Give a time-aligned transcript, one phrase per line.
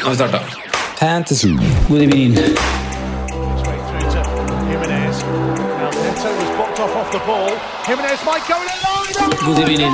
[0.00, 0.38] Nå har vi starta.
[1.00, 1.48] Fantasy.
[1.88, 2.34] God evening.
[9.46, 9.92] God evening.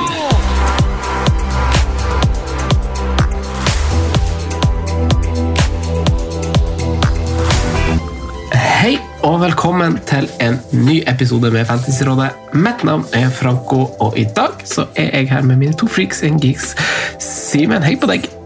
[8.53, 12.29] Hei og velkommen til en ny episode med Fantasyrådet.
[12.53, 16.23] Mitt navn er Franco, og i dag så er jeg her med mine to freaks
[16.23, 16.75] and geeks.
[17.19, 18.44] Simen, hei på deg.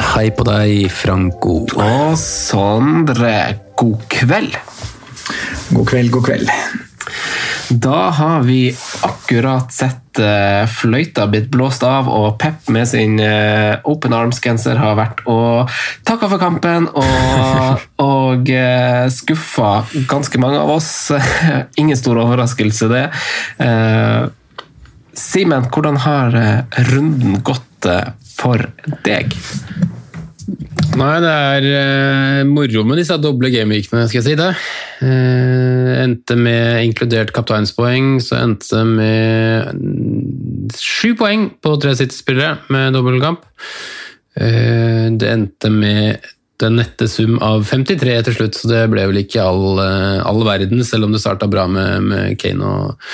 [0.00, 1.62] Hei på deg, Franco.
[1.76, 3.34] Og Sondre,
[3.76, 4.54] god kveld.
[5.72, 6.52] God kveld, god kveld.
[7.72, 8.70] Da har vi
[9.04, 14.96] akkurat sett uh, fløyta blitt blåst av, og Pep med sin uh, Open Arms-genser har
[14.98, 15.72] vært og
[16.08, 19.72] takka for kampen og, og uh, skuffa
[20.08, 20.92] ganske mange av oss.
[21.80, 23.06] Ingen stor overraskelse, det.
[23.60, 24.28] Uh,
[25.16, 27.68] Simen, hvordan har uh, runden gått
[28.42, 28.66] for
[29.06, 29.32] deg?
[30.98, 34.50] Nei, det er uh, moro med disse doble gameweekene, skal jeg si det.
[35.00, 42.92] Uh, endte med, inkludert kapteinspoeng, så endte det med sju poeng på tre City-spillere med
[42.96, 43.46] dobbeltkamp.
[44.36, 46.28] Uh, det endte med
[46.62, 50.42] den nette sum av 53 til slutt, så det ble vel ikke all, uh, all
[50.46, 53.08] verden, selv om det starta bra med, med Kane og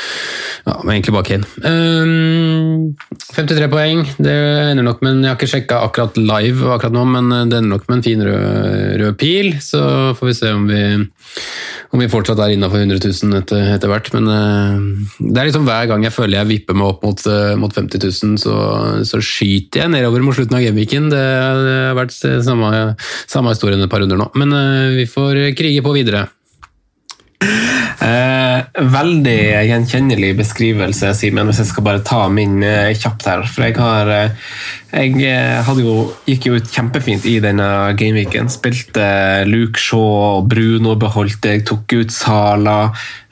[0.68, 1.46] Ja, men egentlig bare Kane.
[1.64, 2.96] Um,
[3.32, 4.34] 53 poeng, det
[4.72, 7.88] ender nok med Jeg har ikke sjekka akkurat live akkurat nå, men det ender nok
[7.88, 9.82] med en fin rød, rød pil, så
[10.18, 10.82] får vi se om vi
[11.88, 14.10] om vi fortsatt er innafor 100 000 etter, etter hvert.
[14.16, 17.54] Men uh, det er liksom hver gang jeg føler jeg vipper meg opp mot, uh,
[17.60, 18.56] mot 50 000, så,
[19.08, 21.08] så, skyter jeg nedover mot slutten av gameweeken.
[21.12, 21.22] Det,
[21.64, 22.72] det har vært samme,
[23.28, 24.30] samme historien et par runder nå.
[24.38, 26.26] Men uh, vi får krige på videre.
[27.38, 29.36] Eh, veldig
[29.68, 33.46] gjenkjennelig beskrivelse, Simen, hvis jeg skal bare ta min eh, kjapt her.
[33.46, 34.52] For jeg har eh,
[34.88, 37.68] Jeg hadde jo, gikk jo ut kjempefint i denne
[37.98, 38.48] gameweeken.
[38.52, 39.08] Spilte
[39.50, 42.78] Luke Shaw og Bruno beholdt jeg, tok ut Sala.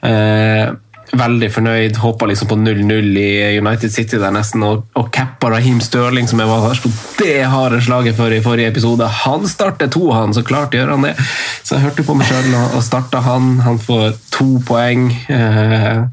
[0.05, 0.67] Eh,
[1.15, 1.99] veldig fornøyd.
[2.01, 6.41] Håpa liksom på 0-0 i United City der nesten, og, og cappa Raheem Stirling, som
[6.43, 6.91] jeg var slo
[7.21, 9.07] det harde slaget for i forrige episode.
[9.23, 11.15] Han starter to, han, så klart gjør han det.
[11.63, 13.57] Så jeg hørte på meg sjøl og, starta han.
[13.65, 15.09] Han får to poeng.
[15.27, 16.03] Eh,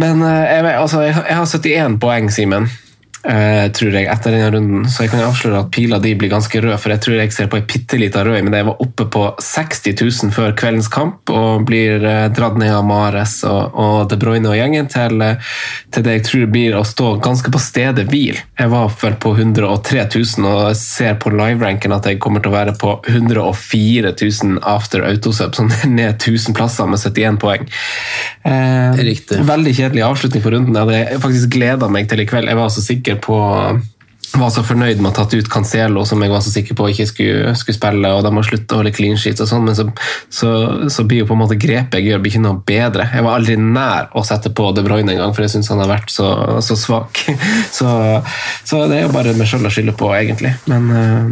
[0.00, 2.70] men eh, jeg, altså, jeg, jeg har 71 poeng, Simen.
[3.20, 4.84] Uh, tror jeg, etter denne runden.
[4.88, 7.50] Så jeg kan avsløre at pila di blir ganske rød, for jeg tror jeg ser
[7.52, 11.28] på ei bitte lita rød, men jeg var oppe på 60 000 før kveldens kamp
[11.28, 15.52] og blir uh, dratt ned av Mares og, og De Bruyne og gjengen til, uh,
[15.92, 18.40] til, det jeg tror blir å stå ganske på stedet hvil.
[18.56, 22.56] Jeg var vel på 103 000 og ser på live-ranken at jeg kommer til å
[22.56, 27.68] være på 104 000 after autosub, sånn ned 1000 plasser med 71 poeng.
[29.52, 30.80] Veldig kjedelig avslutning på runden.
[30.80, 32.48] Jeg hadde faktisk gleda meg til i kveld.
[32.48, 33.40] Jeg var så sikker på
[34.38, 36.86] var så fornøyd med å ha tatt ut Cancelo, som jeg var så sikker på
[36.92, 39.76] ikke skulle, skulle spille, og de må slutte å holde clean sheets og sånn, men
[39.76, 39.86] så,
[40.30, 40.50] så,
[40.92, 43.08] så, blir jo på en måte grepet jeg gjør, blir ikke noe bedre.
[43.10, 45.82] Jeg var aldri nær å sette på De Bruyne en gang, for jeg syns han
[45.82, 46.30] har vært så,
[46.64, 47.24] så svak.
[47.80, 47.88] Så,
[48.66, 50.52] så, det er jo bare meg sjøl å skylde på, egentlig.
[50.70, 51.28] Men uh,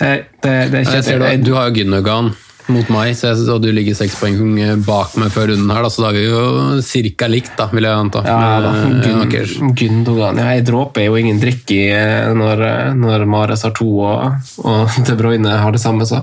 [0.00, 0.10] det,
[0.42, 2.32] det, det, er ikke Du, du har jo Gündogan
[2.72, 4.56] mot meg, jeg, og du ligger seks poeng
[4.86, 7.88] bak meg før runden her, da, så da er vi jo cirka likt, da, vil
[7.88, 8.22] jeg anta.
[8.24, 8.72] Ja, da.
[9.74, 11.82] Gundogan ja, Jeg dråper jo ingen drikk i
[12.36, 12.64] når,
[12.98, 16.22] når Mares har to og, og De Bruyne har det samme, så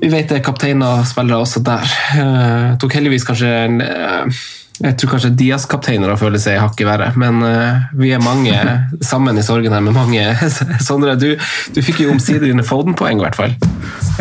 [0.00, 0.42] vi vet det.
[0.46, 1.94] Kapteiner spillere også der.
[2.16, 4.42] Uh, tok heldigvis kanskje en uh,
[4.80, 8.56] jeg tror kanskje Diaz-kapteinere føler seg hakket verre, men uh, vi er mange
[9.10, 10.24] sammen i sorgen her med mange.
[10.88, 11.34] Sondre, du,
[11.74, 13.54] du fikk jo omsider dine Foden-poeng, i hvert fall.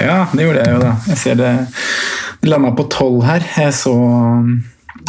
[0.01, 0.91] Ja, det gjorde jeg jo, da.
[1.13, 1.53] Jeg ser det
[2.47, 3.45] landa på tolv her.
[3.57, 3.95] Jeg så,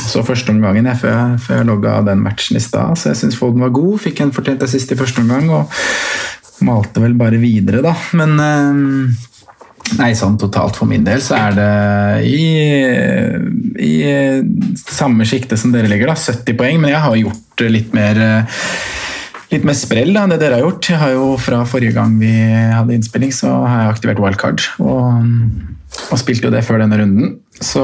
[0.06, 3.40] så første omgangen jeg, før, før jeg logga den matchen i stad, så jeg syns
[3.40, 3.98] Foden var god.
[4.06, 5.82] Fikk en fortjent assist i første omgang og
[6.62, 7.96] malte vel bare videre, da.
[8.18, 9.28] Men uh,
[9.98, 11.68] Nei, sånn totalt for min del så er det
[12.28, 12.46] i,
[13.82, 13.94] i
[14.80, 16.16] samme sjikte som dere ligger, da.
[16.16, 16.80] 70 poeng.
[16.82, 18.22] Men jeg har gjort litt mer
[19.52, 20.88] litt mer sprell enn det dere har gjort.
[20.94, 24.64] Jeg har jo Fra forrige gang vi hadde innspilling, så har jeg aktivert wildcard.
[24.80, 25.28] Og,
[26.12, 27.32] og spilte jo det før denne runden.
[27.62, 27.82] Så,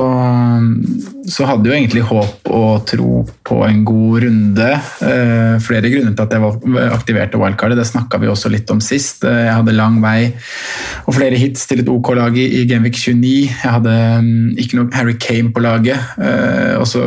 [1.29, 4.69] så hadde jo egentlig håp og tro på en god runde.
[5.05, 9.27] Eh, flere grunner til at jeg aktiverte wildcardet, det snakka vi også litt om sist.
[9.29, 10.33] Eh, jeg hadde lang vei
[11.05, 13.35] og flere hits til et OK lag i Genvik 29.
[13.53, 16.17] Jeg hadde um, ikke noe Harry Kane på laget.
[16.17, 17.05] Eh, også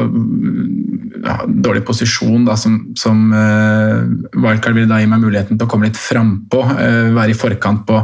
[1.22, 4.06] ja, dårlig posisjon da, som, som uh,
[4.38, 6.64] wildcard ville da gi meg muligheten til å komme litt frampå.
[6.72, 8.00] Uh, være i forkant på,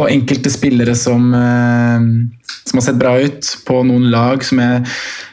[0.00, 2.00] på enkelte spillere som uh,
[2.64, 4.82] som har sett bra ut, på noen lag som jeg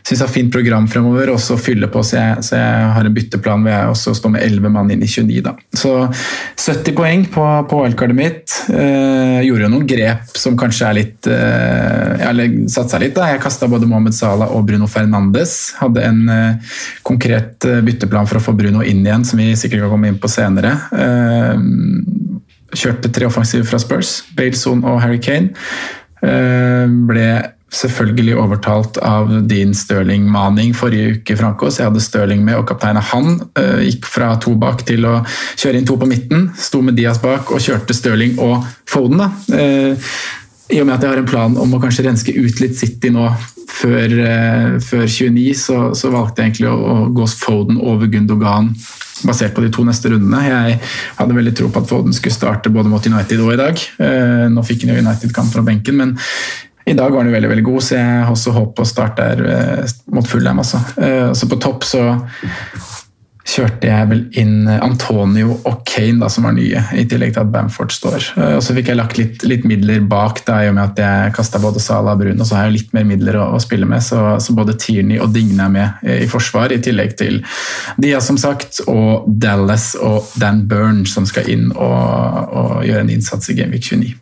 [0.08, 3.14] syns har fint program fremover, og så fylle på så jeg, så jeg har en
[3.14, 5.42] bytteplan hvor jeg også står med 11 mann inn i 29.
[5.46, 5.54] Da.
[5.75, 8.56] Så 70 poeng på, på wildcardet mitt.
[8.72, 13.28] Eh, gjorde jo noen grep som kanskje er litt eh, Jeg satsa litt, da.
[13.34, 15.58] Jeg kasta både Mohammed Salah og Bruno Fernandes.
[15.81, 16.78] Hadde en eh,
[17.08, 20.22] konkret eh, bytteplan for å få Bruno inn igjen, som vi sikkert kan komme inn
[20.24, 20.78] på senere.
[20.96, 22.25] Eh,
[22.75, 25.54] kjørte tre offensive fra Spurs, Baleson og Harry Kane.
[26.25, 27.30] Eh, ble
[27.74, 33.04] selvfølgelig overtalt av din Stirling-maning forrige uke, Franco, så jeg hadde Stirling med, og kapteinen
[33.04, 36.48] han uh, gikk fra to bak til å kjøre inn to på midten.
[36.58, 39.20] Sto med Diaz bak og kjørte Stirling og Foden.
[39.20, 39.30] da.
[39.52, 40.08] Uh,
[40.72, 43.12] I og med at jeg har en plan om å kanskje renske ut litt City
[43.12, 43.28] nå
[43.68, 44.16] før,
[44.81, 48.72] før 29, så, så, valgte jeg egentlig å, å gå Foden over Gundogan
[49.25, 50.44] basert på de to neste rundene.
[50.46, 50.80] Jeg
[51.18, 53.84] hadde veldig tro på at Foden skulle starte både mot United og i dag.
[54.54, 56.16] Nå fikk han jo United-kamp fra benken, men
[56.88, 58.88] i dag var han jo veldig veldig god, så jeg har også håp på å
[58.88, 60.62] starte der eh, mot Fullheim.
[60.64, 60.80] Altså.
[61.04, 62.04] Eh, så på topp så
[63.48, 67.52] kjørte jeg vel inn Antonio og Kane, da, som var nye, i tillegg til at
[67.54, 68.30] Bamford står.
[68.36, 71.02] Eh, og Så fikk jeg lagt litt, litt midler bak, da, i og med at
[71.02, 73.62] jeg kasta både Salah og Brun, og så har jeg litt mer midler å, å
[73.64, 74.04] spille med.
[74.04, 77.40] Så, så, både Tierney og Digne er med i forsvar, i tillegg til
[78.02, 83.16] Dia, som sagt, og Dallas og Dan Byrne, som skal inn og, og gjøre en
[83.16, 84.18] innsats i Gameweek 29.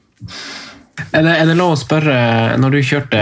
[0.96, 2.16] Er det, er det, lov å spørre,
[2.60, 3.22] når du kjørte,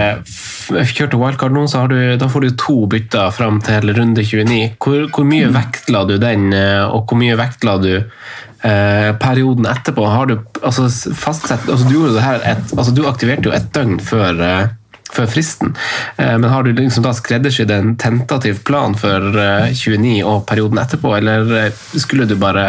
[0.94, 4.76] kjørte wildcard nå, så du, da får du to bytter fram til runde 29.
[4.82, 5.56] Hvor, hvor mye mm.
[5.56, 10.06] vektla du den, eh, og hvor mye vektla du eh, perioden etterpå?
[10.10, 10.86] Har du altså,
[11.18, 15.74] fastsett altså, du, et, altså, du, aktiverte jo et døgn før, eh, før fristen,
[16.18, 20.82] eh, men har du liksom da skreddersydd en tentativ plan for 29 eh, og perioden
[20.82, 22.68] etterpå, eller eh, skulle du bare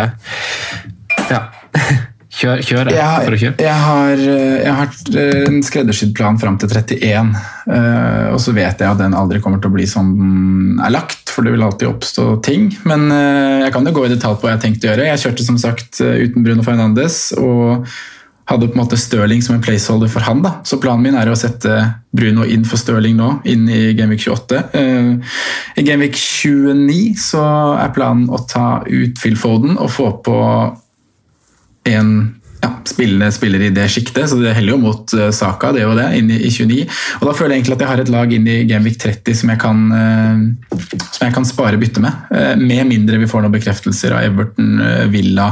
[1.29, 1.47] Ja.
[2.35, 3.63] Kjør, kjør jeg, for å kjøre?
[3.63, 7.29] Jeg har, jeg har en skreddersydd plan fram til 31.
[7.69, 10.91] Uh, og så vet jeg at den aldri kommer til å bli som den er
[10.91, 12.67] lagt, for det vil alltid oppstå ting.
[12.87, 15.07] Men jeg kan jo gå i detalj på hva jeg har tenkt å gjøre.
[15.13, 17.87] Jeg kjørte som sagt uten Bruno Fernandes og
[18.45, 20.43] hadde på en måte Stirling som en placeholder for han.
[20.45, 20.59] da.
[20.63, 21.73] Så planen min er å sette
[22.15, 24.61] Bruno inn for Stirling nå, inn i Gameweek 28.
[25.75, 27.45] I Gameweek 29 så
[27.81, 30.39] er planen å ta ut Phil Foden og få på
[31.89, 32.11] en
[32.65, 35.97] ja, spillende spiller i det sjiktet, så det heller jo mot uh, Saka, det og
[35.99, 36.85] det, inn i, i, 29.
[37.19, 39.51] Og da føler jeg egentlig at jeg har et lag inn i Gamevik 30 som
[39.53, 40.79] jeg kan, uh,
[41.11, 42.25] som jeg kan spare bytte med.
[42.31, 44.73] Uh, med mindre vi får noen bekreftelser av Everton,
[45.13, 45.51] Villa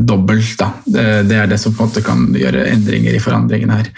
[0.00, 0.54] dobbelt.
[0.56, 0.70] Da.
[0.88, 3.90] Det, er det som på en måte kan gjøre endringer i forandringene her.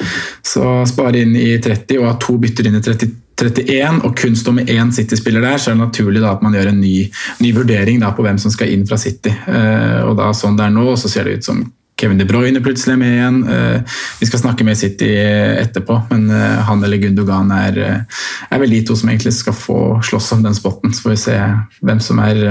[0.42, 4.36] Så spare inn i 30 og ha to bytter inn i 30 31 og kun
[4.36, 6.94] står med én City-spiller der, så er det naturlig da, at man gjør en ny,
[7.40, 9.32] ny vurdering da, på hvem som skal inn fra City.
[9.48, 11.64] Uh, og da Sånn det er nå, så ser det ut som
[12.00, 13.40] Kevin De Bruyne plutselig er med igjen.
[13.44, 17.80] Uh, vi skal snakke med City etterpå, men uh, han eller Gundogan er,
[18.48, 20.94] er, vel de to som egentlig skal få slåss om den spotten.
[20.94, 21.38] Så får vi se
[21.84, 22.42] hvem som er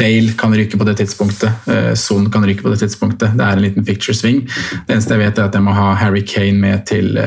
[0.00, 1.68] Bale kan ryke på det tidspunktet.
[1.98, 3.34] Son kan ryke på det tidspunktet.
[3.36, 4.42] Det er en liten picture swing.
[4.86, 7.18] Det eneste jeg vet, er at jeg må ha Harry Kane med til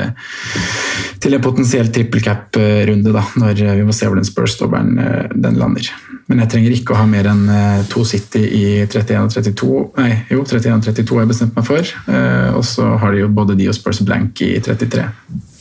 [1.24, 5.88] til en potensiell trippel cap-runde, når vi må se hvor den Spurs-dobbelen eh, lander.
[6.30, 9.80] Men jeg trenger ikke å ha mer enn eh, to City i 31 og 32.
[9.98, 11.92] Nei, jo, 31 og 32 har jeg bestemt meg for.
[12.08, 15.04] Eh, og så har de jo både de og Spurs blank i 33.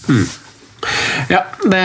[0.08, 0.26] Hmm.
[1.32, 1.82] Ja, det,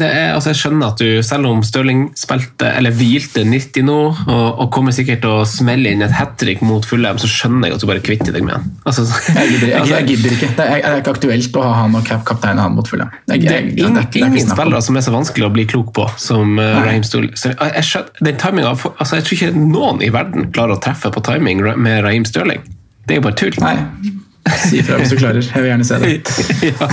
[0.00, 3.98] det er, altså jeg skjønner at du, selv om Stirling spilte, eller hvilte 90 nå,
[4.26, 7.70] og, og kommer sikkert til å smelle inn et hat trick mot Fulham, så skjønner
[7.70, 8.68] jeg at du bare kvitter deg med han.
[8.88, 10.50] Altså, jeg, gidder, altså, jeg, gidder, ikke.
[10.58, 13.12] Det er, ikke aktuelt å ha han og kapteinen han mot Fulham.
[13.28, 16.82] Det er ingen, ingen spillere som er så vanskelig å bli klok på som uh,
[16.82, 17.34] Raheem Stirling.
[17.38, 17.86] Jeg, jeg,
[18.26, 22.64] altså, jeg tror ikke noen i verden klarer å treffe på timing med Raheem Stirling.
[23.06, 23.56] Det er jo bare tull.
[23.62, 24.18] Nei.
[24.66, 25.42] Si ifra hvis du klarer.
[25.44, 26.14] Jeg vil gjerne se det.
[26.72, 26.88] ja.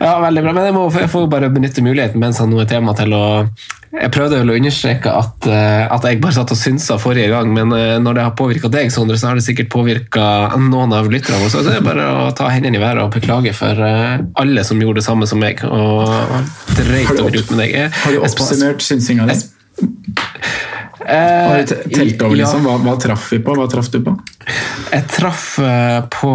[0.00, 0.52] ja, veldig bra.
[0.56, 3.22] Men jeg, må, jeg får bare benytte muligheten mens han nå er tema til å
[3.92, 7.52] Jeg prøvde vel å understreke at, eh, at jeg bare satt og synsa forrige gang,
[7.56, 10.24] men eh, når det har påvirka deg, Sondre, så har det sikkert påvirka
[10.60, 11.48] noen av lytterne.
[11.52, 14.80] Så det er bare å ta hendene i været og beklage for eh, alle som
[14.84, 15.60] gjorde det samme som meg.
[15.64, 16.04] Og
[16.76, 17.76] dreit over ut med deg.
[17.76, 19.38] Jeg- Har du oppsummert synsinga di?
[21.08, 22.42] Eh, telt over, ja.
[22.42, 22.66] liksom?
[22.66, 23.54] Hva, hva traff vi på?
[23.56, 24.12] Hva traff du på?
[24.92, 26.32] Jeg traff eh, på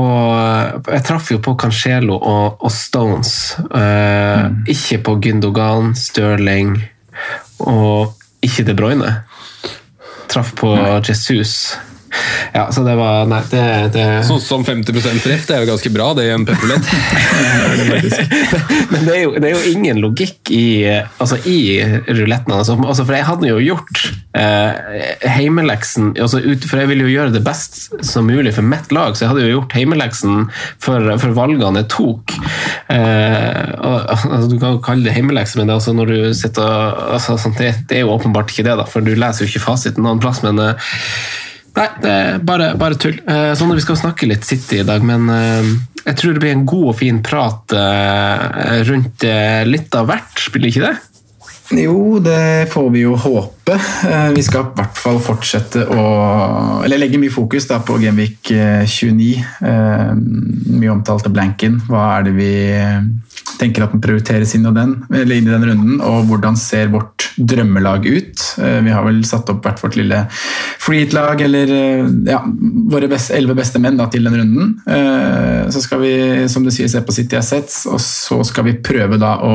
[0.90, 3.36] Jeg traff jo på Cancelo og, og Stones.
[3.70, 6.76] Eh, Ikke på Gündogan, Sterling
[7.62, 9.12] og ikke De Bruyne.
[10.32, 10.74] Traff på
[11.06, 11.76] Jesus.
[12.54, 13.64] Ja, så det var Nei, det,
[13.96, 14.94] det Sånn som 50
[15.24, 16.86] treff, det er jo ganske bra det i en pepperlett.
[18.94, 20.66] Men det er, jo, det er jo ingen logikk i,
[21.18, 22.54] altså i ruletten.
[22.54, 24.04] Altså, altså, for jeg hadde jo gjort
[24.38, 28.94] eh, heimeleksen altså ut, For jeg ville jo gjøre det best som mulig for mitt
[28.96, 30.48] lag, så jeg hadde jo gjort heimeleksen
[30.84, 32.36] for, for valgene jeg tok.
[32.94, 37.00] Eh, altså, du kan jo kalle det heimelekse, men det, er altså når du sitter
[37.18, 39.68] altså, sånn, det, det er jo åpenbart ikke det, da, for du leser jo ikke
[39.68, 40.44] fasiten noen plass.
[40.46, 40.94] men eh,
[41.74, 43.16] Nei, det er bare, bare tull.
[43.26, 45.72] Eh, Sånn at Vi skal snakke litt City i dag, men eh,
[46.04, 49.26] jeg tror det blir en god og fin prat eh, rundt
[49.70, 50.96] litt av hvert, spiller ikke det?
[51.74, 53.63] Jo, det får vi jo håpe.
[53.68, 56.04] Eh, Vi skal i hvert fall fortsette å
[56.84, 59.30] Eller legge mye fokus da på Genvik eh, 29.
[59.64, 60.10] Eh,
[60.74, 61.80] Mye omtalte blanken.
[61.88, 62.52] Hva er det vi
[63.60, 67.28] tenker at den prioriteres inn i den, inn i den runden, og hvordan ser vårt
[67.38, 68.42] drømmelag ut?
[68.60, 70.24] Eh, Vi har vel satt opp hvert vårt lille
[70.84, 72.42] freehit-lag, eller eh, ja,
[72.92, 74.74] våre best- elleve beste menn da, til den runden.
[74.88, 76.14] Eh, Så skal vi,
[76.52, 79.54] som du sier, se på City Assets, og så skal vi prøve da å,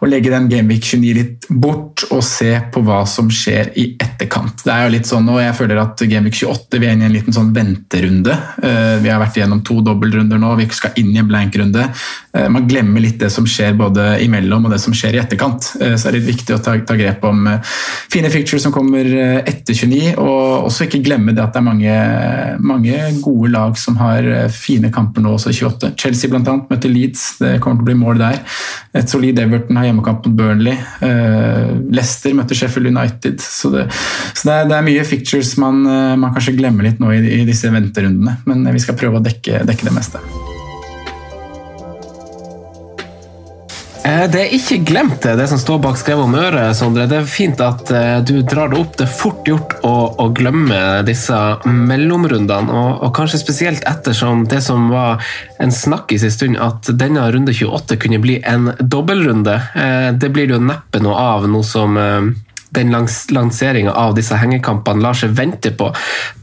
[0.00, 4.62] å legge den Gameweek 29 litt bort og se på hva som skjer i etterkant.
[4.64, 7.10] Det er jo litt sånn, og Jeg føler at Gameweek 28 vi er inne i
[7.10, 8.34] en liten sånn venterunde.
[8.62, 11.86] Eh, Vi har vært igjennom to dobbeltrunder nå, vi skal inn i en blank-runde.
[12.34, 15.72] Eh, Man glemmer litt det som skjer både imellom og det som skjer i etterkant.
[15.80, 17.48] Eh, Så det er litt viktig å ta, ta grep om
[18.10, 19.04] fine fictures som kommer
[19.46, 21.94] etter 29, og også ikke glemme det at det er mange,
[22.60, 25.94] mange gode lag som har fine kamper nå også i 28.
[25.96, 28.40] Chelsea blant annet møter Leeds, det kommer til å bli mål der.
[28.94, 30.76] Et solid Everton har hjemmekamp mot Burnley.
[31.90, 33.39] Leicester møter Sheffield United.
[33.40, 33.88] Så det,
[34.34, 37.20] så det, er, det er mye fictures man, eh, man kanskje glemmer litt nå i,
[37.40, 40.22] i disse venterundene, men eh, vi skal prøve å dekke, dekke det meste.
[44.00, 47.06] Eh, Det er ikke glemt det, det som står bak skrevet om øret, Sondre.
[47.10, 47.92] Det er fint at
[48.26, 48.96] du drar det opp.
[48.98, 49.94] Det er fort gjort å,
[50.24, 51.36] å glemme disse
[51.68, 55.24] mellomrundene, og, og kanskje spesielt ettersom det som var
[55.62, 59.60] en snakkis en stund, at denne runde 28 kunne bli en dobbeltrunde.
[60.20, 62.00] Det blir det jo neppe noe av, nå som
[62.76, 65.90] den lans lanseringa av disse hengekampene lar seg vente på.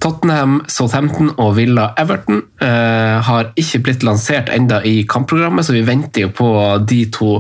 [0.03, 5.85] Tottenham, Southampton og Villa Everton eh, har ikke blitt lansert enda i kampprogrammet, så vi
[5.87, 6.51] venter jo på
[6.87, 7.37] de to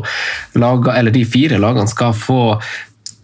[0.59, 2.41] laga, eller de fire lagene skal få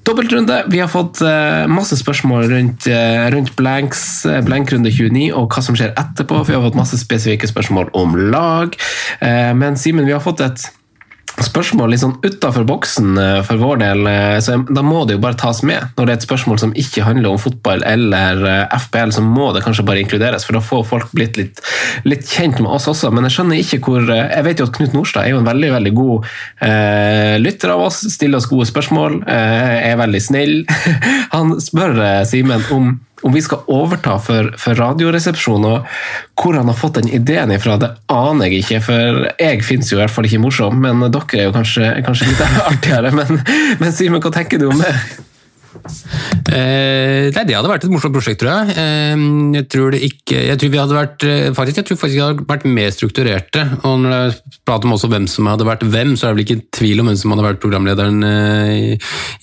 [0.04, 0.66] Dobbeltrunde.
[0.68, 5.64] Vi har fått eh, masse spørsmål rundt, eh, rundt blanks, eh, blankrunde 29 og hva
[5.64, 6.42] som skjer etterpå.
[6.44, 8.76] Vi har fått masse spesifikke spørsmål om lag.
[9.22, 10.66] Men Simen, vi har fått et
[11.42, 15.24] spørsmål litt sånn utafor boksen eh, for vår del, eh, så da må det jo
[15.24, 15.94] bare tas med.
[15.98, 18.46] Når det er et spørsmål som ikke handler om fotball eller
[18.78, 21.62] FBL, FPL, så må det kanskje bare inkluderes, for da får folk blitt litt,
[22.06, 23.12] litt kjent med oss også.
[23.14, 25.48] Men jeg skjønner ikke hvor eh, Jeg vet jo at Knut Norstad er jo en
[25.48, 26.28] veldig veldig god
[26.68, 30.56] eh, lytter av oss, stiller oss gode spørsmål, eh, er veldig snill.
[31.36, 35.86] Han spør eh, Simen om om vi skal overta for, for Radioresepsjonen,
[36.40, 38.82] hvor han har fått den ideen ifra, det aner jeg ikke.
[38.88, 42.32] For jeg finnes jo i hvert fall ikke morsom, men dere er jo kanskje, kanskje
[42.32, 43.14] litt artigere.
[43.16, 43.40] Men,
[43.80, 44.92] men Simen, hva tenker du om det?
[46.54, 48.76] Eh, nei, det hadde vært et morsomt prosjekt, tror jeg.
[48.80, 49.24] Eh,
[49.58, 52.24] jeg tror det ikke Jeg tror vi hadde vært eh, faktisk, jeg tror faktisk vi
[52.24, 53.66] hadde vært mer strukturerte.
[53.88, 56.38] Og når det er prat om også hvem som hadde vært hvem, så er det
[56.38, 58.98] vel ikke tvil om hvem som hadde vært programlederen eh, i,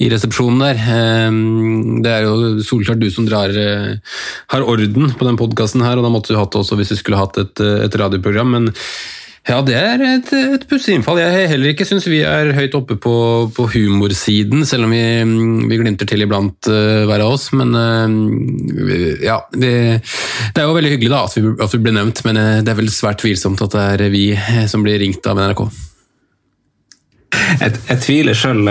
[0.06, 0.82] i resepsjonen der.
[0.96, 1.38] Eh,
[2.06, 4.18] det er jo solklart du som drar eh,
[4.54, 7.00] har orden på den podkasten her, og da måtte du hatt det også hvis du
[7.00, 8.54] skulle hatt et, et radioprogram.
[8.58, 8.72] men
[9.48, 11.18] ja, det er et, et pussig innfall.
[11.22, 13.14] Jeg heller ikke syns vi er høyt oppe på,
[13.56, 15.00] på humorsiden, selv om vi,
[15.70, 17.48] vi glimter til iblant uh, hver av oss.
[17.56, 19.72] Men uh, ja, det,
[20.52, 22.74] det er jo veldig hyggelig da at vi, at vi ble nevnt, men uh, det
[22.74, 24.26] er vel svært tvilsomt at det er vi
[24.68, 25.64] som blir ringt av NRK.
[27.30, 28.68] Jeg, jeg tviler sjøl.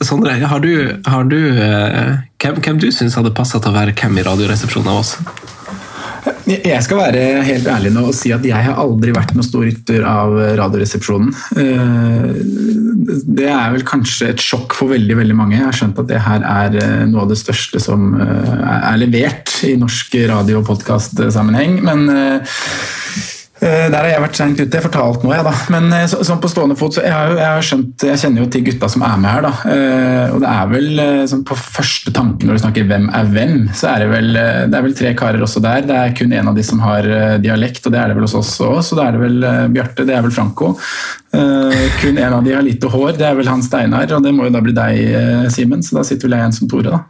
[0.00, 0.72] Sondre, har du,
[1.04, 5.02] har du hvem, hvem du syns hadde passa til å være hvem i Radioresepsjonen av
[5.04, 5.16] oss?
[6.46, 9.64] Jeg skal være helt ærlig nå og si at jeg har aldri vært noen stor
[9.66, 11.32] rytter av Radioresepsjonen.
[11.58, 12.28] Eh,
[13.32, 15.56] Det er vel kanskje et sjokk for veldig veldig mange.
[15.58, 18.54] Jeg har skjønt at det her er eh, noe av det største som eh,
[18.92, 21.80] er levert i norsk radio- og podkastsammenheng.
[21.82, 22.06] Men
[23.62, 24.74] Der har jeg vært seint ute.
[24.74, 25.52] Jeg fortalt noe, jeg, da.
[25.70, 28.18] Men eh, så, sånn på stående fot, så jeg har, jo, jeg har skjønt Jeg
[28.18, 29.52] kjenner jo til gutta som er med her, da.
[29.70, 33.28] Eh, Og det er vel eh, sånn på første tanke når du snakker hvem er
[33.30, 35.86] hvem, så er det vel eh, Det er vel tre karer også der.
[35.86, 38.26] Det er kun en av de som har eh, dialekt, og det er det vel
[38.26, 38.80] hos oss òg.
[38.82, 40.72] Så da er det vel eh, Bjarte, det er vel Franco.
[41.32, 44.34] Eh, Kun en av de har lite hår, det er vel han Steinar, og det
[44.34, 45.86] må jo da bli deg, eh, Simen.
[45.86, 47.04] Så da sitter vel jeg igjen som Tore, da.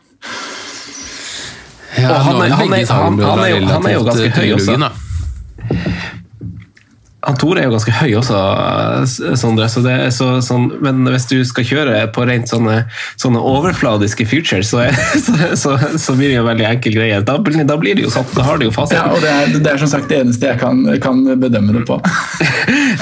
[1.97, 4.53] Ja, han er- er han er- han- er jo- han er jo ganske eh, høy
[4.59, 4.93] også.
[7.23, 8.39] Han Tor er jo ganske høy også,
[9.39, 12.81] Sondre, så det så, sånn, men hvis du skal kjøre på rent sånne,
[13.21, 14.89] sånne overfladiske futures, så,
[15.27, 17.21] så, så, så blir det jo en veldig enkel greie.
[17.27, 19.15] Da, da blir det jo sånn, da har du jo Ja, fasiten.
[19.15, 22.01] og det er, det er som sagt det eneste jeg kan, kan bedømme det på.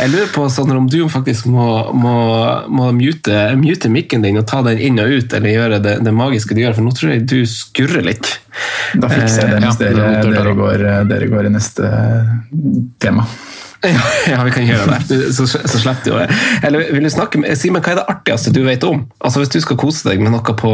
[0.00, 2.14] Jeg lurer på Sondre, om du faktisk må, må,
[2.72, 6.14] må mute, mute mikken din og ta den inn og ut, eller gjøre det, det
[6.16, 8.30] magiske du gjør, for nå tror jeg du skurrer litt.
[8.96, 11.90] Da fikser jeg det Eh, mens ja, dere, er dere, går, dere går i neste
[13.02, 13.26] tema.
[13.80, 15.18] Ja, ja, vi kan gjøre det.
[15.32, 16.40] Så, så slipper du det.
[16.66, 19.06] Eller vil du snakke med, Simen, hva er det artigste du vet om?
[19.24, 20.72] Altså Hvis du skal kose deg med noe på,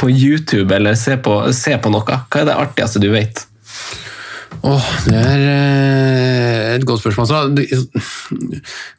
[0.00, 3.44] på YouTube eller se på, se på noe, hva er det artigste du vet?
[4.66, 7.28] Åh, det er eh, et godt spørsmål.
[7.30, 8.00] Altså,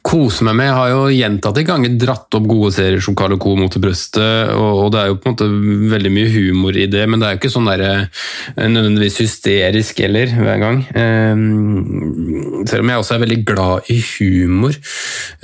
[0.06, 0.68] kose meg med.
[0.68, 3.52] Jeg har jo gjentatte ganger dratt opp gode serier som Carl Co.
[3.58, 5.50] mot til brøstet, og, og det er jo på en måte
[5.92, 10.00] veldig mye humor i det, men det er jo ikke sånn der, eh, nødvendigvis hysterisk
[10.06, 10.82] heller hver gang.
[10.88, 11.44] Eh,
[12.70, 14.80] selv om jeg også er veldig glad i humor.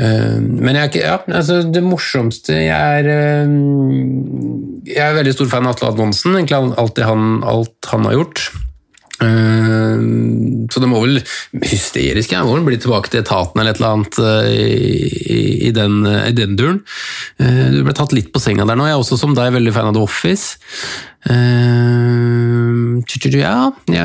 [0.00, 3.52] Eh, men jeg er ikke, ja, altså det morsomste Jeg er eh,
[4.88, 8.48] Jeg er veldig stor fan av Atle Advonsen, Egentlig alltid han, alt han har gjort.
[9.24, 10.04] Eh,
[10.72, 11.20] Så det må vel
[11.64, 14.50] hysterisk, jeg må bli tilbake til etaten eller et eller annet eh,
[15.34, 16.80] i, i, den, i den duren.
[17.38, 18.86] Eh, Du ble tatt litt på senga der nå.
[18.88, 20.56] Jeg er også som deg veldig fan av The Office.
[21.30, 22.70] Eh,
[23.34, 23.98] Ja, jeg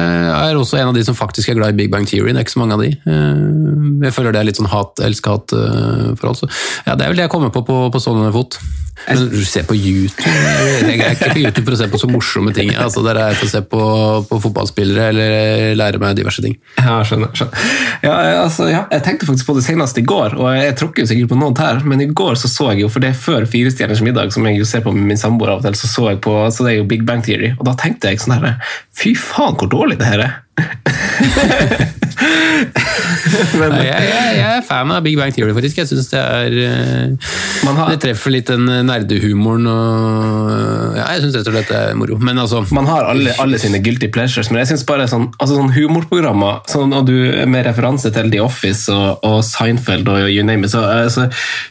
[0.51, 2.31] er også en av de som faktisk er glad i Big Bang Theory.
[2.33, 2.91] Det er ikke så mange av de.
[3.07, 6.37] Eh, Jeg føler det er litt sånn hat, elsk-hat-forhold.
[6.39, 6.49] Så
[6.87, 8.59] ja, det er vel det jeg kommer på på, på sånn fot.
[9.07, 12.07] Men du ser på YouTube Jeg er ikke på YouTube for å se på så
[12.11, 12.73] morsomme ting.
[12.75, 13.83] Altså, der er jeg for å se på,
[14.27, 16.57] på fotballspillere eller lære meg diverse ting.
[16.77, 17.31] Ja, skjønner.
[17.31, 17.69] skjønner.
[18.03, 21.31] Ja, altså, ja, jeg tenkte faktisk på det senest i går, og jeg tråkker sikkert
[21.31, 24.03] på noen tær, men i går så så jeg jo, for det er før Firestjerners
[24.05, 26.21] middag, som jeg jo ser på med min samboer av og til, så så jeg
[26.27, 28.59] på så det er jo Big Bang Theory, og da tenkte jeg sånn her
[28.93, 31.95] Fy faen, hvor dårlig det her er!
[33.59, 35.77] men, Nei, jeg, jeg, jeg er fan av Big Bang Theory, faktisk.
[35.81, 37.31] Jeg syns det er eh,
[37.65, 41.79] Man har- Det treffer litt den nerdehumoren og Ja, jeg syns rett og slett det
[41.91, 42.17] er moro.
[42.23, 45.57] Men altså Man har alle, alle sine guilty pleasures, men jeg synes bare sånn, altså
[45.59, 47.15] sånn humorprogrammer sånn, og du,
[47.49, 51.27] med referanse til The Office og, og Seinfeld og you name it, så, eh, så,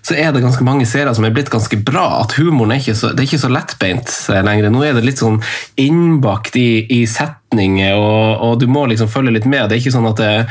[0.06, 2.06] så er det ganske mange serier som er blitt ganske bra.
[2.24, 4.70] At humoren er ikke så, det er ikke så lettbeint eh, lenger.
[4.72, 5.40] Nå er det litt sånn
[5.80, 6.68] innbakt i,
[7.00, 7.02] i
[7.48, 9.68] setninger, og, og du må liksom følge litt med.
[9.68, 10.46] Det er ikke sånn at det,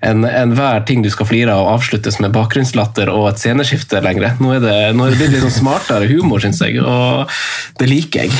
[0.00, 4.36] en, enhver ting du skal flire av, avsluttes med bakgrunnslatter og et sceneskifte lenger.
[4.40, 7.28] Nå er det, nå er det litt sånn smartere humor, syns jeg, og
[7.78, 8.32] det liker jeg.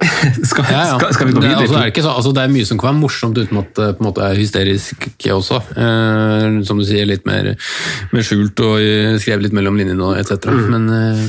[0.50, 0.98] Skal, Ja, ja.
[0.98, 1.64] skal, skal vi gå Det er, videre?
[1.66, 3.72] altså, er det, ikke så, altså, det er mye som kan være morsomt uten at
[3.76, 5.60] det på en måte er hysterisk også.
[5.76, 7.52] Eh, som du sier, litt mer,
[8.14, 10.48] mer skjult og eh, skrevet litt mellom linjene og etc.
[10.48, 10.62] Mm.
[10.72, 11.24] Men, eh,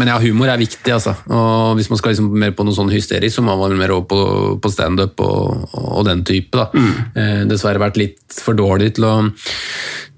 [0.00, 1.14] men ja, humor er viktig, altså.
[1.30, 4.08] Og hvis man skal liksom mer på noe sånn hysterisk, så må man mer over
[4.10, 4.20] på,
[4.62, 6.68] på standup og, og den type.
[6.74, 6.92] Mm.
[7.14, 9.14] Eh, dessverre vært litt for dårlig til å,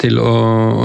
[0.00, 0.32] til å,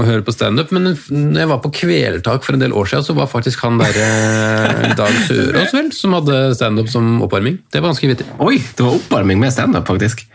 [0.06, 0.72] høre på standup.
[0.74, 3.80] Men når jeg var på Kvelertak for en del år siden, så var faktisk han
[3.80, 7.58] derre Dag Sørås, vel, som hadde standup som oppvarming.
[7.72, 8.26] Det var ganske vittig.
[8.42, 10.26] Oi, det var oppvarming med standup, faktisk.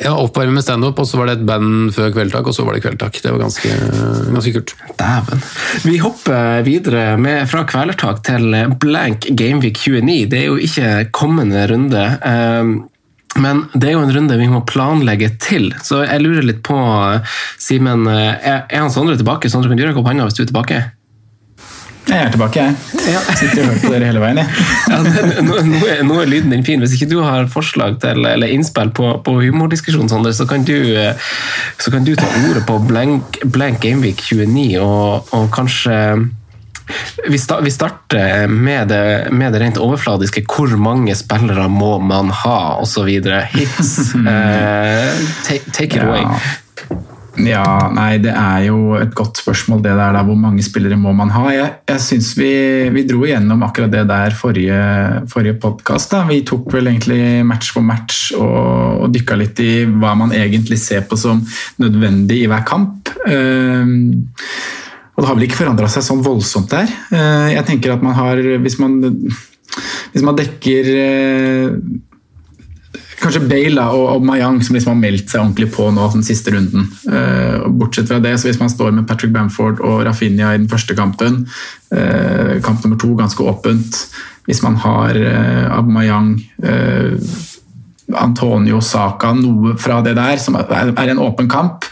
[0.00, 2.76] Ja, oppvarming med standup, og så var det et band før Kveldtak, og så var
[2.76, 3.18] det Kveldtak.
[3.20, 3.72] Det var ganske,
[4.32, 4.74] ganske kult.
[5.00, 5.42] Dæven.
[5.84, 10.24] Vi hopper videre med, fra kvelertak til blank Gameweek 29.
[10.32, 12.06] Det er jo ikke kommende runde.
[12.24, 12.72] ehm,
[13.36, 16.76] Men det er jo en runde vi må planlegge til, så jeg lurer litt på,
[17.62, 19.48] Simen, er er han Sondre tilbake?
[19.52, 20.80] Sondre, kan du rekke opp hånda hvis du er tilbake?
[22.08, 22.74] Jeg er tilbake, jeg.
[23.38, 24.40] Sitter og hører på dere hele veien.
[24.40, 24.98] Ja,
[25.44, 26.82] nå, nå, er, nå er lyden din fin.
[26.82, 30.74] Hvis ikke du har forslag til, eller innspill på, på humordiskusjonen, Sander, så kan du,
[30.96, 31.30] eh,
[31.78, 35.96] så kan du ta ordet på blank, blank Gameweek 29, og, og kanskje
[37.28, 40.44] vi, sta, vi starter med det, med det rent overfladiske.
[40.50, 43.12] Hvor mange spillere må man ha, osv.
[43.54, 44.14] Hits.
[44.16, 45.14] Uh,
[45.46, 46.24] take, take it away.
[46.24, 46.40] Ja,
[47.96, 51.32] nei, det er jo et godt spørsmål det der da, hvor mange spillere må man
[51.34, 51.44] ha.
[51.54, 52.50] Jeg, jeg synes vi,
[52.94, 54.80] vi dro igjennom akkurat det der forrige,
[55.30, 56.14] forrige podkast.
[56.28, 60.80] Vi tok vel egentlig match for match og, og dykka litt i hva man egentlig
[60.82, 61.40] ser på som
[61.82, 63.12] nødvendig i hver kamp.
[63.28, 64.20] Ehm,
[65.14, 66.92] og det har vel ikke forandra seg sånn voldsomt der.
[67.12, 69.00] Eh, jeg tenker at man har Hvis man,
[70.12, 71.74] hvis man dekker eh,
[73.20, 76.54] kanskje Bale da, og Aubameyang som liksom har meldt seg ordentlig på nå den siste
[76.54, 76.88] runden.
[77.06, 80.70] Uh, bortsett fra det, så hvis man står med Patrick Bamford og Rafinha i den
[80.70, 81.44] første kampen,
[81.94, 84.02] uh, kamp nummer to ganske åpent,
[84.48, 86.34] hvis man har uh, Aubameyang
[88.10, 91.84] Antonio Saka, noe fra det der, som er en åpen kamp.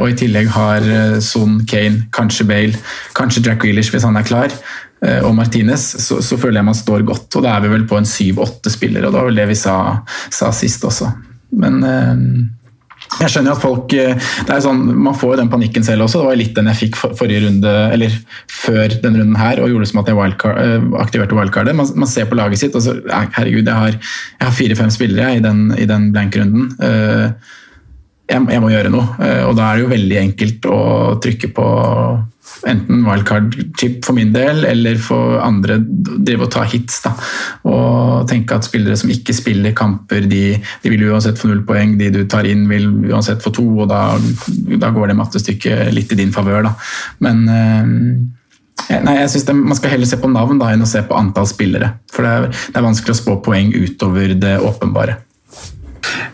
[0.00, 0.86] Og i tillegg har
[1.20, 2.80] Son, Kane, kanskje Bale,
[3.12, 4.54] kanskje Jack Grealish hvis han er klar.
[5.02, 7.28] Eh, og Martinez, så, så, føler jeg man står godt.
[7.36, 9.58] Og da er vi vel på en syv-åtte spillere, og det var vel det vi
[9.58, 9.76] sa,
[10.30, 11.10] sa sist også.
[11.62, 12.26] Men eh,
[13.20, 14.14] jeg skjønner at folk eh,
[14.46, 16.22] det er sånn, Man får jo den panikken selv også.
[16.22, 18.14] Det var litt den jeg fikk for, forrige runde, eller
[18.50, 21.76] før denne runden her, og gjorde det som at jeg wildcard, aktiverte wildcardet.
[21.78, 23.98] Man, man, ser på laget sitt og så Herregud, jeg har,
[24.44, 26.70] har fire-fem spillere i den, den blank-runden.
[26.78, 27.58] Eh,
[28.32, 29.06] jeg, jeg, må gjøre noe.
[29.48, 30.82] Og da er det jo veldig enkelt å
[31.22, 31.66] trykke på
[32.68, 37.00] enten wildcard-chip for min del, eller for andre drive og ta hits.
[37.04, 37.14] Da.
[37.68, 40.44] Og tenke at spillere som ikke spiller kamper, de,
[40.82, 41.96] de vil uansett få null poeng.
[42.00, 44.04] De du tar inn, vil uansett få to, og da,
[44.78, 46.70] da går det mattestykket litt i din favør.
[47.24, 47.96] Men eh,
[48.92, 51.16] Nei, jeg synes det, Man skal heller se på navn da, enn å se på
[51.16, 51.94] antall spillere.
[52.12, 55.20] For det er, det er vanskelig å spå poeng utover det åpenbare.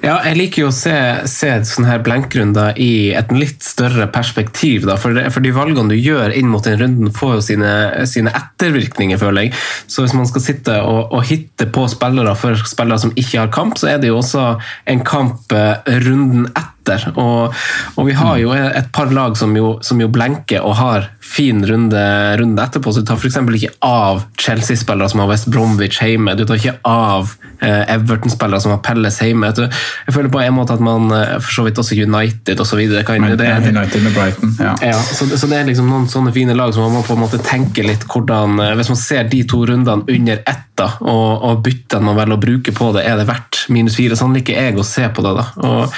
[0.02, 0.94] Ja, jeg liker jo å se,
[1.28, 4.86] se sånne her blenkrunder i et litt større perspektiv.
[4.88, 7.72] Da, for, for, de valgene du gjør inn mot den runden, får jo sine,
[8.08, 9.58] sine ettervirkninger, føler jeg.
[9.90, 13.52] Så hvis man skal sitte og, og, hitte på spillere for spillere som ikke har
[13.54, 14.48] kamp, så er det jo også
[14.88, 15.76] en kamp eh,
[16.06, 17.12] runden etter etter.
[17.20, 17.54] Og,
[17.94, 21.60] og, vi har jo et par lag som jo, som jo blenker og har fin
[21.66, 22.04] runde,
[22.40, 22.92] runde etterpå.
[22.92, 23.38] Så du tar f.eks.
[23.60, 26.36] ikke av Chelsea-spillere som har West Bromwich hjemme.
[26.38, 29.52] Du tar ikke av eh, Everton-spillere som har Pelles hjemme.
[29.58, 32.80] Jeg føler på en måte at man eh, for så vidt også United osv.
[32.80, 34.74] United med Brighton, ja.
[34.82, 37.24] ja så, så, det er liksom noen sånne fine lag som man må på en
[37.26, 41.44] måte tenke litt hvordan eh, Hvis man ser de to rundene under ett da, og,
[41.48, 44.18] og byttene man velger å bruke på det, er det verdt minus fire?
[44.18, 45.34] Sånn liker jeg å se på det.
[45.38, 45.46] da.
[45.68, 45.96] Og,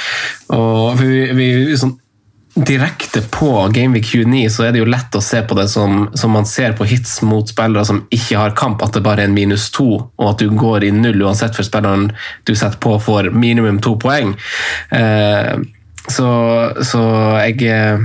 [0.56, 1.96] og vi, vi, sånn,
[2.54, 6.32] direkte på Gameweek 29 så er det jo lett å se på det som, som,
[6.34, 9.36] man ser på hits mot spillere som ikke har kamp, at det bare er en
[9.36, 12.10] minus to, og at du går i null uansett for spilleren
[12.48, 14.34] du setter på får minimum to poeng.
[14.90, 15.54] Eh,
[16.10, 16.30] så,
[16.82, 17.04] så
[17.46, 18.02] jeg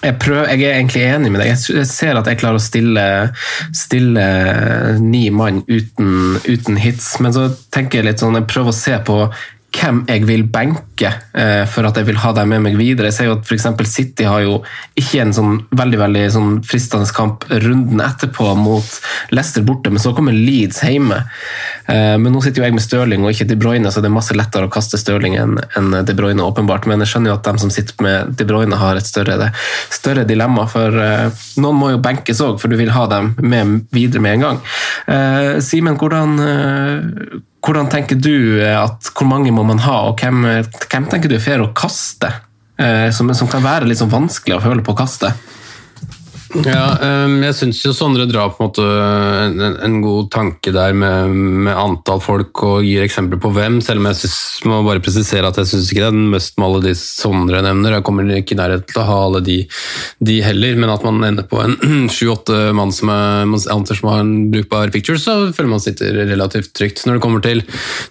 [0.00, 1.52] jeg, prøver, jeg, er egentlig enig med deg.
[1.52, 3.06] Jeg ser at jeg klarer å stille,
[3.76, 4.26] stille
[5.02, 8.96] ni mann uten, uten, hits, men så tenker jeg litt sånn, jeg prøver å se
[9.06, 9.18] på
[9.70, 13.10] hvem jeg vil benke eh, for at jeg vil ha dem med meg videre.
[13.10, 13.68] Jeg ser jo at f.eks.
[13.90, 14.58] City har jo
[14.98, 18.86] ikke en sånn veldig veldig sånn fristende kamp runden etterpå mot
[19.34, 21.22] Leicester borte, men så kommer Leeds hjemme.
[21.86, 24.16] Eh, men nå sitter jo jeg med Stirling og ikke De Bruyne, så det er
[24.16, 25.58] masse lettere å kaste Stirling enn
[26.06, 26.88] De Bruyne, åpenbart.
[26.90, 29.50] Men jeg skjønner jo at de som sitter med De Bruyne, har et større,
[29.92, 30.66] større dilemma.
[30.70, 34.38] For eh, noen må jo benkes òg, for du vil ha dem med videre med
[34.38, 34.60] en gang.
[35.64, 36.38] Simen, hvordan
[37.60, 41.44] hvordan tenker du at hvor mange må man ha, og hvem, hvem tenker du er
[41.44, 42.32] fair å kaste?
[42.80, 45.34] Eh, som, som, kan være litt sånn vanskelig å føle på å kaste?
[46.50, 50.96] Ja, ehm, jeg syns jo Sondre drar på en måte en, en god tanke der
[50.98, 55.02] med, med, antall folk og gir eksempler på hvem, selv om jeg synes, må bare
[55.04, 57.96] presisere at jeg syns ikke det er den mest med alle de Sondre nevner.
[57.96, 59.58] Jeg kommer ikke i nærheten til å ha alle de,
[60.26, 61.76] de, heller, men at man ender på en
[62.14, 66.74] sju-åtte mann som, er, anser som har en brukbar picture, så føler man sitter relativt
[66.74, 67.04] trygt.
[67.06, 67.62] Når det kommer til,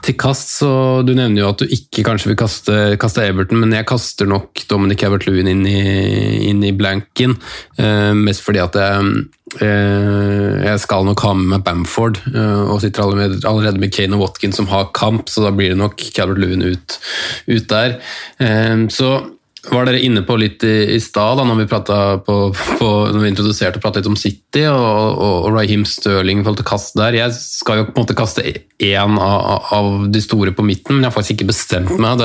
[0.05, 0.71] til kast, så
[1.03, 4.63] du nevner jo at du ikke kanskje vil kaste, kaste Everton, men jeg kaster nok
[4.71, 7.35] Dominic Evertluin inn inn i blanken.
[7.77, 9.09] Um, mest fordi at jeg,
[9.65, 14.27] eh, jeg skal nok ha med meg Bamford, eh, og sitter allerede med Kane og
[14.27, 16.99] Watkins som har kamp, så da blir det nok Calvert Lewin ut,
[17.49, 17.99] ut der.
[18.39, 19.17] Eh, så
[19.67, 24.09] var dere inne på litt i, i stad, når, når, vi introduserte og pratet litt
[24.11, 27.17] om City og, og, og Raheem Stirling i forhold til kast der.
[27.17, 28.45] Jeg skal jo på en måte kaste
[28.79, 32.23] én av, av, de store på midten, men jeg har faktisk ikke bestemt meg.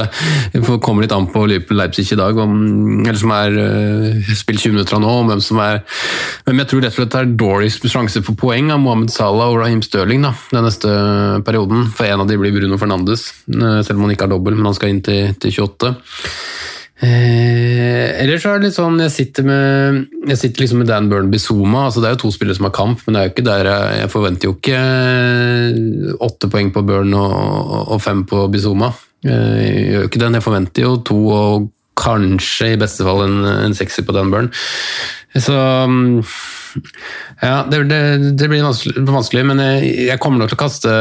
[0.54, 2.54] Det kommer litt an på Leipzig i dag, om,
[3.02, 5.82] eller som er uh, spilt 20 minutter nå, om hvem som er
[6.46, 9.50] Men jeg tror rett og slett det er Doris sjanse for poeng av Mohammed Salah
[9.50, 10.94] og Raheem Stirling da, den neste
[11.46, 11.88] perioden.
[11.94, 14.70] For en av de blir Bruno Fernandes, eh, selv om han ikke har dobbel, men
[14.70, 15.94] han skal inn til, til 28.
[17.02, 21.40] Eh, ellers er det litt sånn Jeg sitter med Jeg sitter liksom med Dan Burnby
[21.42, 21.88] Zuma.
[21.88, 23.70] Altså det er jo to spillere som har kamp, men det er jo ikke der
[23.70, 27.34] jeg, jeg forventer jo ikke eh, åtte poeng på Burn og,
[27.96, 28.92] og fem på Bizuma.
[29.26, 30.38] Eh, jeg gjør ikke den.
[30.38, 34.50] Jeg forventer jo to og kanskje i beste fall en, en sekser på Dan Burn.
[35.34, 36.22] Så mm,
[37.42, 38.00] ja, det, det,
[38.38, 40.92] det blir vanskelig, men jeg, jeg, kommer nok til å kaste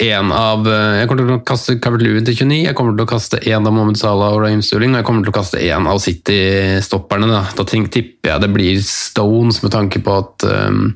[0.00, 3.04] én um, av Jeg kommer til å kaste Cabert Lewin til 29, jeg kommer til
[3.04, 5.60] å kaste én av Mohammed Salah og Raheem Stirling, og jeg kommer til å kaste
[5.60, 7.28] én av City-stopperne.
[7.32, 7.44] Da.
[7.58, 10.88] da tipper jeg det blir Stones, med tanke på at um,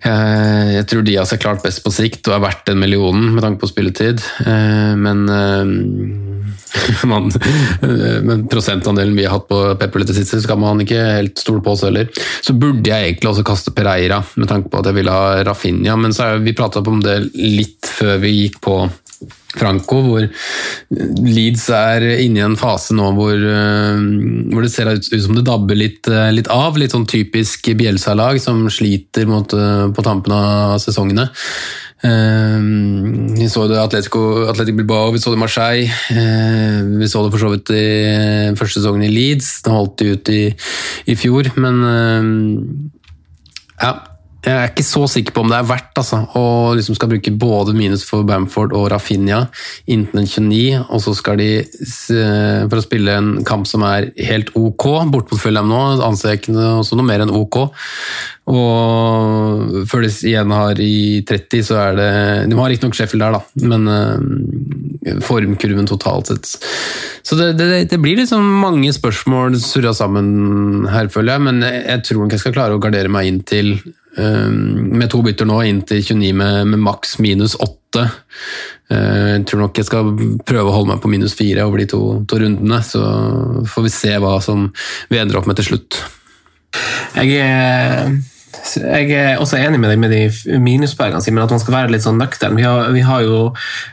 [0.00, 3.44] jeg, Jeg tror Diaz er klart best på sikt og er verdt den millionen med
[3.44, 4.24] tanke på spilletid.
[4.46, 6.29] uh, Men, eh,
[7.12, 7.30] man,
[7.82, 11.62] eh, men prosentandelen vi har hatt på Pepper det siste, skal man ikke helt stole
[11.64, 12.10] på oss heller.
[12.44, 15.96] Så burde jeg egentlig også kaste Pereira, med tanke på at jeg ville ha Rafinha.
[16.00, 18.82] Men så er, vi prata om det litt før vi gikk på
[19.50, 20.22] Franco, hvor
[20.94, 24.04] Leeds er inne i en fase nå hvor, eh,
[24.52, 26.78] hvor det ser ut ut som det dabber litt, eh, litt av.
[26.78, 31.28] Litt sånn typisk Bjelsa-lag som sliter mot, på tampen av sesongene.
[32.04, 32.60] Eh,
[33.40, 35.90] Vi så det Atletico, Atletico Bilbao, vi så det Marseille.
[36.10, 39.62] eh, Vi så det for så vidt i første sesongen i Leeds.
[39.62, 40.54] Det holdt de ut i,
[41.06, 42.22] i fjor, men eh,
[43.82, 43.92] ja.
[44.40, 47.32] Jeg er ikke så sikker på om det er verdt altså, å liksom skal bruke
[47.36, 49.42] både minus for Bamford og Rafinha
[49.84, 51.50] inntil den 29, og så skal de
[52.70, 56.40] for å spille en kamp som er helt ok, bort mot Fulham nå, anser jeg
[56.40, 57.60] ikke også noe mer enn ok.
[58.50, 62.10] Og før de igjen har i 30, så er det
[62.50, 66.48] De har riktignok Sheffield der, da, men eh, formkurven totalt sett
[67.22, 72.02] Så det, det, det blir liksom mange spørsmål surra sammen her, føler jeg, men jeg,
[72.08, 75.60] tror nok jeg skal klare å gardere meg inn til eh, med to bytter nå,
[75.68, 78.06] inn til 29 med, med maks minus 8.
[78.90, 80.10] Eh, Jeg tror nok jeg skal
[80.46, 83.02] prøve å holde meg på minus 4 over de to, to rundene, så
[83.70, 84.68] får vi se hva som
[85.10, 86.00] vi ender opp med til slutt.
[87.14, 88.12] Jeg er,
[88.76, 92.04] jeg er også enig med deg med de minuspoengene, men at man skal være litt
[92.04, 92.58] sånn nøktern.
[92.58, 93.38] Vi vi har jo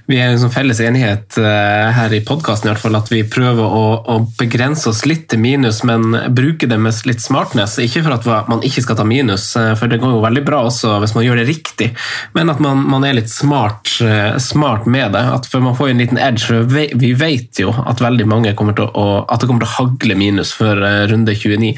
[0.08, 4.18] vi er en sånn felles enighet eh, her i podkasten at vi prøver å, å
[4.40, 7.78] begrense oss litt til minus, men bruke det med litt smartness.
[7.84, 10.64] Ikke for at man ikke skal ta minus, eh, for det går jo veldig bra
[10.68, 11.90] også hvis man gjør det riktig,
[12.38, 15.24] men at man, man er litt smart, eh, smart med det.
[15.38, 18.76] At for man får en liten edge, for vi, vet jo at veldig mange kommer
[18.78, 21.74] til å, at det kommer til å hagle minus før runde 29.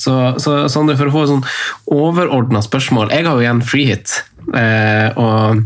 [0.00, 1.44] Så, så Sondre, for å få sånn
[2.28, 4.18] overordna spørsmål Jeg har jo igjen freehit,
[4.56, 5.64] eh, og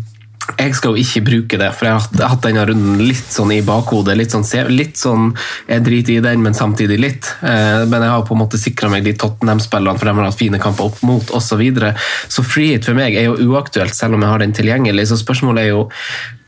[0.56, 3.60] jeg skal jo ikke bruke det, for jeg har hatt, denne runden litt sånn i
[3.64, 4.16] bakhodet.
[4.16, 5.28] Litt sånn, litt sånn
[5.68, 7.28] jeg driter i den, men samtidig litt.
[7.42, 10.40] Eh, men jeg har på en måte sikra meg de Tottenham-spillerne, for de har hatt
[10.40, 11.46] fine kamper opp mot osv.
[11.48, 11.92] Så, videre.
[12.32, 15.08] så freehit for meg er jo uaktuelt, selv om jeg har den tilgjengelig.
[15.10, 15.86] Så spørsmålet er jo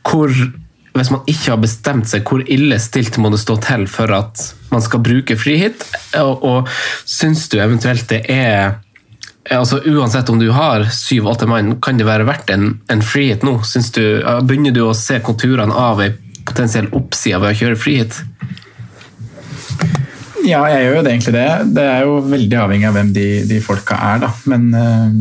[0.09, 0.33] hvor
[0.97, 4.43] hvis man ikke har bestemt seg, hvor ille stilt må det stå til for at
[4.73, 5.85] man skal bruke freehit?
[6.19, 6.71] Og, og
[7.09, 8.81] syns du eventuelt det er
[9.59, 13.59] altså Uansett om du har syv-åtte mann, kan det være verdt en, en frihet nå?
[13.97, 14.05] Du,
[14.47, 16.13] begynner du å se konturene av ei
[16.47, 18.21] potensiell oppside ved å kjøre frihet?
[20.47, 21.49] Ja, jeg gjør jo det egentlig det.
[21.77, 24.31] Det er jo veldig avhengig av hvem de, de folka er, da.
[24.49, 25.19] Men øh,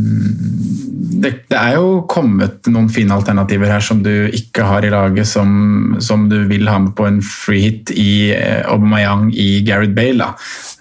[1.19, 5.27] det, det er jo kommet noen fine alternativer her som du ikke har i laget,
[5.27, 10.23] som, som du vil ha med på en free i eh, Aubameyang i Gareth Bale.
[10.23, 10.31] Da.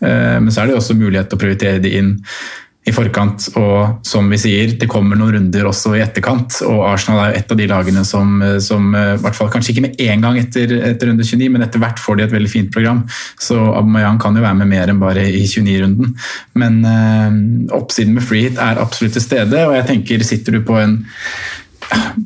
[0.06, 2.16] Eh, men så er det jo også mulighet til å prioritere de inn
[2.88, 6.60] i forkant, og som vi sier, det kommer noen runder også i etterkant.
[6.68, 9.74] Og Arsenal er jo et av de lagene som, som eh, i hvert fall kanskje
[9.74, 12.52] ikke med en gang etter, etter runde 29, men etter hvert får de et veldig
[12.52, 13.04] fint program.
[13.40, 16.16] Så Aubameyang kan jo være med mer enn bare i 29-runden.
[16.58, 17.38] Men øh,
[17.78, 21.00] oppsiden med free hit er absolutt til stede, og jeg tenker sitter du på en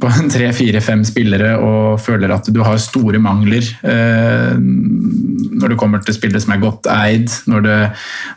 [0.02, 5.78] på tre, fire, fem spillere og føler at du har store mangler eh, når det
[5.78, 7.76] kommer til spillere som er godt eid, når det,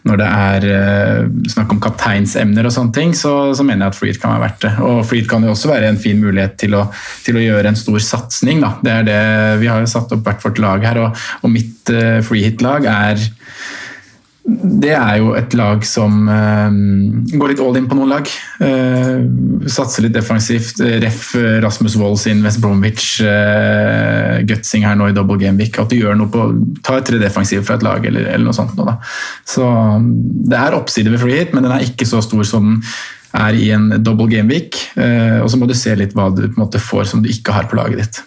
[0.06, 4.00] når det er eh, snakk om kapteinsemner og sånne ting, så, så mener jeg at
[4.00, 4.74] Freed kan være verdt det.
[4.86, 6.86] Og Freed kan jo også være en fin mulighet til å,
[7.26, 8.62] til å gjøre en stor satsing.
[8.86, 9.22] Det er det,
[9.64, 13.26] vi har jo satt opp hvert vårt lag her, og, og mitt eh, freehit-lag er
[14.45, 16.69] det er jo et lag som uh,
[17.34, 18.29] går litt all in på noen lag.
[18.62, 19.25] Uh,
[19.71, 20.84] satser litt defensivt.
[21.01, 21.31] Ref
[21.63, 25.79] Rasmus Wold sin West Bromwich uh, her nå i double game week.
[25.81, 26.45] At du gjør noe på
[26.86, 28.77] tar tre defensive fra et lag eller, eller noe sånt.
[28.77, 28.99] Nå, da.
[29.49, 30.12] Så um,
[30.45, 32.86] det er oppside ved free hit, men den er ikke så stor som den
[33.36, 34.77] er i en double game week.
[34.95, 37.75] og så må du se litt hva du måte får som du ikke har på
[37.75, 38.21] laget ditt.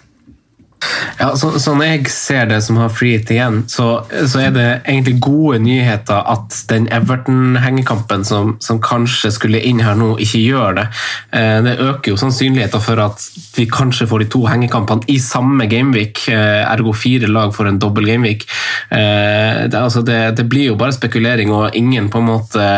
[1.19, 5.19] Ja, så, Sånn jeg ser det som har frihet igjen, så, så er det egentlig
[5.25, 10.87] gode nyheter at den Everton-hengekampen som, som kanskje skulle inn her nå, ikke gjør det.
[11.35, 13.25] Eh, det øker jo sannsynligheten for at
[13.57, 17.81] vi kanskje får de to hengekampene i samme gameweek, eh, ergo fire lag for en
[17.83, 18.47] dobbel gameweek.
[18.95, 22.69] Eh, det, altså det, det blir jo bare spekulering, og ingen på en måte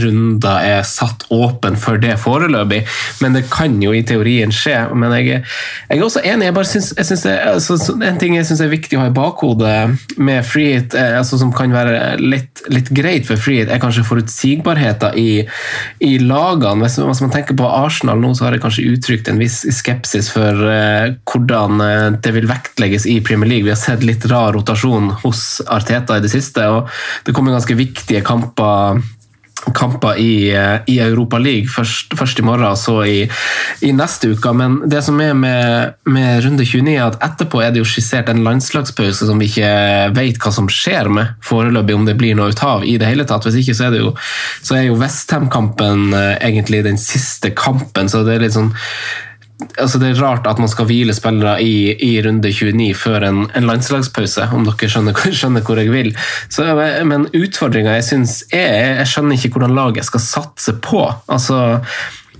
[0.00, 2.82] runder er satt åpen for det foreløpig.
[3.22, 4.76] Men det kan jo i teorien skje.
[4.96, 5.42] Men jeg,
[5.88, 6.48] jeg er også enig.
[6.48, 6.92] jeg bare syns,
[7.26, 11.16] det, altså, En ting jeg syns er viktig å ha i bakhodet med frihet, eh,
[11.18, 15.44] altså, som kan være litt, litt greit for frihet, er kanskje forutsigbarheten i,
[16.04, 16.84] i lagene.
[16.84, 20.30] Hvis, hvis, man tenker på Arsenal nå, så har jeg kanskje uttrykt en viss skepsis
[20.34, 23.68] for uh, hvordan eh, det vil vektlegges i Premier League.
[23.68, 26.90] Vi har sett litt rar rotasjon hos Arteta i det siste, og
[27.26, 29.02] det kommer ganske viktige kamper
[29.74, 33.18] kamper i, eh, i Europa League, først, først, i morgen og så i,
[33.82, 34.52] i, neste uke.
[34.56, 38.30] Men det som er med, med, runde 29, er at etterpå er det jo skissert
[38.32, 39.72] en landslagspause som vi ikke
[40.16, 43.26] vet hva som skjer med foreløpig, om det blir noe ut av i det hele
[43.28, 43.46] tatt.
[43.48, 44.14] Hvis ikke så er, det jo,
[44.62, 48.74] så er jo Westham-kampen eh, egentlig den siste kampen, så det er litt sånn
[49.80, 53.38] altså Det er rart at man skal hvile spillere i, i runde 29 før en,
[53.56, 56.12] en landslagspause, om dere skjønner, skjønner, hvor jeg vil.
[56.52, 56.66] Så,
[57.08, 61.06] men utfordringa jeg syns er Jeg skjønner ikke hvordan laget skal satse på.
[61.28, 61.80] altså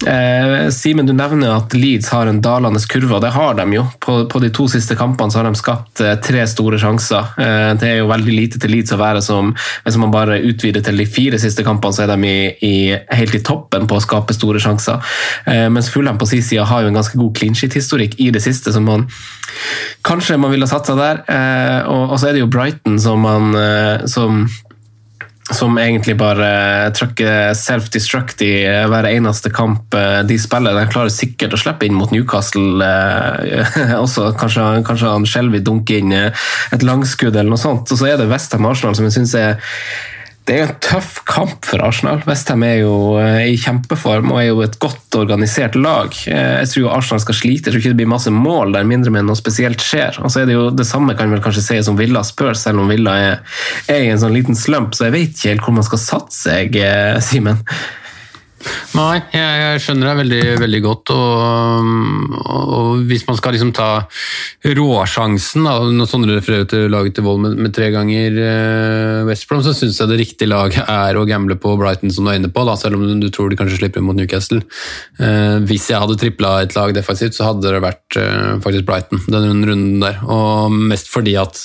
[0.04, 3.84] Eh, Simen, du nevner at Leeds har en dalende kurve, og det har de jo.
[4.02, 7.32] På, på, de to siste kampene har de skapt eh, tre store sjanser.
[7.40, 10.84] Eh, det er jo veldig lite til Leeds å være som Hvis man bare utvider
[10.84, 12.74] til de fire siste kampene, så er de i, i,
[13.16, 15.00] helt i toppen på å skape store sjanser.
[15.48, 18.44] Eh, mens Fulham på sin side har jo en ganske god clean shit-historikk i det
[18.44, 19.08] siste, som man
[20.06, 21.24] kanskje man ville satsa der.
[21.30, 24.44] Eh, og, og, så er det jo Brighton som man eh, som
[25.54, 28.50] som egentlig bare trykker self-destruct i
[28.90, 30.74] hver eneste kamp eh, de spiller.
[30.74, 34.32] De klarer sikkert å slippe inn mot Newcastle eh, også.
[34.40, 37.92] Kanskje, kanskje han Shelby dunker inn eh, et langskudd eller noe sånt.
[37.92, 39.60] Og så er det Westham Arsenal som jeg syns er
[40.46, 42.20] det er jo en tøff kamp for Arsenal.
[42.28, 46.14] Westham er jo eh, i kjempeform og er jo et godt organisert lag.
[46.30, 47.66] Eh, jeg tror jo Arsenal skal slite.
[47.66, 50.20] Jeg tror ikke det blir masse mål der, mindre med noe spesielt skjer.
[50.22, 52.84] Og så er Det jo det samme kan vel kanskje sies om Villa Spurs, selv
[52.84, 53.36] om Villa er,
[53.90, 54.94] er, i en sånn liten slump.
[54.94, 57.64] Så jeg vet ikke helt hvor man skal satse, jeg, eh, Simen.
[58.96, 61.12] Nei, jeg, jeg, skjønner deg veldig, veldig godt.
[61.12, 61.90] Og,
[62.40, 63.88] og, hvis man skal liksom ta
[64.76, 69.46] råsjansen da, Når Sondre refererer til laget til Vold med, med, tre ganger uh, West
[69.50, 72.40] Brom, så syns jeg det riktige laget er å gamble på Brighton, som du er
[72.40, 74.62] inne på, da, selv om du tror de kanskje slipper mot Newcastle.
[75.20, 79.22] Uh, hvis jeg hadde tripla et lag defensivt, så hadde det vært uh, faktisk Brighton
[79.28, 80.22] den runden der.
[80.24, 81.60] Og mest fordi at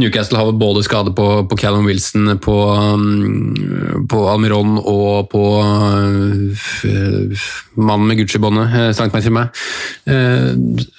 [0.00, 5.44] Newcastle har både skade på, på Callum Wilson, på, um, på Almiron og på
[7.78, 9.62] mannen med Gucci-båndet eh, sank meg til meg.
[10.10, 10.50] Eh,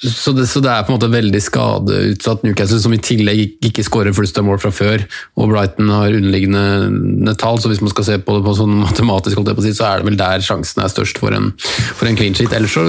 [0.01, 3.85] så det, så det, er på en måte veldig skadeutsatt Newcastle, som i tillegg ikke
[3.85, 5.05] skårer flust av mål fra før,
[5.37, 9.43] og Brighton har underliggende tall, så hvis man skal se på det på sånn matematisk,
[9.43, 12.55] så er det vel der sjansen er størst for en, for en clean sheet.
[12.55, 12.87] Ellers så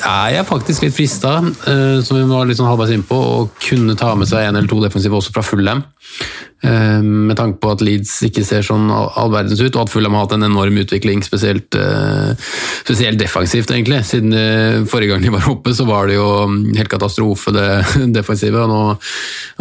[0.00, 3.98] er jeg faktisk litt frista, eh, som vi var litt sånn halvveis innpå, å kunne
[3.98, 7.82] ta med seg en eller to defensive også fra full Eh, med tanke på at
[7.84, 11.22] Leeds ikke ser sånn all verdens ut, og at Fulham har hatt en enorm utvikling,
[11.24, 12.32] spesielt, eh,
[12.80, 14.00] spesielt defensivt, egentlig.
[14.08, 17.66] Siden eh, forrige gang de var oppe, så var det jo mm, helt katastrofe, det
[18.16, 18.62] defensive.
[18.62, 18.80] Og nå,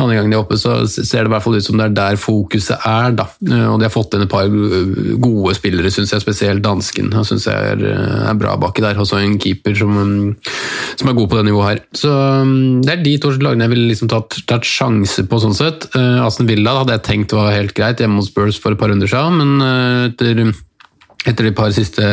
[0.01, 1.97] andre gang de er oppe, så ser det i hvert fall ut som det er
[1.99, 3.27] der fokuset er, da.
[3.73, 7.11] Og de har fått inn et par gode spillere, syns jeg, spesielt dansken.
[7.15, 7.85] Han syns jeg er,
[8.31, 8.99] er, bra baki der.
[9.01, 10.31] Også en keeper som, mm,
[10.95, 11.83] som, er god på det nivået her.
[11.95, 12.13] Så
[12.47, 15.89] mm, det er de to lagene jeg ville liksom tatt, tatt sjanse på, sånn sett.
[15.95, 19.09] Aston Villa hadde jeg tenkt var helt greit hjemme hos Spurs for et par runder
[19.09, 20.45] siden, men eh, etter
[21.25, 22.05] etter de par siste,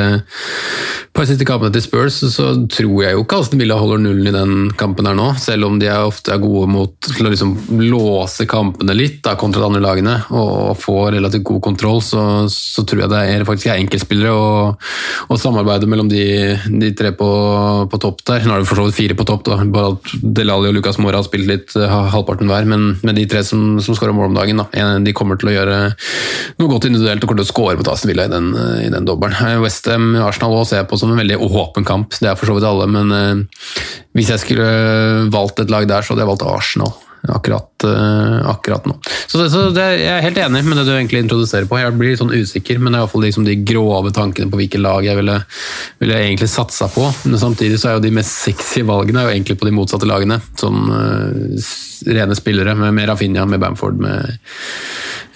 [1.12, 4.34] par siste kampene til Spurs, så tror jeg jo ikke Aston Villa holder nullen i
[4.34, 5.32] den kampen her nå.
[5.40, 9.34] Selv om de er ofte er gode mot til å liksom låse kampene litt da,
[9.40, 12.22] kontra de andre lagene og få relativt god kontroll, så,
[12.52, 14.88] så tror jeg det er faktisk er enkeltspillere og,
[15.28, 16.24] og mellom de,
[16.80, 17.28] de tre på,
[17.92, 18.46] på, topp der.
[18.46, 19.60] Nå er det for så vidt fire på topp, da.
[19.68, 23.44] bare at Delali og Lucas Mora har spilt litt halvparten hver, men med de tre
[23.44, 24.88] som, som skårer mål om dagen, da.
[25.04, 25.78] de kommer til å gjøre
[26.56, 29.01] noe godt individuelt og kommer til å skåre mot Aston Villa i den, i den
[29.01, 29.62] den dobbelen.
[29.62, 32.58] Westham Arsenal også ser jeg på som en veldig åpen kamp, det er for så
[32.58, 33.62] vidt alle, men uh,
[34.16, 34.68] hvis jeg skulle
[35.32, 36.94] valgt et lag der, så hadde jeg valgt Arsenal.
[37.28, 38.96] Akkurat, uh, akkurat nå.
[39.26, 41.78] Så, det, så det, Jeg er helt enig med det du egentlig introduserer på.
[41.78, 45.06] Jeg blir sånn usikker, men det er iallfall liksom de grove tankene på hvilke lag
[45.06, 45.36] jeg ville,
[46.02, 47.06] ville egentlig satsa på.
[47.22, 50.40] Men samtidig så er jo de mest sexy valgene jo egentlig på de motsatte lagene.
[50.58, 51.72] Sånn uh,
[52.10, 54.42] rene spillere, med, med Rafinha, med Bamford, med,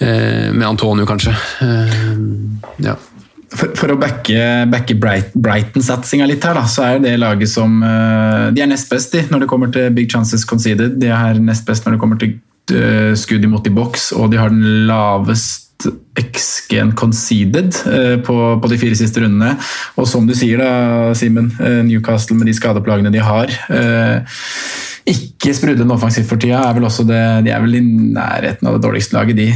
[0.03, 1.37] uh, med Antonio kanskje.
[2.83, 2.99] ja
[3.57, 4.39] for, for, å backe,
[4.71, 9.15] backe Brighton-satsinga litt her, da, så er det laget som uh, De er nest best
[9.15, 10.99] de, når det kommer til big chances conceded.
[11.01, 12.35] De er nest best når det kommer til
[12.73, 15.65] uh, skudd imot i boks, og de har den lavest
[16.17, 19.55] XG-en conceded uh, på, på, de fire siste rundene.
[19.97, 21.51] Og som du sier, da, Simen,
[21.87, 23.53] Newcastle med de skadeplagene de har
[25.07, 26.59] ikke sprudlende offensivt for tida.
[26.67, 29.47] Er vel også det, de er vel i nærheten av det dårligste laget, de.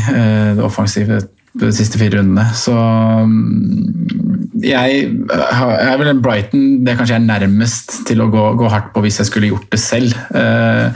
[0.56, 1.20] Det offensive
[1.60, 2.46] de siste fire rundene.
[2.56, 8.44] Så mm, jeg, jeg er vel en Brighton det kanskje er nærmest til å gå,
[8.60, 10.16] gå, hardt på hvis jeg skulle gjort det selv.
[10.32, 10.92] Uh,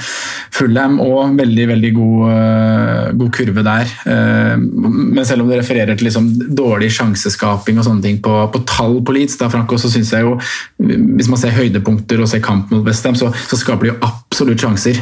[0.55, 3.91] Fulham òg veldig veldig god, uh, god kurve der.
[4.07, 8.63] Uh, men selv om det refererer til liksom dårlig sjanseskaping og sånne ting på, på
[8.69, 10.37] tall på Leeds, da, Franco, så syns jeg jo
[10.77, 14.61] Hvis man ser høydepunkter og ser kamp mot Westham, så, så skaper de jo absolutt
[14.61, 14.99] sjanser.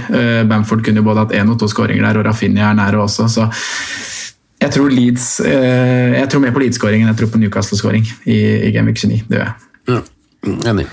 [0.50, 3.28] Bamford kunne jo både hatt én og to skåringer der, og Rafinha er nære også.
[3.32, 3.50] så
[4.64, 8.40] Jeg tror, Leeds, eh, jeg tror mer på Leeds-skåring enn jeg tror på Newcastle-skåring i,
[8.70, 9.26] i Game Week 29.
[9.28, 9.58] Det gjør jeg.
[9.92, 10.04] Ja,
[10.72, 10.86] enig.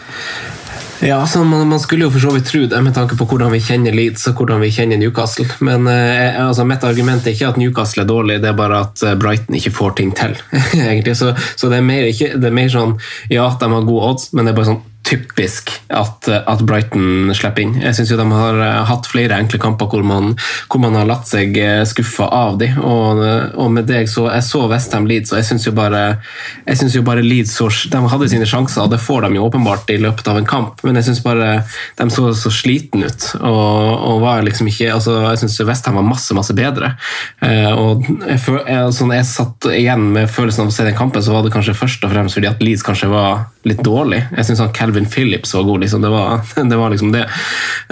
[1.01, 3.55] Ja, så man, man skulle jo for så vidt tro det, med tanke på hvordan
[3.55, 5.47] vi kjenner Leeds og hvordan vi kjenner Newcastle.
[5.65, 9.07] Men eh, altså, mitt argument er ikke at Newcastle er dårlig, det er bare at
[9.07, 10.37] eh, Brighton ikke får ting til.
[10.91, 11.17] egentlig.
[11.17, 12.99] Så, så det, er mer, ikke, det er mer sånn
[13.33, 17.65] ja, de har gode odds, men det er bare sånn typisk at, at Brighton slipper
[17.65, 17.77] inn.
[17.81, 20.35] Jeg syns de har eh, hatt flere enkle kamper hvor man,
[20.71, 22.79] hvor man har latt seg eh, skuffe av dem.
[22.79, 23.25] Og,
[23.59, 25.71] og med det jeg så, jeg så Westham Leeds, og jeg syns jo
[27.01, 27.57] jo bare Leeds
[27.91, 30.83] de hadde sine sjanser, og det får de jo åpenbart i løpet av en kamp,
[30.87, 31.63] men jeg syns bare
[31.99, 33.27] de så så slitne ut.
[33.41, 36.95] Og, og var liksom ikke, altså, jeg syns Westham var masse, masse bedre.
[37.45, 41.25] Eh, og jeg, jeg, sånn, jeg satt igjen med følelsen av å se den kampen,
[41.25, 44.23] så var det kanskje først og fremst fordi at Leeds kanskje var litt dårlig.
[44.37, 45.81] Jeg synes han Calvin Phillips var god.
[45.85, 46.03] Liksom.
[46.03, 46.41] Det, var,
[46.71, 47.27] det, var, liksom det.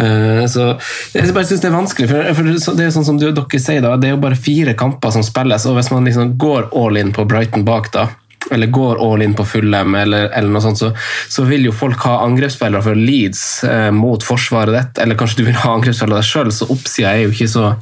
[0.00, 0.68] Uh, så
[1.14, 2.08] Jeg bare syns det er vanskelig.
[2.10, 5.14] For, for, det er sånn som dere sier da, det er jo bare fire kamper
[5.14, 8.08] som spilles, og hvis man liksom går all in på Brighton bak da,
[8.50, 10.92] eller går all in på Fulham, eller, eller noe sånt, så,
[11.28, 15.48] så, vil jo folk ha angrepsspillere for Leeds eh, mot forsvaret ditt, eller kanskje du
[15.50, 17.72] vil ha angrepsspillere deg sjøl, så oppsida er jo ikke så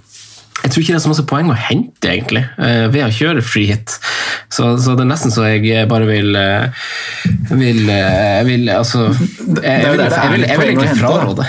[0.63, 3.45] jeg tror ikke det er så masse poeng å hente egentlig, eh, ved å kjøre
[3.45, 3.99] free hit.
[4.49, 6.87] Så, så, det er nesten så jeg bare vil eh,
[7.53, 11.47] vil, eh, vil altså Jeg, jeg, vil, jeg, vil, jeg vil egentlig fraråde.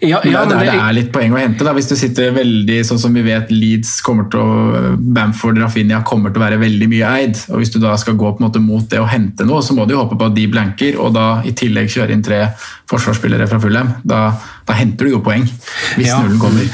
[0.00, 1.64] Ja, ja, det, det, er litt poeng å hente.
[1.66, 1.72] Da.
[1.74, 6.30] Hvis du sitter veldig sånn som vi vet Leeds kommer til å Bamford Rafinha kommer
[6.30, 7.40] til å være veldig mye eid.
[7.50, 9.74] og Hvis du da skal gå på en måte mot det å hente noe, så
[9.74, 12.44] må du jo håpe på at de blanker, og da i tillegg kjøre inn tre
[12.88, 13.90] forsvarsspillere fra Fulham.
[14.06, 14.20] Da,
[14.68, 15.48] da henter du jo poeng,
[15.98, 16.20] hvis ja.
[16.22, 16.68] nullen kommer.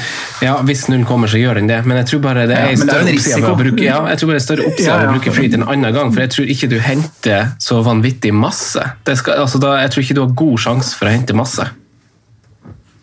[0.45, 1.79] Ja, hvis nullen kommer, så gjør den det.
[1.89, 4.37] Men jeg tror bare det er, ja, større oppside å bruke ja, jeg tror bare
[4.37, 6.77] det er større oppside å bruke free en annen gang, for jeg tror ikke du
[6.83, 8.85] henter så vanvittig masse.
[9.15, 11.65] Skal, altså da, jeg tror ikke du har god sjanse for å hente masse.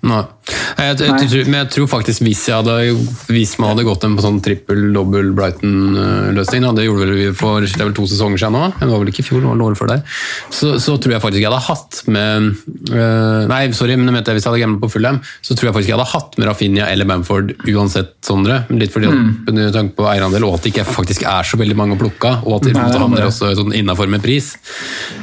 [0.03, 0.27] Nei.
[0.43, 2.97] Jeg, jeg, jeg, men jeg tror faktisk hvis jeg hadde
[3.31, 7.79] hvis man hadde gått en på sånn trippel-dobbel Brighton-løsning, det gjorde vel vi for det
[7.79, 9.79] er vel to sesonger siden nå, det var vel ikke i fjor, det var året
[9.79, 10.03] før der,
[10.51, 12.49] så, så, tror jeg faktisk jeg hadde hatt med
[12.93, 15.93] uh, Nei, sorry, men jeg hvis jeg hadde gamblet på Fulham, så tror jeg faktisk
[15.93, 18.61] jeg hadde hatt med Rafinha eller Bamford uansett, Sondre.
[18.71, 19.31] Litt fordi mm.
[19.51, 22.31] at tanke på eierandel, og at det ikke faktisk er så veldig mange å plukke,
[22.47, 24.53] og at de havner også sånn innafor med pris.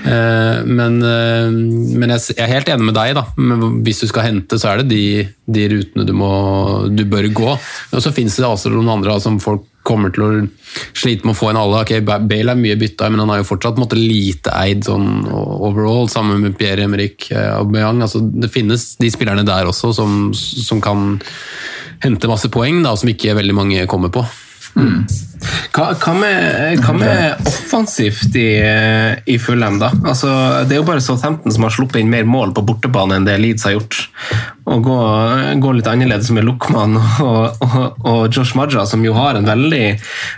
[0.03, 3.25] Uh, men, uh, men jeg, jeg, er helt enig med deg, da.
[3.39, 5.03] Men hvis du skal hente, så er det de
[5.49, 6.31] de rutene du, må,
[6.93, 7.51] du bør gå.
[7.93, 10.29] Og så finnes det altså noen andre som folk kommer til å
[10.97, 11.81] slite med å få en alle.
[11.81, 16.09] Ok, Bale er mye bytta, men han har jo fortsatt måtte, lite eid sånn overall,
[16.11, 18.03] sammen med Pierre-Emerick eh, Aubameyang.
[18.05, 21.17] Altså, det finnes de spillerne der også som, som kan
[22.03, 24.23] hente masse poeng, da, som ikke veldig mange kommer på.
[24.75, 25.01] Mm.
[25.73, 28.49] Hva, hva, med, hva, med, offensivt i,
[29.25, 29.91] i Fulham, da?
[30.03, 30.29] Altså,
[30.67, 33.37] det er jo bare Southampton som har sluppet inn mer mål på bortebane enn det
[33.39, 33.99] Leeds har gjort.
[34.69, 34.99] Og gå,
[35.63, 39.83] gå litt annerledes med Luckman og, og, og, Josh Maja, som jo har en veldig,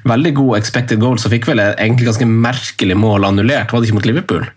[0.08, 3.74] veldig god expected goal, så fikk vel egentlig ganske merkelig mål annullert.
[3.74, 4.50] Var det ikke mot Liverpool?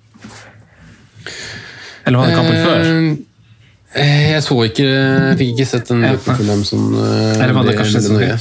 [2.05, 2.83] Eller var det kampen før?
[2.85, 3.34] Eh, Eh,
[3.95, 8.03] jeg så ikke jeg Fikk ikke sett den Liverpool som uh, det var det kanskje
[8.03, 8.37] så nøye.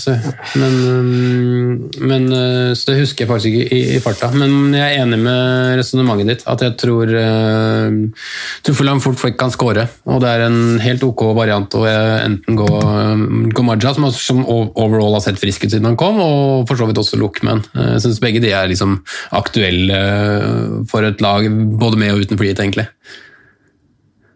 [0.59, 2.25] Men, um, men
[2.77, 4.31] Så det husker jeg faktisk ikke i, i, farta.
[4.33, 6.45] Men jeg er enig med resonnementet ditt.
[6.49, 7.97] At jeg tror uh,
[8.65, 9.87] Tuffelam fort kan skåre.
[10.09, 12.69] Og det er en helt ok variant å enten gå,
[13.53, 16.87] gå Maja, som, som, overall har sett frisk ut siden han kom, og for så
[16.89, 17.63] vidt også Lookman.
[17.77, 18.99] Jeg syns begge de er liksom
[19.35, 20.01] aktuelle
[20.89, 21.47] for et lag,
[21.79, 22.87] både med og uten flyet, egentlig.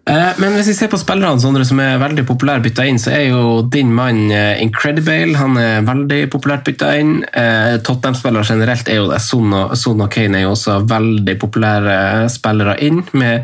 [0.08, 3.12] Eh, men hvis vi ser på spillerne Sondre, som er veldig populære bytta inn, så
[3.12, 7.18] er jo din mann eh, Incredible han er veldig populært bytta inn.
[7.28, 9.20] Eh, Tottenham-spillere generelt er jo det.
[9.26, 11.98] Son og, Kane er jo også veldig populære
[12.32, 13.44] spillere inn, med,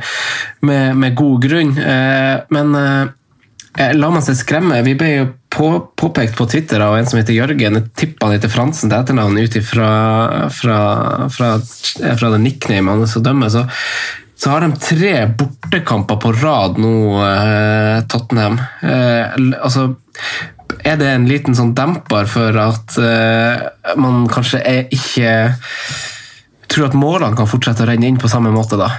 [0.64, 1.76] med, med god grunn.
[2.54, 2.74] Men
[3.74, 4.80] la man seg skremme.
[4.86, 7.80] Vi ble jo på, påpekt på Twitter av en som heter Jørgen.
[7.80, 9.90] Jeg tippa han heter Fransen til etternavn ut ifra
[10.54, 10.80] fra,
[11.34, 13.52] fra, fra, fra det nicknamet hans å dømme.
[13.54, 13.66] Så
[14.44, 18.58] så har de tre bortekamper på rad nå, eh, Tottenham.
[18.82, 19.94] Eh, altså,
[20.84, 23.64] er det en liten sånn demper for at eh,
[23.96, 24.60] man kanskje
[24.92, 25.32] ikke
[26.68, 28.90] tror at målene kan fortsette å renne inn på samme måte, da?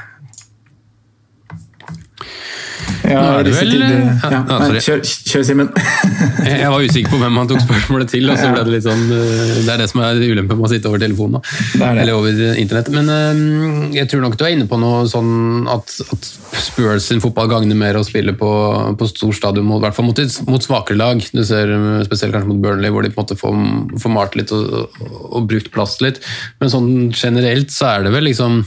[3.04, 5.68] Ja, vel, ja, ja, kjør, kjør Simen.
[6.48, 8.30] jeg var usikker på hvem han tok spørsmålet til.
[8.32, 10.70] og så ble Det litt sånn, eh, det er det som er ulempen med å
[10.72, 11.42] sitte over telefonen.
[11.44, 11.90] Det det.
[12.04, 12.88] Eller over internett.
[12.94, 16.30] Men jeg tror nok du er inne på noe sånn at, at
[16.64, 18.50] Spurs sin fotball gagner mer å spille på,
[18.98, 21.20] på stor stadion, i hvert fall mot, mot svakere lag.
[21.34, 21.74] Du ser
[22.08, 23.60] Spesielt kanskje mot Burnley, hvor de på en måte får,
[24.00, 26.22] får malt litt og, og, og brukt plass litt.
[26.62, 28.62] Men sånn generelt så er det vel liksom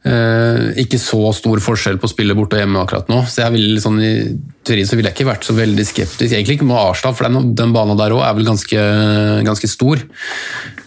[0.00, 3.20] ikke så stor forskjell på å spille borte og hjemme akkurat nå.
[3.28, 3.98] Så jeg vil sånn,
[4.64, 6.32] teorien så ville jeg ikke vært så veldig skeptisk.
[6.32, 8.84] Egentlig ikke med Arsenal, for den, den banen der òg er vel ganske,
[9.44, 10.00] ganske stor.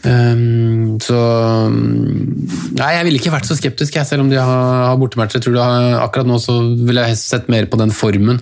[0.03, 1.15] Um, så
[1.69, 5.43] Nei, jeg ville ikke vært så skeptisk, jeg, selv om de har, har bortematcher.
[5.45, 8.41] Tror har, Akkurat nå så ville jeg sett mer på den formen,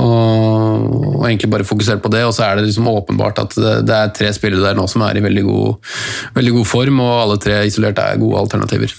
[0.00, 2.24] og, og egentlig bare fokusert på det.
[2.26, 5.04] Og så er det liksom åpenbart at det, det er tre spillere der nå som
[5.06, 5.92] er i veldig god,
[6.40, 8.96] veldig god form, og alle tre isolert er gode alternativer.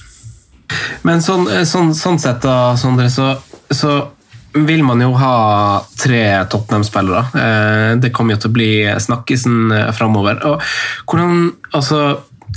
[1.08, 3.34] Men sånn, sånn, sånn sett, da, Sondre, så,
[3.72, 3.98] så
[4.58, 5.36] vil man jo ha
[6.00, 7.26] tre Tottenham-spillere.
[7.44, 8.72] Eh, det kommer jo til å bli
[9.08, 10.42] snakkisen eh, framover.
[10.48, 10.64] Og
[11.06, 12.02] hvordan Altså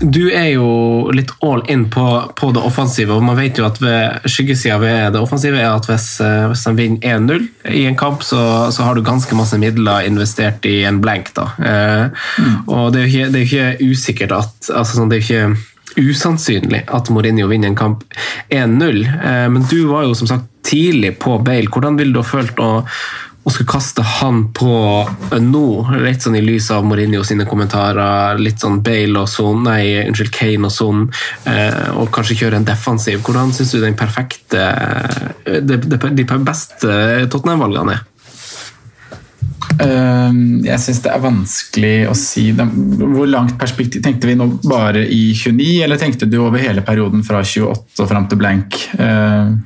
[0.01, 2.05] du er jo litt all in på,
[2.39, 5.89] på, det offensive, og man vet jo at ved skyggesida ved det offensive er at
[5.91, 9.59] hvis, eh, hvis de vinner 1-0 i en kamp, så, så, har du ganske masse
[9.61, 11.35] midler investert i en blank.
[11.37, 11.51] da.
[11.59, 12.07] Eh,
[12.41, 12.57] mm.
[12.71, 15.29] Og det er jo ikke, det er ikke usikkert at altså sånn, det er jo
[15.29, 18.05] ikke usannsynlig at Mourinho vinner en kamp
[18.49, 21.71] 1-0, eh, men du var jo som sagt tidlig på Bale.
[21.71, 22.71] Hvordan ville du ha følt å,
[23.43, 24.75] å skulle kaste han på
[25.41, 25.65] nå,
[26.05, 30.35] litt sånn i lys av Mourinho sine kommentarer, litt sånn Bale og Son, nei, unnskyld,
[30.37, 31.09] Kane og Son,
[31.49, 33.25] eh, og kanskje kjøre en defensiv.
[33.27, 34.69] Hvordan syns du den perfekte,
[35.47, 37.01] de, de beste
[37.33, 38.07] Tottenham-valgene er?
[39.81, 45.07] Ehm, jeg syns det er vanskelig å si Hvor langt perspektiv Tenkte vi nå bare
[45.07, 48.79] i 29, eller tenkte du over hele perioden fra 28 og fram til blank?
[49.01, 49.59] Ehm.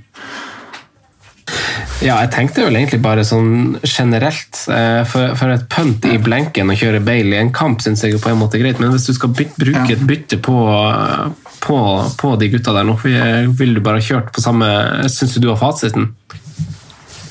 [2.05, 4.59] Ja, jeg tenkte vel egentlig bare sånn generelt.
[4.69, 8.19] Eh, for, for et punt i blanken å kjøre Bale i en kamp syns jeg
[8.21, 10.59] på en måte er greit, men hvis du skal byt, bruke et bytte på,
[11.65, 11.79] på,
[12.21, 14.69] på de gutta der nå, vil du bare ha kjørt på samme
[15.13, 16.11] Syns du du har fasiten?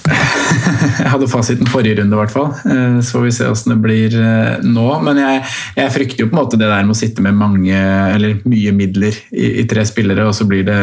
[0.03, 2.49] Jeg hadde fasiten forrige runde, i hvert fall.
[2.67, 4.85] Eh, så får vi se hvordan det blir eh, nå.
[5.05, 5.43] Men jeg,
[5.77, 7.77] jeg, frykter jo på en måte det der med å sitte med mange,
[8.15, 10.79] eller mye midler i, i tre spillere, og så blir det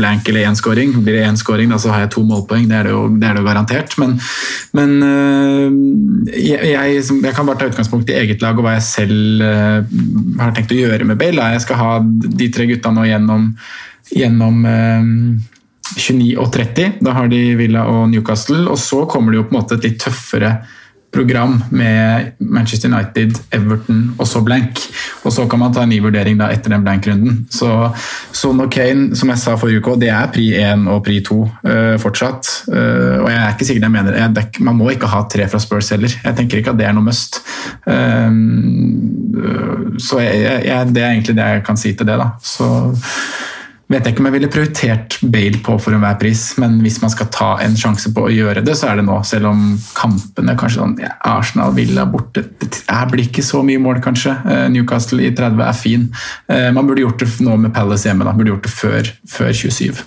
[0.00, 0.96] blank eller én scoring.
[0.98, 2.66] Blir det én scoring, da så har jeg to målpoeng.
[2.70, 3.94] Det er det jo, det er det jo garantert.
[4.02, 4.16] Men,
[4.78, 8.88] men eh, jeg, jeg, jeg, kan bare ta utgangspunkt i eget lag og hva jeg
[8.88, 9.46] selv
[10.40, 11.52] har tenkt å gjøre med Bale.
[11.54, 13.46] Jeg skal ha de tre gutta nå gjennom,
[14.10, 14.66] gjennom
[15.96, 17.00] 29 og 30.
[17.04, 18.66] Da har de Villa og Newcastle.
[18.70, 20.58] Og så kommer det jo på en måte et litt tøffere
[21.12, 24.78] program med Manchester United, Everton og så blank.
[25.24, 27.46] Og så kan man ta en ny vurdering da etter den blank-runden.
[27.50, 27.90] Så
[28.32, 31.38] Son og Kane, som jeg sa forrige uke, det er pri 1 og pri 2
[31.40, 32.52] uh, eh, fortsatt.
[32.70, 35.58] Uh, og jeg er ikke sikker jeg mener jeg, Man må ikke ha tre fra
[35.58, 36.14] Spurs heller.
[36.24, 37.42] Jeg tenker ikke at det er noe must.
[37.86, 38.30] Uh,
[39.98, 42.18] så jeg, jeg, det er egentlig det jeg kan si til det.
[42.22, 42.30] da.
[42.42, 42.70] Så
[43.90, 47.10] vet jeg ikke om jeg ville prioritert Bale på for enhver pris, men hvis man
[47.12, 49.18] skal ta en sjanse på å gjøre det, så er det nå.
[49.26, 49.64] Selv om
[49.96, 54.36] kampene kanskje sånn ja, Arsenal, Villa borte Det blir ikke så mye mål, kanskje.
[54.46, 56.06] Eh, Newcastle i 30 er fin.
[56.50, 58.26] Eh, man burde gjort det nå med Palace hjemme.
[58.26, 60.04] da, burde gjort det før, før 27.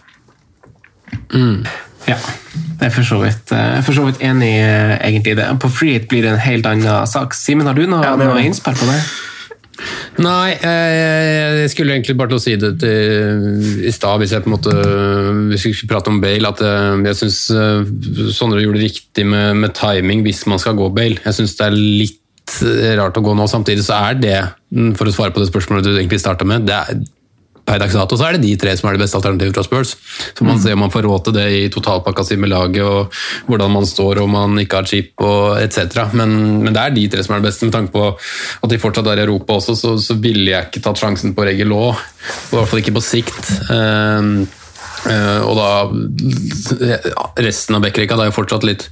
[1.34, 1.68] Mm.
[2.08, 2.18] Ja,
[2.80, 3.52] jeg er for så vidt,
[3.86, 5.46] for så vidt enig egentlig i det.
[5.60, 7.36] På Freehit blir det en helt annen sak.
[7.38, 8.98] Simen, har du noe, ja, noe innspill på det?
[10.24, 14.52] Nei, jeg skulle egentlig bare til å si det til, i stad, hvis jeg på
[14.52, 14.74] en måte
[15.50, 17.88] hvis vi skulle prate om Bale, at eh, jeg syns eh,
[18.36, 21.22] Sondre gjorde det riktig med, med, timing hvis man skal gå Bale.
[21.24, 22.20] Jeg syns det er litt
[23.00, 23.48] rart å gå nå.
[23.50, 24.38] Samtidig så er det,
[25.00, 27.04] for å svare på det spørsmålet du egentlig starta med, det er
[27.64, 29.94] per dags dato så er det de tre som er det beste alternativet fra Spurs.
[30.36, 30.62] Så man mm.
[30.64, 33.88] ser om man får råd til det i totalpakka si med laget, og hvordan man
[33.88, 36.02] står og man ikke har chip og etc.
[36.20, 36.36] Men,
[36.66, 37.70] men, det er de tre som er det beste.
[37.70, 40.84] Med tanke på at de fortsatt er i Europa også, så, så ville jeg ikke
[40.84, 41.94] tatt sjansen på Regel Law.
[41.94, 43.54] I hvert fall ikke på sikt.
[43.72, 44.44] Um,
[45.04, 45.70] og da
[47.44, 48.86] Resten av Bekkerika er jo fortsatt litt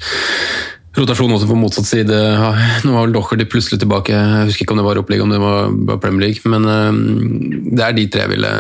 [0.92, 2.18] Rotasjon også på motsatt side.
[2.84, 4.12] Nå var vel Docherty plutselig tilbake.
[4.12, 5.72] Jeg husker ikke om det var opplegg, om det var,
[6.04, 6.52] Premier League.
[6.52, 6.92] Men uh,
[7.72, 8.52] det er de tre jeg ville,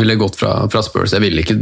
[0.00, 1.14] ville gått fra, fra, Spurs.
[1.16, 1.56] Jeg ville ikke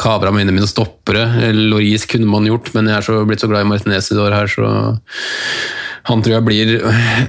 [0.00, 1.52] kavra i mine stoppere.
[1.52, 4.30] Loris kunne man gjort, men jeg er så, blitt så glad i Martinez i det
[4.32, 4.72] her, så
[6.08, 6.72] han tror jeg blir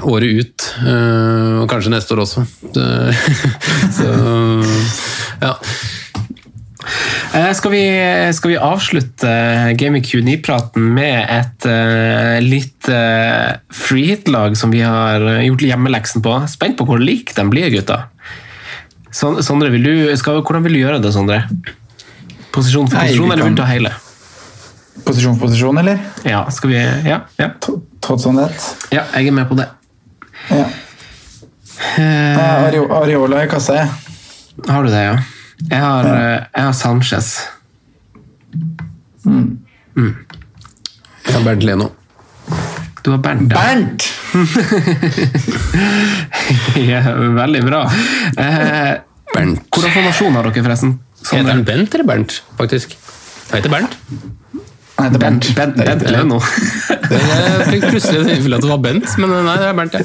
[0.08, 0.70] året ut.
[0.80, 2.46] Uh, og kanskje neste år også.
[4.00, 4.08] så
[5.44, 5.58] ja.
[7.34, 7.84] Eh, skal vi,
[8.36, 9.30] skal vi avslutte
[9.80, 16.36] Gaming Q9-praten med et uh, litt uh, freehit-lag som vi har gjort hjemmeleksen på?
[16.52, 18.04] Spent på hvor lik de blir, gutta.
[19.14, 21.44] Sondre, vil du, skal, hvordan vil du gjøre det, Sondre?
[22.54, 23.94] Posisjon for posisjon, Nei, eller vil du ta hele?
[25.04, 26.02] Posisjon for posisjon, eller?
[26.28, 27.24] Ja, skal vi Ja.
[27.40, 27.52] ja.
[28.04, 28.66] Totsonett?
[28.92, 29.70] Ja, jeg er med på det.
[30.50, 30.66] Ja.
[31.98, 33.90] Uh, Areola i kassa, jeg.
[34.70, 35.16] Har du det, ja?
[35.70, 37.34] Jeg har, eh, jeg har Sanchez.
[39.26, 39.58] Mm.
[39.96, 40.16] Mm.
[41.26, 41.90] Jeg har Bernt Leno.
[43.04, 43.58] Du har Bernt, ja.
[43.60, 44.04] Bernt!
[46.92, 47.02] ja,
[47.36, 47.82] veldig bra.
[48.38, 48.94] Eh,
[49.34, 49.66] Bernt.
[49.74, 50.94] Hvordan formasjon har dere, forresten?
[51.24, 52.96] Heter han Bent eller Bernt, faktisk?
[53.50, 53.98] Jeg heter Bernt.
[54.96, 55.60] Han heter Bent, Bernt.
[55.76, 56.14] Bent, Det er Bent riktig.
[56.14, 56.38] Leno.
[57.14, 60.04] Jeg fikk plutselig innfyll at det var Bent, men nei, det er Bernt, det.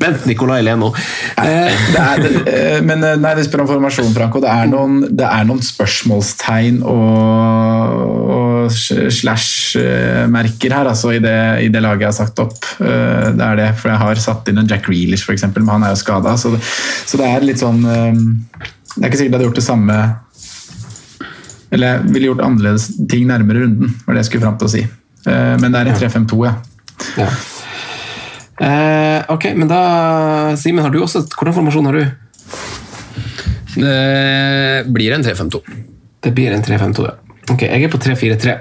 [0.00, 0.88] Bent Nicolai Leno.
[1.36, 2.18] Eh, Det er,
[2.48, 4.40] eh, men eh, nei, du spør om formasjon, Franco.
[4.42, 6.96] Det er noen, det er noen spørsmålstegn og,
[8.36, 12.58] og slash-merker her altså, i, det, i det laget jeg har sagt opp.
[12.80, 15.86] Eh, Det er det, for jeg har satt inn en Jack Reelish, eksempel, men han
[15.90, 16.30] er jo skada.
[16.40, 16.64] Så, det-
[17.06, 18.14] så det er litt sånn eh,
[18.96, 19.96] Det er ikke sikkert jeg hadde gjort det samme
[21.70, 24.72] Eller jeg ville gjort annerledes ting nærmere runden, var det jeg skulle fram til å
[24.72, 24.82] si.
[25.26, 26.54] Eh, Men det er i 3-5-2, ja.
[27.20, 27.28] ja.
[28.60, 29.82] Eh, ok, men da
[30.60, 32.02] Simen, har du også hvordan formasjon har du?
[33.80, 35.60] Det blir en 3-5-2.
[36.20, 37.14] Det blir en 3-5-2, ja.
[37.50, 38.56] Ok, jeg er på 3-4-3.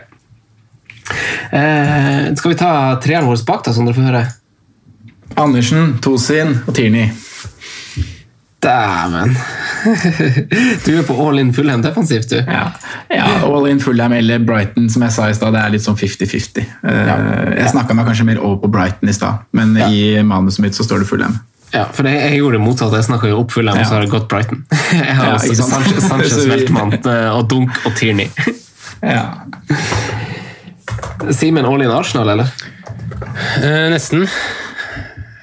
[1.49, 4.23] Eh, skal vi ta treeren vår bak, da, som dere får høre?
[5.39, 7.09] Andersen, Tosin og Tierney.
[8.59, 9.35] Dæven!
[10.85, 12.39] du er på all in Fulham defensivt, du.
[12.43, 12.65] Ja,
[13.07, 15.95] ja All in Fulham eller Brighton, som jeg sa i stad, det er litt sånn
[15.99, 16.65] 50-50.
[16.83, 17.15] Ja.
[17.55, 20.83] Jeg snakka meg kanskje mer over på Brighton i stad, men i manuset mitt så
[20.83, 21.39] står det Fulham.
[21.71, 22.93] Ja, for det, jeg gjorde det motsatt.
[22.97, 24.63] Jeg snakka jo opp Fulham, og så har det gått Brighton.
[24.91, 25.37] Jeg har Ja?
[25.59, 28.27] Sanchez, Sanchez Så Veltmann eh, og Dunk og Tierney.
[28.99, 29.45] Ja.
[31.31, 32.49] Simen all in Arsenal, eller?
[33.61, 34.25] Eh, nesten.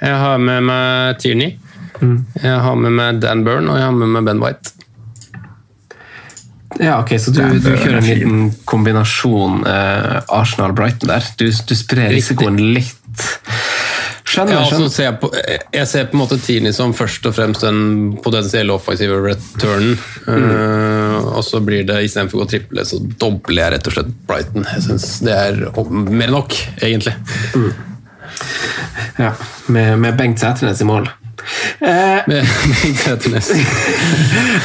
[0.03, 1.55] Jeg har med meg Tierney.
[2.03, 4.73] Jeg har med meg Dan Byrne, og jeg har med meg Ben White.
[6.83, 11.25] Ja, ok, Så du, du er kjører en liten kombinasjon eh, Arsenal-Brighton der?
[11.41, 13.23] Du, du sprer risikoen litt.
[14.27, 14.91] Skjønner, Ja, skjønner.
[14.93, 15.31] ser jeg, på,
[15.73, 17.79] jeg ser på en måte Tini som først og fremst den
[18.21, 19.95] potensielle offensive returnen.
[20.29, 24.13] Eh, og så blir det istedenfor å gå triple, så dobler jeg rett og slett
[24.29, 24.67] Brighton.
[24.75, 27.15] Jeg synes det er mer enn nok, egentlig.
[29.23, 29.33] Ja,
[29.73, 31.09] med, med Bengt Sæternes i mål.
[31.81, 32.19] Eh,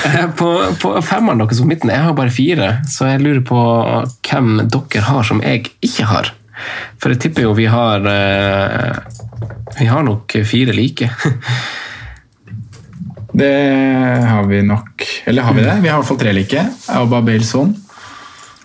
[0.06, 0.50] eh, på,
[0.82, 3.62] på femmeren deres på midten, jeg har bare fire, så jeg lurer på
[4.28, 6.34] hvem dere har som jeg ikke har.
[7.02, 8.98] For jeg tipper jo vi har eh,
[9.80, 11.10] Vi har nok fire like.
[13.32, 13.54] Det
[14.28, 15.06] har vi nok.
[15.26, 15.78] Eller har vi det?
[15.82, 16.66] Vi har i hvert fall tre like.
[16.92, 17.72] Auba Bailson.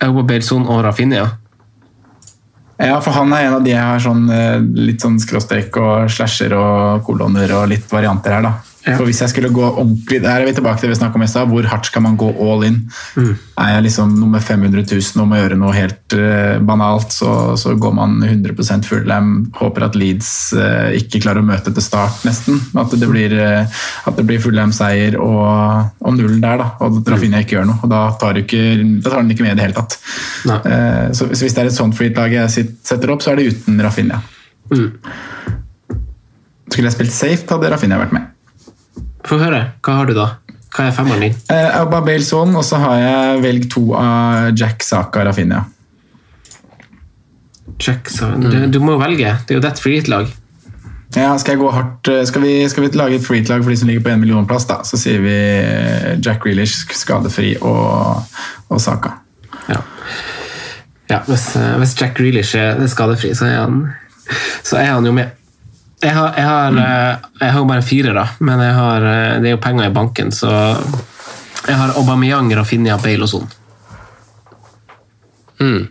[0.03, 1.29] Auba Baleson og Rafinha.
[2.77, 6.11] Ja, for han er en av de jeg har sånn, eh, litt sånn skråstrek og
[6.13, 8.53] slasher og koloner og litt varianter her, da.
[8.87, 8.95] Ja.
[8.95, 11.25] For hvis jeg skulle gå ordentlig Der er vi tilbake til det vi snakket om
[11.25, 11.49] i stad.
[11.51, 12.77] Hvor hardt skal man gå all in?
[13.59, 17.75] Er jeg liksom nummer 500 000 om å gjøre noe helt uh, banalt, så, så
[17.75, 19.09] går man 100% full.
[19.09, 22.61] Jeg håper at Leeds uh, ikke klarer å møte til start, nesten.
[22.79, 26.69] At det blir, uh, at det blir fullham-seier og, og null der, da.
[26.87, 27.81] Og Rafinha ikke gjør noe.
[27.83, 28.63] Og da tar, du ikke,
[29.03, 29.99] da tar den ikke med i det hele tatt.
[30.47, 33.81] Eh, så hvis det er et sånt freet-lag jeg setter opp, så er det uten
[33.83, 34.21] Rafinha.
[36.67, 38.33] Skulle jeg spilt safe, hadde Rafinha vært med.
[39.27, 39.63] Få høre.
[39.83, 40.27] Hva har du da?
[40.77, 41.37] Hva er femmeren din?
[41.53, 45.63] Eh, Abba Bailson, og så har jeg velg to av Jack Saka Rafinha.
[47.81, 48.37] Jack Saka?
[48.39, 49.33] du, du må jo velge.
[49.47, 50.29] Det er jo ditt freet-lag.
[51.17, 53.79] Ja, skal jeg gå hardt eh, Skal vi, skal vi lage et freet-lag for de
[53.79, 54.81] som ligger på en millionplass, da?
[54.85, 58.27] Så sier vi eh, Jack Grealish skadefri og,
[58.69, 59.15] og Saka.
[59.71, 59.81] Ja.
[61.13, 63.81] ja hvis, eh, hvis Jack Grealish er skadefri, så er han,
[64.67, 65.33] så er han jo med.
[66.05, 69.55] Jeg har, jeg, har, eh, jeg har bare fire, da, men har, eh, det er
[69.55, 70.51] jo penger i banken, så
[71.67, 73.47] jeg har Aubameyang, Rafinha, Bale og sånn.
[75.57, 75.87] Mm.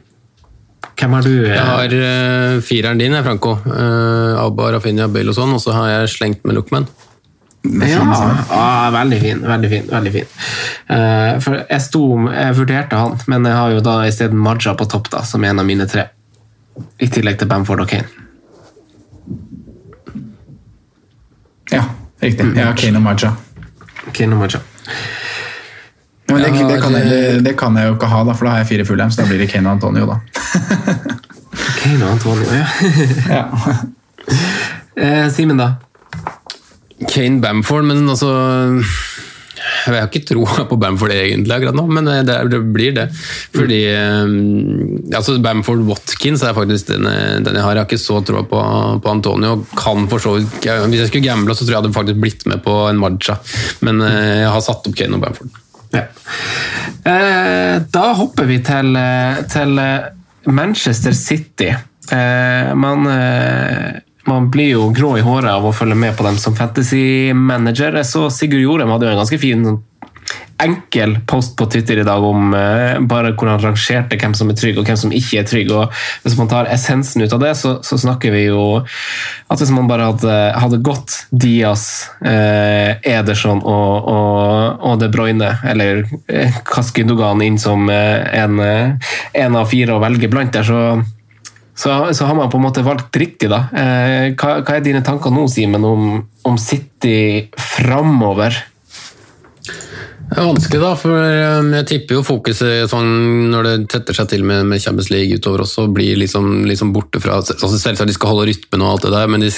[0.96, 1.32] Hvem har du?
[1.44, 3.58] eh, Jeg har uh, fireren din, Franco.
[3.66, 6.86] Uh, Abba, Rafinha, Bale og sånn, og så har jeg slengt med Lookman.
[7.66, 7.98] Ja,
[8.54, 9.40] ah, veldig fin.
[9.42, 10.28] veldig fin, veldig fin.
[10.86, 14.86] Uh, for jeg, sto, jeg vurderte han, men jeg har jo da isteden Maja på
[14.86, 16.06] topp, da, som er en av mine tre.
[17.02, 18.25] I tillegg til Bamford og Kane.
[21.72, 21.84] Ja,
[22.22, 22.52] riktig.
[22.56, 23.32] Jeg har Kane og Maja.
[24.14, 24.62] Kane og Maja.
[26.28, 28.64] Men det, det, kan jeg, det kan jeg jo ikke ha, da, for da har
[28.64, 30.18] jeg fire Fulham, så da blir det Kane og Antonio, da.
[31.82, 32.66] Kane og Antonio, ja.
[33.38, 33.44] Ja.
[34.96, 35.76] Eh, Simen, da?
[37.12, 38.32] Kane Bamford, men altså
[39.86, 43.08] Jeg har ikke troa på Bamford egentlig akkurat nå, men det, er- det blir det.
[43.54, 47.76] Fordi eh, altså Bamford Watkins er faktisk den, jeg- den jeg har.
[47.76, 48.62] Jeg har ikke så troa på,
[49.04, 49.60] på Antonio.
[49.78, 52.64] Kan for så Hvis jeg skulle gamble, så tror jeg jeg hadde faktisk blitt med
[52.66, 53.38] på en Maja.
[53.86, 55.62] Men eh, jeg har satt opp Kane og Bamford.
[55.96, 56.06] Ja.
[57.06, 60.10] Eh, da hopper vi til, eh, til eh,
[60.52, 61.70] Manchester City.
[62.12, 66.38] Eh, man, eh, man blir jo grå i håret av å følge med på dem
[66.42, 68.00] som fantasy manager.
[68.02, 69.68] Jeg så Sigurd Jorem hadde jo en ganske fin
[70.58, 74.58] enkel post på Twitter i dag om uh, bare hvor han rangerte hvem som er
[74.60, 75.72] trygg og hvem som ikke er trygg.
[75.76, 75.92] og
[76.24, 79.90] Hvis man tar essensen ut av det, så, så snakker vi jo at hvis man
[79.92, 87.44] bare hadde, hadde gått Diaz, uh, Ederson og, og, og De Bruyne, eller uh, Kaskindogan
[87.46, 90.80] inn som en, en av fire å velge blant der, så
[91.76, 93.66] så, så, har man på en måte valgt riktig, da.
[93.76, 98.56] Eh, hva, hva, er dine tanker nå, Simen, om, om City framover?
[100.26, 103.10] Det er vanskelig, da, for um, jeg tipper jo fokuset sånn,
[103.52, 107.22] når det tetter seg til med, med Champions League utover også, blir liksom, liksom borte
[107.22, 109.52] fra altså Selvsagt de skal holde rytmen og alt det der, men de,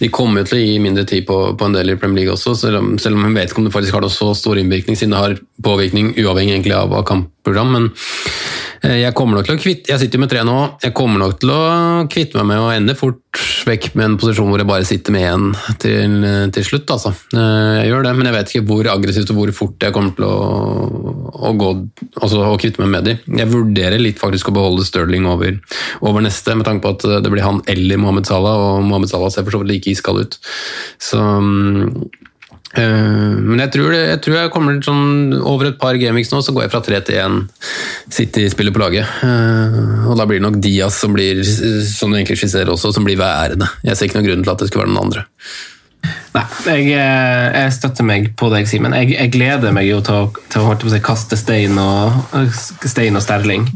[0.00, 2.54] de kommer til å gi mindre tid på, på en del i Premier League også,
[2.56, 5.12] selv om, selv om man vet ikke om det faktisk har så stor innvirkning, siden
[5.12, 5.36] det har
[5.66, 7.76] påvirkning uavhengig egentlig av, av kampprogram.
[7.76, 10.94] men Eh, jeg kommer nok til å kvitte, jeg sitter jo med tre nå, jeg
[10.96, 11.62] kommer nok til å
[12.10, 15.26] kvitte meg med å ende fort vekk med en posisjon hvor jeg bare sitter med
[15.28, 15.48] én
[15.82, 16.14] til,
[16.54, 16.90] til, slutt.
[16.94, 17.12] Altså.
[17.34, 20.14] Eh, jeg gjør det, men jeg vet ikke hvor aggressivt og hvor fort jeg kommer
[20.16, 20.36] til å,
[21.32, 21.72] å, gå,
[22.22, 23.16] altså, å kvitte meg med de.
[23.42, 25.58] Jeg vurderer litt faktisk å beholde Stirling over,
[26.00, 29.34] over, neste, med tanke på at det blir han eller Mohammed Salah, og Mohammed Salah
[29.34, 30.40] ser for så vidt like iskald ut.
[31.02, 32.27] Så Eh,
[32.76, 36.52] men jeg tror, det, jeg tror, jeg kommer sånn over et par gamics nå, så
[36.52, 37.38] går jeg fra tre til én
[38.12, 39.08] City-spiller på laget.
[39.24, 41.40] Eh, og da blir det nok Diaz som blir,
[41.88, 43.70] som du egentlig skisserer også, som blir værende.
[43.86, 45.24] Jeg ser ikke noen grunn til at det skulle være noen andre.
[46.34, 48.94] Nei, jeg, eh, jeg, støtter meg på deg, Simen.
[48.96, 52.18] Jeg, jeg, gleder meg jo til å, til å, kaste stein og,
[52.84, 53.66] stein og sterling.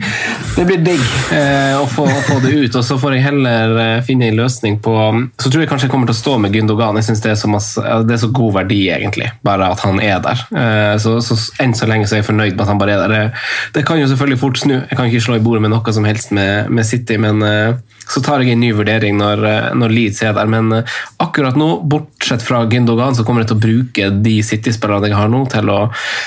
[0.57, 1.03] Det blir digg
[1.35, 4.39] eh, å, få, å, få, det ut, og så får jeg heller eh, finne en
[4.39, 4.95] løsning på
[5.41, 6.99] Så tror jeg kanskje jeg kommer til å stå med Gundogan.
[7.01, 10.45] Jeg synes det det er så god verdi, egentlig, bare at han er der.
[10.53, 13.03] Eh, så, så, Enn så lenge så er jeg fornøyd med at han bare er
[13.03, 13.13] der.
[13.13, 13.43] Det,
[13.79, 14.75] det, kan jo selvfølgelig fort snu.
[14.77, 17.81] Jeg kan ikke slå i bordet med noe som helst med, med City, men eh,
[18.13, 20.51] så tar jeg en ny vurdering når, eh, når Leeds er der.
[20.51, 20.83] Men
[21.23, 25.31] akkurat nå, bortsett fra Gundogan, så kommer jeg til å bruke de City-spillerne jeg har
[25.33, 25.79] nå, til å,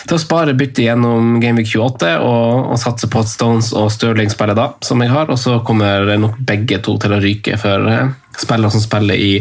[0.08, 4.32] til å spare bytte gjennom Gameweek 28 og, og, satse på at Stones og Stirling
[4.34, 5.30] spiller da, som jeg har.
[5.32, 8.10] Og så kommer nok begge to til å ryke for uh,
[8.40, 9.36] spillere som spiller i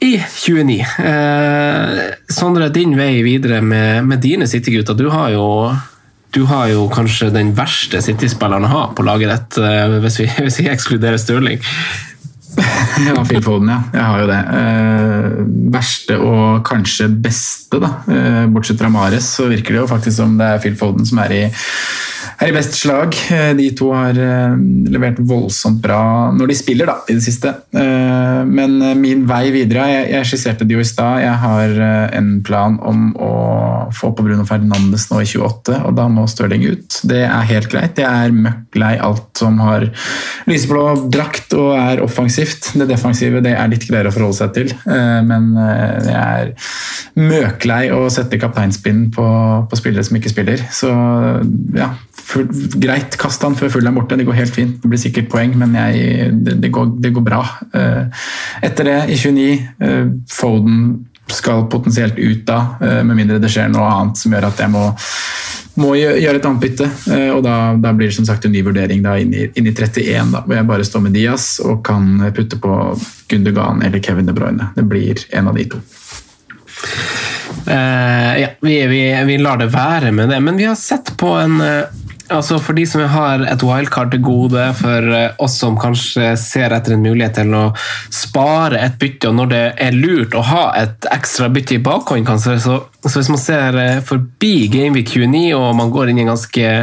[0.00, 0.80] i 29.
[0.80, 1.98] Eh,
[2.32, 4.96] Sondre, din vei videre med, med dine City-gutter.
[4.96, 5.44] Du har jo
[6.30, 10.28] du har jo kanskje den verste City-spilleren å ha på laget ditt, eh, hvis vi,
[10.46, 11.60] hvis vi ekskluderer Stirling.
[13.06, 13.80] Ja, Phil Foden, ja.
[13.94, 14.40] Jeg har jo det.
[14.60, 15.40] Eh,
[15.74, 17.92] verste og kanskje beste, da.
[18.10, 21.22] Eh, bortsett fra Mares, så virker det jo faktisk som det er Phil Foden som
[21.22, 21.42] er i
[22.40, 23.16] er i best slag.
[23.34, 24.54] Eh, de to har eh,
[24.90, 27.52] levert voldsomt bra når de spiller, da, i det siste.
[27.76, 31.20] Eh, men min vei videre Jeg, skisserte det jo i stad.
[31.24, 31.76] Jeg har
[32.16, 33.32] en plan om å
[33.96, 37.00] få på Bruno Fernandes nå i 28, og da må Stirling ut.
[37.08, 37.98] Det er helt greit.
[38.00, 39.88] Jeg er møkk lei alt som har
[40.48, 42.72] lyseblå drakt og er offensivt.
[42.78, 44.74] Det defensive det er litt greiere å forholde seg til,
[45.26, 46.52] men jeg er
[47.18, 49.26] møklei å sette kapteinspinn på,
[49.70, 50.62] på spillere som ikke spiller.
[50.74, 50.92] Så
[51.76, 51.90] ja,
[52.30, 52.48] full,
[52.80, 54.18] greit, kast han før full er borte.
[54.18, 54.78] Det går helt fint.
[54.82, 57.42] Det blir sikkert poeng, men jeg, det, det, går, det, går, bra.
[57.76, 58.24] Eh,
[58.66, 59.52] etter det, i 29,
[59.86, 60.82] eh, Foden
[61.30, 64.72] skal potensielt ut da, eh, med mindre det skjer noe annet som gjør at jeg
[64.72, 64.82] må,
[65.80, 66.88] må gjøre et annet bytte.
[67.36, 69.74] Og da, da, blir det som sagt en ny vurdering da, inn, i, inn i
[69.74, 72.76] 31, da, hvor jeg bare står med Diaz og kan putte på
[73.30, 74.72] Gundogan eller Kevin De Bruyne.
[74.76, 75.82] Det blir en av de to.
[77.66, 81.34] Uh, ja, vi, vi, vi, lar det være med det, men vi har sett på
[81.36, 81.82] en uh,
[82.30, 86.70] Altså For de som har et wildcard til gode, for eh, oss som kanskje ser
[86.74, 87.62] etter en mulighet til å
[88.14, 92.26] spare et bytte, og når det er lurt å ha et ekstra bytte i bakhånd,
[92.28, 96.24] kanskje, så, så hvis man ser eh, forbi Gameweek 29 og man går inn i
[96.26, 96.74] en ganske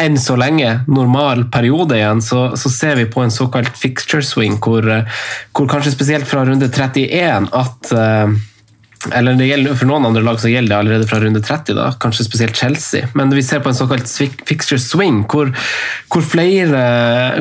[0.00, 4.58] enn så lenge normal periode igjen, så, så ser vi på en såkalt fixture swing,
[4.64, 5.22] hvor, eh,
[5.54, 8.34] hvor kanskje spesielt fra runde 31 at uh,
[9.12, 12.26] eller gjelder, For noen andre lag så gjelder det allerede fra runde 30, da, kanskje
[12.26, 13.08] spesielt Chelsea.
[13.18, 14.08] Men vi ser på en såkalt
[14.48, 15.50] fixture swing, hvor,
[16.12, 16.82] hvor, flere,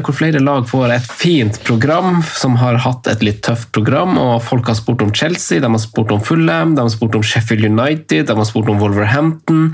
[0.04, 4.18] hvor, flere, lag får et fint program, som har hatt et litt tøft program.
[4.20, 7.24] og Folk har spurt om Chelsea, de har spurt om Fulham, de har spurt om
[7.24, 9.70] Sheffield United, de har spurt om Wolverhampton.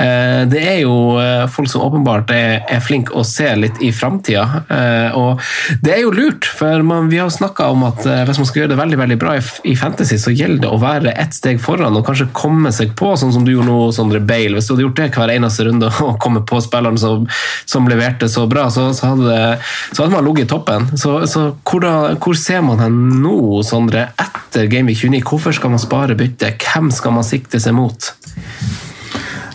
[0.00, 3.92] Eh, det er jo eh, folk som åpenbart er, er flinke å se litt i
[3.94, 4.46] framtida.
[4.68, 5.42] Eh, og
[5.84, 8.74] det er jo lurt, for man, vi har snakka om at hvis man skal gjøre
[8.74, 12.04] det veldig veldig bra i, i Fantasy, så gjelder det å være steg foran og
[12.06, 14.54] kanskje komme seg på, sånn som du gjorde nå, Sondre Bale.
[14.56, 17.26] Hvis du hadde gjort det hver eneste runde og kommet på spilleren som,
[17.70, 19.38] som leverte så bra, så, så, hadde,
[19.90, 20.88] så hadde, man ligget i toppen.
[21.00, 25.22] Så, så hvor, da, hvor, ser man hen nå, Sondre, etter Game Week 29?
[25.26, 26.54] Hvorfor skal man spare bytte?
[26.62, 28.12] Hvem skal man sikte seg mot?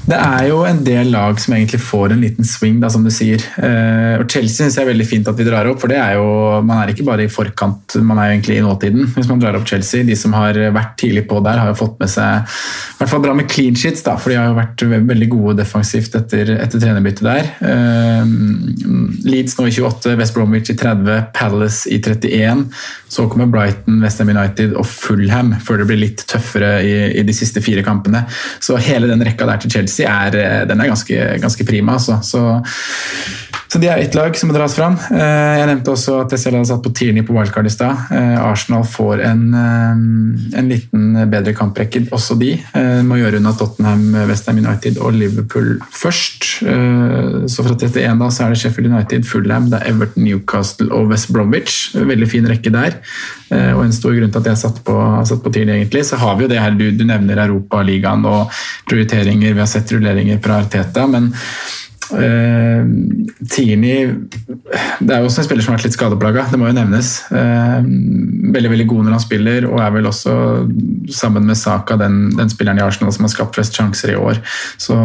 [0.10, 3.12] Det er jo en del lag som egentlig får en liten swing, da, som du
[3.14, 3.43] sier.
[3.62, 6.16] Eh, og Chelsea syns jeg er veldig fint at vi drar opp, for det er
[6.18, 6.30] jo,
[6.66, 9.60] man er ikke bare i forkant, man er jo egentlig i nåtiden hvis man drar
[9.60, 10.07] opp Chelsea.
[10.07, 13.22] De som har vært tidlig på der, har jo fått med seg i hvert fall
[13.24, 16.82] bra med clean sheets, da, for de har jo vært veldig gode defensivt etter, etter
[16.82, 17.51] trenerbyttet der.
[17.70, 18.34] Eh,
[19.30, 22.66] Leeds nå i 28, West Bromwich i 30, Palace i 31.
[23.10, 27.26] Så kommer Brighton, West Ham United og Fulham før det blir litt tøffere i, i
[27.26, 28.26] de siste fire kampene.
[28.64, 31.97] Så hele den rekka der til Chelsea er, eh, den er ganske, ganske prima.
[31.97, 32.20] Altså.
[32.22, 32.62] Så,
[33.70, 34.95] så de er ett lag som må dras fram.
[35.14, 38.08] Eh, jeg nevnte også at jeg selv hadde satt på Tierney på wildcard i stad.
[38.18, 42.56] Eh, Arsenal får en, en, liten bedre kamprekke, også de.
[43.06, 46.47] Må gjøre unna Tottenham, Westham United og Liverpool først.
[46.60, 51.14] Så fra 31 da, så er det Sheffield United, Fulham, det er Everton, Newcastle og
[51.14, 51.78] West Bromwich.
[51.93, 52.97] Veldig fin rekke der.
[53.76, 54.95] Og en stor grunn til at jeg satt på,
[55.30, 56.06] satt på Tierney, egentlig.
[56.10, 58.50] Så har vi jo det her du, du nevner Europaligaen og
[58.89, 59.54] prioriteringer.
[59.54, 61.06] Vi har sett rulleringer fra Arteta.
[61.10, 61.32] men
[62.10, 64.10] Tierney
[64.99, 67.12] Det er jo også en spiller som har vært litt skadeplaga, det må jo nevnes.
[67.30, 67.86] Uh,
[68.53, 70.36] veldig veldig god når han spiller, og er vel også,
[71.14, 74.41] sammen med Saka, den, den spilleren i Arsenal som har skapt flest sjanser i år.
[74.82, 74.97] Så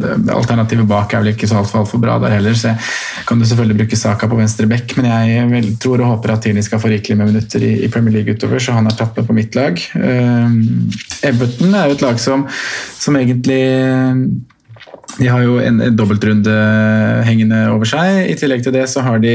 [0.00, 3.26] det, Alternativet bak er vel ikke så altfor alt for bra der heller, så jeg
[3.28, 6.66] kan du selvfølgelig bruke Saka på venstre bekk, men jeg tror og håper at Tierney
[6.66, 9.28] skal få rikelig med minutter i, i, Premier League utover, så han er tatt med
[9.28, 9.82] på mitt lag.
[9.94, 10.56] Uh,
[11.26, 12.46] Everton er jo et lag som,
[12.98, 13.60] som egentlig
[15.18, 16.54] de har jo en, en dobbeltrunde
[17.26, 18.24] hengende over seg.
[18.30, 19.34] I tillegg til det så har de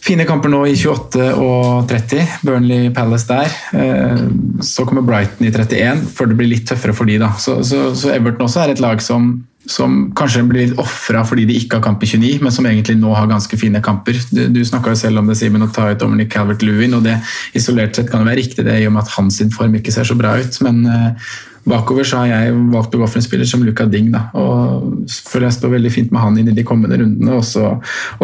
[0.00, 2.40] fine kamper nå i 28 og 30.
[2.46, 3.52] Burnley Palace der.
[3.76, 4.24] Eh,
[4.64, 7.32] så kommer Brighton i 31, før det blir litt tøffere for de da.
[7.40, 9.32] Så, så, så Everton også er et lag som,
[9.70, 13.12] som kanskje blir ofra fordi de ikke har kamp i 29, men som egentlig nå
[13.14, 14.18] har ganske fine kamper.
[14.34, 17.20] Du, du snakka selv om det, Simen, å ta ut Dominic Calvert-Lewin, og det
[17.56, 20.08] isolert sett kan jo være riktig det i og med at hans form ikke ser
[20.08, 21.30] så bra ut, men uh,
[21.68, 24.08] Bakover så har jeg valgt å gå for en spiller som Luca Ding.
[24.14, 24.30] Da.
[24.32, 27.74] og føler jeg står veldig fint med han inn i de kommende rundene, også,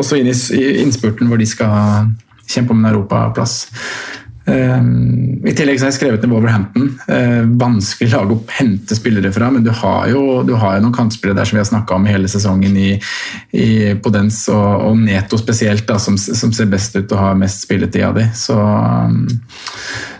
[0.00, 2.08] også inn i innspurten hvor de skal
[2.48, 3.58] kjempe om en europaplass.
[4.46, 6.92] Um, I tillegg så har jeg skrevet ned Wolverhampton.
[7.10, 10.94] Uh, vanskelig lag å hente spillere fra, men du har jo, du har jo noen
[10.94, 12.92] kantspillere der som vi har snakka om hele sesongen i,
[13.58, 13.68] i
[14.02, 18.06] Podens, og, og, Neto spesielt, da, som, som, ser best ut og har mest spilletid
[18.06, 18.28] av de.
[18.38, 19.24] Så um,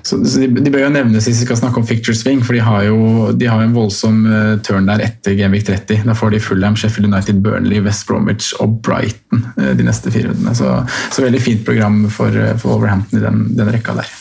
[0.07, 2.85] så, de, bør jo nevnes hvis vi skal snakke om Ficture Swing, for de har
[2.87, 6.05] jo de har en voldsom uh, turn der etter Genvik 30.
[6.07, 10.31] Da får de Fulham, Sheffield United, Burnley, West Bromwich og Brighton uh, de neste fire
[10.31, 10.55] rundene.
[10.55, 10.71] Så,
[11.11, 14.13] så, veldig fint program for, uh, for Overhampton i den, den, rekka der.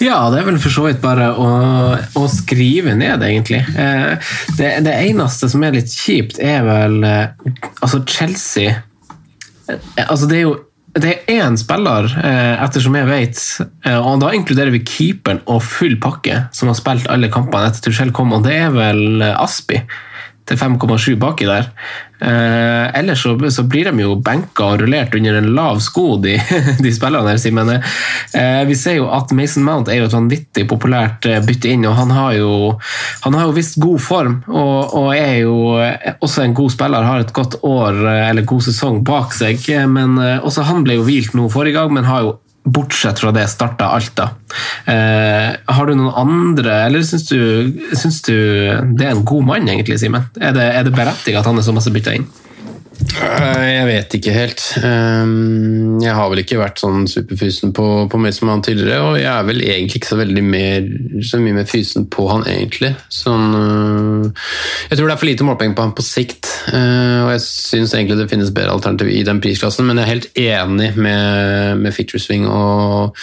[0.00, 1.50] Ja, det er vel for så vidt bare å,
[2.16, 3.64] å skrive ned, egentlig.
[4.56, 8.76] Det, det, eneste som er litt kjipt, er vel Altså, Chelsea
[10.06, 10.54] Altså, det er jo
[11.02, 13.40] det er én spiller, eh, ettersom jeg vet,
[13.84, 17.88] eh, og da inkluderer vi keeperen og full pakke, som har spilt alle kampene etter
[17.88, 19.82] Tuchel kom, og det er vel eh, Aspi
[20.48, 21.68] til 5,7 baki der.
[22.18, 26.34] Eh, ellers så, så, blir de jo benka og rullert under en lav sko, de,
[26.84, 27.70] de spillerne her, Simen.
[27.76, 31.86] Eh, vi ser jo at Mason Mount er jo et vanvittig populært eh, bytte inn,
[31.86, 32.50] og han har jo,
[33.26, 34.40] han har jo visst god form.
[34.48, 35.54] Og, og, er jo
[36.24, 39.62] også en god spiller, har et godt år eller god sesong bak seg.
[39.90, 42.36] Men også han ble jo hvilt nå forrige gang, men har jo
[42.74, 44.30] bortsett fra det starta Alta.
[44.88, 47.38] Eh, har du noen andre, eller syns du,
[47.92, 50.28] syns du det er en god mann, egentlig, Simen?
[50.40, 52.28] Er det, er det berettiget at han er så masse bytta inn?
[53.16, 54.62] Eh, jeg vet ikke helt.
[54.84, 59.46] Ehm, jeg har vel ikke vært sånn superfysen på, på han tidligere, og jeg er
[59.48, 60.90] vel egentlig ikke så veldig mer,
[61.24, 62.92] så mye mer fysen på han, egentlig.
[63.12, 64.44] Sånn, eh,
[64.90, 67.96] jeg tror det er for lite målpenger på han på sikt, eh, og jeg syns
[67.96, 71.96] egentlig det finnes bedre alternativ i den prisklassen, men jeg er helt enig med, med
[72.18, 73.16] Swing og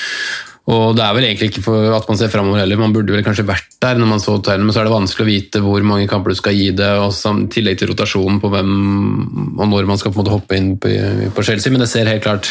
[0.66, 3.26] og det er vel egentlig ikke for at man ser framover heller, man burde vel
[3.26, 5.86] kanskje vært der når man så tabellen, men så er det vanskelig å vite hvor
[5.86, 8.72] mange kamper du skal gi det, og i tillegg til rotasjonen på hvem
[9.60, 11.74] og når man skal på en måte hoppe inn på Chelsea.
[11.74, 12.50] Men det ser helt klart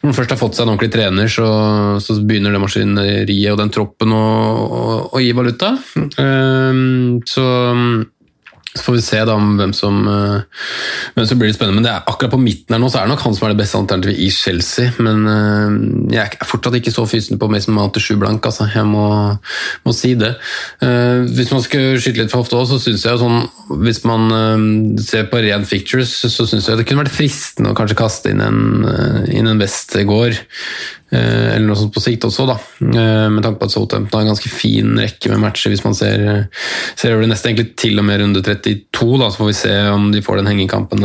[0.00, 1.48] Når man først har fått seg en ordentlig trener, så,
[2.02, 4.24] så begynner det maskineriet og den troppen å,
[4.62, 4.82] å,
[5.12, 5.74] å gi valuta.
[6.16, 7.44] Um, så
[8.72, 10.62] så får vi se da om hvem som, eh,
[11.14, 11.82] hvem som blir litt spennende.
[11.82, 13.60] Men er akkurat på midten her nå, så er det nok han som er det
[13.60, 14.92] beste alternativet i Chelsea.
[14.98, 18.70] Men eh, jeg er fortsatt ikke så fysen på Mason Mount til sju blank, altså.
[18.72, 19.36] Jeg må,
[19.84, 20.32] må, si det.
[20.80, 23.44] Eh, hvis man skal skyte litt for hofta òg, så syns jeg sånn
[23.82, 27.96] Hvis man ser på ren fictures, så syns jeg det kunne vært fristende å kanskje
[27.96, 28.84] kaste inn en,
[29.32, 30.36] inn en Westegård.
[30.36, 32.58] Eh, eller noe sånt på sikt også, da.
[32.80, 35.96] Eh, med tanke på at Southampton har en ganske fin rekke med matcher hvis man
[35.96, 36.46] ser,
[36.96, 39.18] ser over det neste, egentlig til og med runde 32.
[39.20, 41.04] da, Så får vi se om de får den hengekampen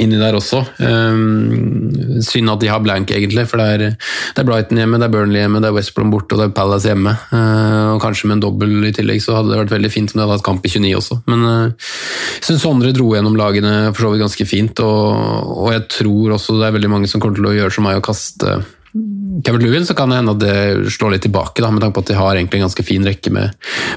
[0.00, 0.60] inni der også.
[0.82, 3.94] Um, synd at de har blank, egentlig, for det er,
[4.34, 6.48] det er Brighton hjemme, det er Burnley hjemme, det er West Brom borte og det
[6.48, 7.14] er Palace hjemme.
[7.30, 10.18] Uh, og Kanskje med en dobbel i tillegg, så hadde det vært veldig fint om
[10.18, 11.20] de hadde hatt kamp i 29 også.
[11.30, 11.90] Men uh,
[12.34, 16.38] jeg syns Sondre dro gjennom lagene for så vidt ganske fint, og, og jeg tror
[16.38, 18.58] også det er veldig mange som kommer til å gjøre som meg og kaste
[18.94, 22.04] Kevin Lewin, så kan det hende at det slår litt tilbake, da, med tanke på
[22.04, 23.56] at de har egentlig en ganske fin rekke med,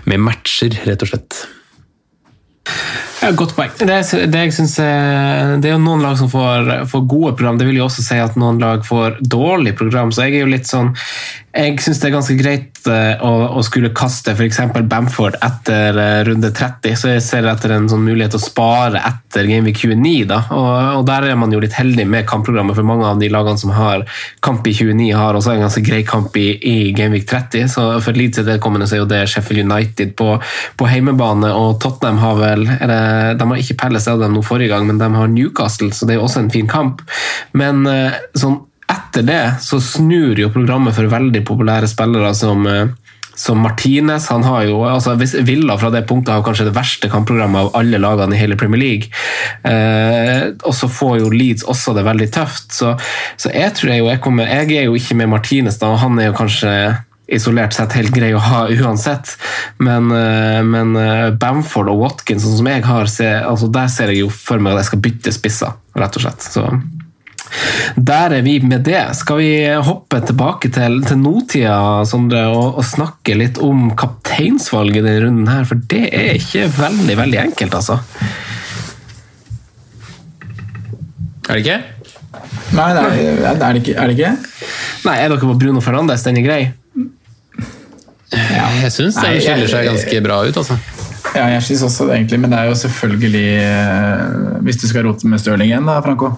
[0.10, 1.44] med matcher, rett og slett.
[3.22, 3.72] Ja, godt poeng.
[3.80, 3.88] Det,
[4.30, 7.58] det, jeg synes, det er jo noen lag som får, får, gode program.
[7.58, 10.12] Det vil jo også si at noen lag får dårlig program.
[10.14, 10.94] Så jeg er jo litt sånn
[11.58, 14.60] Jeg syns det er ganske greit eh, å, å skulle kaste f.eks.
[14.86, 16.94] Bamford etter eh, runde 30.
[17.00, 20.28] Så jeg ser etter en sånn mulighet å spare etter Gameweek 29.
[20.30, 20.44] Da.
[20.54, 23.58] Og, og, der er man jo litt heldig med kampprogrammet, for mange av de lagene
[23.58, 24.06] som har
[24.46, 27.66] kamp i 29, har også en ganske grei kamp i, i Gameweek 30.
[27.74, 30.36] Så for Leeds vedkommende er jo det Sheffield United på,
[30.78, 33.07] på heimebane, og Tottenham har vel er det
[33.38, 36.18] de har ikke Palace av dem nå forrige gang, men de har Newcastle, så det
[36.18, 37.04] er også en fin kamp.
[37.58, 42.88] Men eh, sånn, etter det så snur jo programmet for veldig populære spillere som eh,
[43.38, 44.28] som Martinez.
[44.28, 45.14] han har jo, altså
[45.46, 48.82] Villa fra det punktet har kanskje det verste kampprogrammet av alle lagene i hele Premier
[48.82, 49.12] League.
[49.62, 52.72] Eh, og så får jo Leeds også det veldig tøft.
[52.74, 52.96] Så,
[53.38, 56.02] så jeg tror jeg jo jeg kommer Jeg er jo ikke med Martinez, da, og
[56.02, 56.74] han er jo kanskje
[57.28, 59.36] isolert sett helt grei å ha uansett.
[59.84, 63.10] Men, eh, men eh, Bamford og Watkins, sånn som jeg har,
[63.52, 66.48] altså der ser jeg jo for meg at jeg skal bytte spisser, rett og slett.
[66.48, 66.70] Så
[67.96, 69.02] der er vi med det.
[69.18, 69.52] Skal vi
[69.84, 75.68] hoppe tilbake til, til nåtida Sondre, og, og, snakke litt om kapteinsvalget denne runden her?
[75.70, 78.00] For det er ikke veldig, veldig enkelt, altså.
[81.48, 81.80] Er det ikke?
[82.76, 84.34] Nei, det er, er, det ikke, er det ikke?
[85.08, 86.26] Nei, er dere på Bruno Fernandes?
[86.28, 86.62] Den er grei?
[88.34, 90.76] Ja, jeg syns den skiller seg ganske bra ut, altså.
[91.36, 92.40] Ja, jeg syns også det, egentlig.
[92.44, 94.22] Men det er jo selvfølgelig eh,
[94.66, 96.34] Hvis du skal rote med Stirling igjen, da, Franco?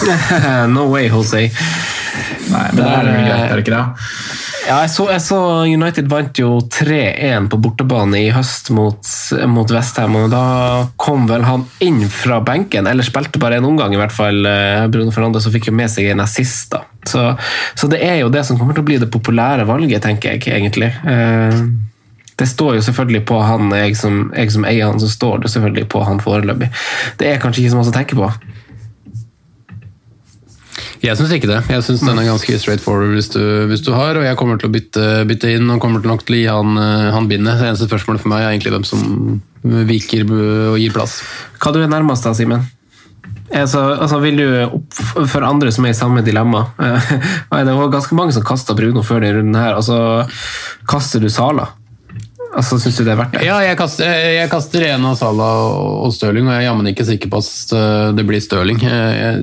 [0.74, 1.46] no way, Jose.
[2.46, 3.84] Nei, men det er, det greit, er det ikke det?
[4.66, 5.36] Ja, jeg så, jeg så,
[5.70, 8.98] United vant jo 3-1 på bortebane i høst mot,
[9.46, 10.16] mot Westham.
[10.18, 10.42] og Da
[10.98, 14.40] kom vel han inn fra benken, eller spilte bare en omgang, i hvert fall.
[14.50, 16.72] Eh, Bruno Fernandes og fikk jo med seg en assist.
[16.74, 16.82] da.
[17.06, 17.28] Så,
[17.78, 20.42] så, det er jo det som kommer til å bli det populære valget, tenker jeg
[20.58, 20.90] egentlig.
[21.14, 21.62] Eh,
[22.36, 25.54] det står jo selvfølgelig på han, jeg som, jeg som eier han, så står det
[25.54, 26.72] selvfølgelig på han foreløpig.
[27.22, 28.34] Det er kanskje ikke så mye å tenke på.
[31.06, 31.60] Jeg syns ikke det.
[31.70, 34.58] Jeg syns den er ganske straight forward hvis du, hvis du, har, og jeg kommer
[34.58, 37.28] til å bytte, bytte inn og kommer til nok til å gi han, eh, han
[37.30, 37.60] bindet.
[37.60, 39.04] Det eneste spørsmålet for meg er egentlig hvem som
[39.66, 41.20] viker og gir plass.
[41.62, 42.66] Hva du er nærmest da, Simen?
[43.54, 44.96] Altså, altså, vil du opp
[45.30, 46.64] for andre som er i samme dilemma
[47.68, 49.58] Det var ganske mange som kasta Bruno før denne runden.
[49.60, 50.26] her, altså
[50.90, 51.68] Kaster du Sala?
[52.56, 53.44] Altså, Syns du det er verdt det?
[53.46, 55.48] Ja, jeg kaster, jeg kaster en av Sala
[56.06, 58.80] og Stirling, og jeg er jammen ikke sikker på at eh, det blir Stirling.
[58.80, 59.42] Jeg,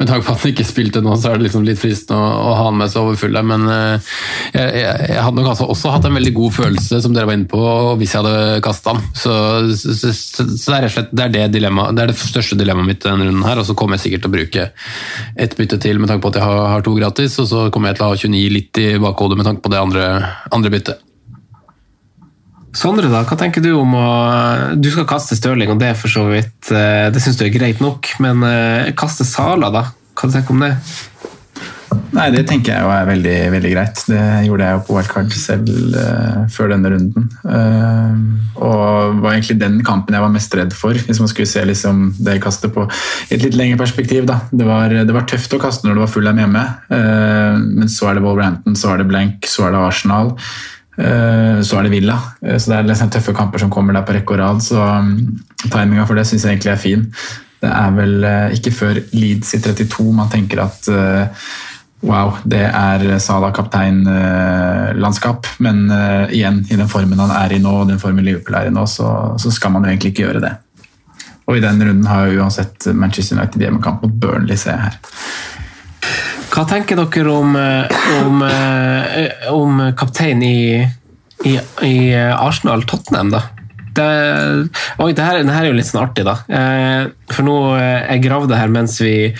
[0.00, 2.28] med tanke på at han ikke spilte nå, så er det liksom litt fristende å,
[2.48, 3.42] å ha han med seg over fulle.
[3.44, 4.14] Men uh,
[4.54, 7.36] jeg, jeg, jeg, hadde nok altså også hatt en veldig god følelse, som dere var
[7.36, 7.60] inne på,
[8.00, 9.04] hvis jeg hadde kasta han.
[9.12, 9.34] Så,
[9.76, 12.56] så, så, så, det er rett og slett det det, dilemma, det, er det største
[12.56, 13.60] dilemmaet mitt denne runden her.
[13.60, 14.66] Og så kommer jeg sikkert til å bruke
[15.44, 17.92] ett bytte til med tanke på at jeg har, har, to gratis, og så kommer
[17.92, 20.10] jeg til å ha 29 litt i bakhodet med tanke på det andre,
[20.48, 21.09] andre byttet.
[22.76, 24.08] Sondre, da, hva tenker du om å
[24.78, 27.54] Du skal kaste Stirling, og det er for så vidt eh, Det syns du er
[27.54, 29.88] greit nok, men eh, kaste Sala, da?
[30.14, 30.74] Hva tenker du om det?
[32.14, 34.00] Nei, Det tenker jeg jo er veldig, veldig greit.
[34.10, 37.28] Det gjorde jeg jo på wildcard selv uh, før denne runden.
[37.44, 41.62] Uh, og var egentlig den kampen jeg var mest redd for, hvis man skulle se
[41.70, 42.86] liksom det kastet på
[43.30, 44.26] et litt lengre perspektiv.
[44.30, 44.40] Da.
[44.50, 47.90] Det, var, det var tøft å kaste når det var full Fulham hjemme, uh, men
[47.90, 50.34] så er det Wolverhampton, så er det Blank, så er det Arsenal.
[51.00, 52.18] Eh, så er det Villa.
[52.42, 54.62] Eh, så Det er liksom tøffe kamper som kommer der på rekke og rad.
[54.62, 55.40] Så um,
[55.70, 57.06] timinga for det syns jeg egentlig er fin.
[57.60, 60.88] Det er vel eh, ikke før Leeds i 32 man tenker at
[62.00, 65.46] wow, det er Salah kapteinlandskap.
[65.58, 65.84] Men
[66.32, 68.86] igjen, i den formen han er i nå, og den formen Liverpool er i nå,
[68.88, 70.54] så, så skal man jo egentlig ikke gjøre det.
[71.44, 74.96] Og i den runden har jo uansett Manchester United hjemmekamp mot Burnley, ser jeg her.
[76.50, 78.42] Hva tenker dere om, om,
[79.54, 80.82] om kaptein i,
[81.46, 83.44] i, i Arsenal-Tottenham, da?
[83.90, 84.06] Det,
[85.02, 86.36] oi, det, her, det her, er jo litt sånn artig, da.
[86.46, 89.32] Eh, for nå eh, Jeg gravde her mens vi,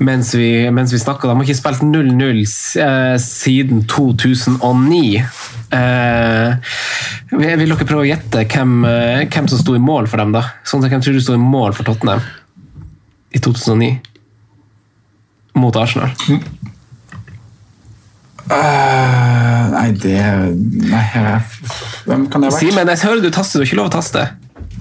[0.00, 1.28] mens vi, vi snakka.
[1.28, 5.04] De har ikke spilt 0-0 eh, siden 2009.
[5.68, 10.32] Jeg vil dere prøve å gjette hvem, eh, hvem som sto i mål for dem?
[10.36, 10.46] da?
[10.64, 12.24] Sånn, hvem tror du sto i mål for Tottenham
[13.36, 13.98] i 2009?
[15.58, 16.12] mot Arsenal?
[18.48, 20.18] Uh, nei, det
[20.88, 21.04] Nei,
[22.08, 22.60] hvem kan det ha vært?
[22.62, 24.28] Simen, jeg hører du taster, du har ikke lov å taste.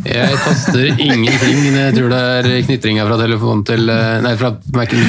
[0.08, 1.64] Jeg taster ingenting.
[1.74, 5.02] Jeg tror det er knitringa fra telefonen til eh, Nei, fra Mac-en.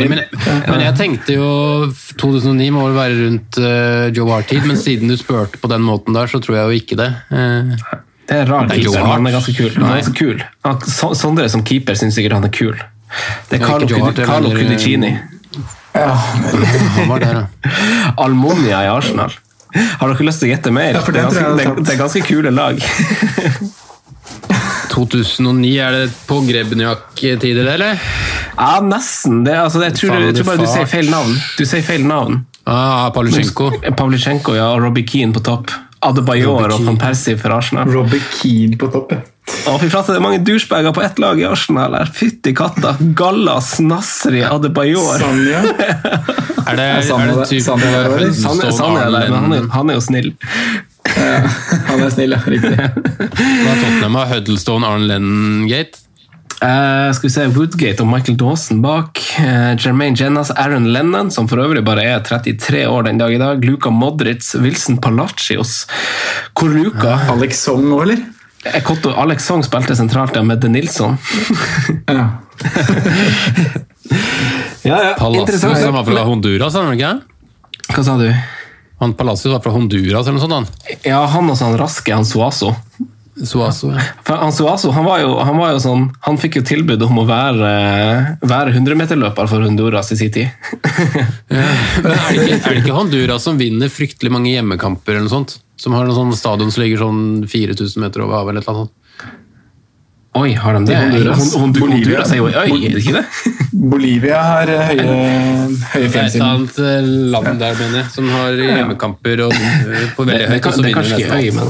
[0.00, 1.50] Men, men jeg tenkte jo
[2.18, 6.16] 2009 må vel være rundt uh, Joe Hart-tid, men siden du spurte på den måten
[6.16, 7.10] der, så tror jeg jo ikke det.
[7.30, 7.76] Uh,
[8.26, 9.70] Det er rar Det er Joe keeper, men han er ganske kul.
[9.76, 10.42] Han er ganske kul.
[10.66, 12.74] Han, Sondre som keeper syns sikkert han er kul.
[13.50, 15.12] Det er Carlo, Carlo, ikke
[15.92, 16.88] Eller- Cudicini.
[16.96, 17.70] han var der, ja.
[18.16, 19.32] Almonia i Arsenal.
[19.72, 20.94] Har dere lyst til å gjette mer?
[20.98, 22.80] Ja, for det, det er ganske, det, det er ganske kule lag.
[24.92, 28.00] 2009, er det på Grebniak-tider, eller?
[28.56, 29.40] Ja, nesten.
[29.46, 31.32] Det, altså, jeg, tror, jeg tror bare du sier feil navn.
[31.56, 32.42] Du sier feil navn.
[32.68, 33.70] Ah, Pavlyuchenko.
[33.96, 35.72] Pavlyuchenko ja, og Robbie Keane på topp.
[36.02, 36.84] Adebayor og.
[36.86, 37.88] Van Persie for Arsenal.
[37.90, 39.22] Robbie Keane på topp, ja.
[39.42, 41.94] Å, fy flate, det er mange douchebager på ett lag i Arsenal.
[41.98, 42.10] her.
[42.14, 42.94] Fytti katta.
[43.18, 45.18] Gallas, Nasri, Adebayor.
[45.22, 45.62] Sanja.
[46.62, 47.88] Er det, er Sanne det det- typ Sanne?
[48.38, 50.28] Sanne, Sanne er der, men han er, han er jo snill.
[51.88, 52.38] Han er snill, ja.
[52.46, 52.76] Riktig.
[52.78, 55.98] Hva er Tottenham har Huddlestone, Arne Lennon-gate?
[56.62, 59.18] Uh, skal vi se, Woodgate og Michael Dawson bak.
[59.42, 63.40] Uh, Jermaine Jennas, Aaron Lennon, som for øvrig bare er 33 år den dag i
[63.42, 63.66] dag.
[63.66, 65.88] Luka Modric, Wilson Palacios.
[66.54, 67.18] Hvor Luka?
[67.34, 68.22] Alex Song òg, eller?
[68.62, 71.18] Ekotto Alex Song spilte sentralt der med De Nilsson.
[72.06, 72.28] Ja.
[74.82, 75.78] Ja, ja, Interessant.
[75.78, 77.12] som var fra Honduras, er han ikke?
[77.94, 78.26] Hva sa du?
[79.02, 80.98] Han Palacios var fra Honduras eller noe sånt, han.
[81.06, 82.72] Ja, han og sånn raske, han Suazo.
[83.32, 84.02] Suazo, ja.
[84.26, 87.22] For han Suazo han var, jo, han var jo sånn Han fikk jo tilbud om
[87.22, 87.70] å være,
[88.44, 90.50] være 100-meterløper for Honduras i sin tid.
[91.48, 91.64] ja.
[91.64, 95.56] er det, ikke, er det ikke Honduras som vinner fryktelig mange hjemmekamper eller noe sånt?
[95.80, 98.94] Som har noen sånn stadion som ligger sånn 4000 meter over havet eller noe sånt?
[100.34, 100.96] Oi, har de det?
[100.96, 101.54] Honduras.
[101.54, 103.24] Hon- Hon- Bolivia.
[103.92, 105.04] Bolivia har eh, høye,
[105.92, 110.06] høye Det er et annet eh, land der, mener jeg, som har hjemmekamper og eh,
[110.16, 111.68] på veldig høyt, Det, det kanskje ikke men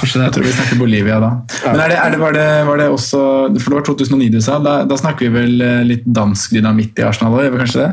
[0.00, 0.26] kanskje det.
[0.26, 1.30] Jeg tror vi snakker Bolivia da.
[1.68, 3.22] Men er det, er det, var, det, var det også
[3.62, 4.58] For det var 2009 du sa.
[4.64, 7.90] Da, da snakker vi vel litt dansk dynamitt i Arsenal òg, gjør vi kanskje det?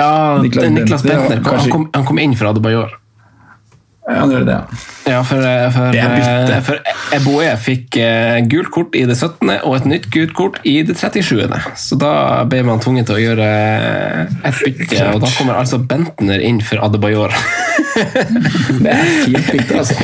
[0.00, 1.44] Ja, Niklas Niklas Bentner.
[1.52, 2.96] Han kom, han kom inn fra Adebayor.
[4.04, 4.80] Ja, han gjør det, ja.
[5.04, 5.40] Ja, for,
[5.72, 6.80] for, Det er for
[7.16, 9.48] Eboe fikk eh, gult kort i det 17.
[9.64, 11.44] og et nytt gult kort i det 37.
[11.80, 12.12] Så da
[12.48, 13.48] ble man tvunget til å gjøre
[14.44, 17.32] et bytte, og da kommer altså Bentner inn for Adebayor.
[17.94, 19.96] Det er fint bytte, altså.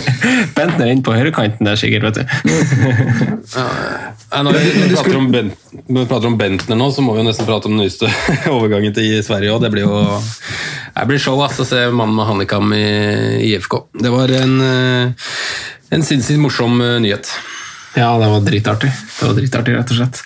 [0.56, 2.24] Bentner inn på høyrekanten der, sikkert, vet du.
[4.30, 5.50] Når, vi, når, vi prater om ben,
[5.88, 8.08] når vi prater om Bentner nå, så må vi jo nesten prate om den nyeste
[8.56, 9.64] overgangen til Sverige òg.
[9.64, 10.04] Det blir jo
[10.94, 12.84] det blir show ass, å se mannen med handikam i
[13.50, 13.78] IFK.
[14.00, 15.30] Det var en, eh,
[15.90, 17.30] en sinnssykt morsom eh, nyhet.
[17.98, 18.90] Ja, det var dritartig.
[19.20, 20.20] Det var dritartig, rett og slett.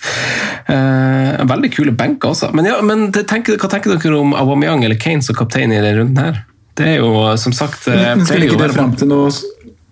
[0.69, 2.51] Eh, veldig kule benker også.
[2.53, 5.79] Men, ja, men det, tenker, hva tenker dere om Aubameyang eller Kane som kaptein i
[5.79, 6.43] denne runden her?
[6.75, 9.29] Det er jo, som sagt eh, Men skulle ikke du fram til noe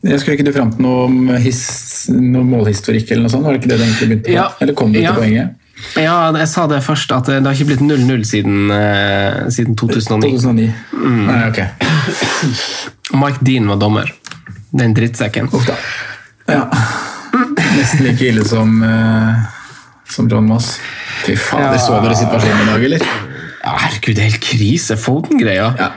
[0.03, 1.61] jeg skulle ikke du fram til noe, his,
[2.11, 3.45] noe målhistorikk eller noe sånt?
[3.47, 4.33] Var det ikke det det egentlig begynte på?
[4.35, 5.13] Ja, Eller kom du ja.
[5.13, 5.53] til poenget?
[5.99, 10.31] Ja, jeg sa det først, at det har ikke blitt 0-0 siden, eh, siden 2009.
[10.37, 10.67] 2009.
[10.93, 11.25] Mm.
[11.27, 11.59] Nei, ok.
[13.21, 14.09] Mike Dean var dommer.
[14.73, 15.49] Den drittsekken.
[15.53, 15.75] Uff da.
[16.49, 16.63] Ja.
[17.77, 19.43] Nesten like ille som, eh,
[20.09, 20.77] som John Moss.
[21.25, 21.79] Fy fader, Ja.
[21.79, 23.05] så dere situasjonen i dag, eller?
[23.63, 24.97] Ja, herregud, det er helt krise.
[24.99, 25.69] Foden-greia.
[25.79, 25.91] Ja.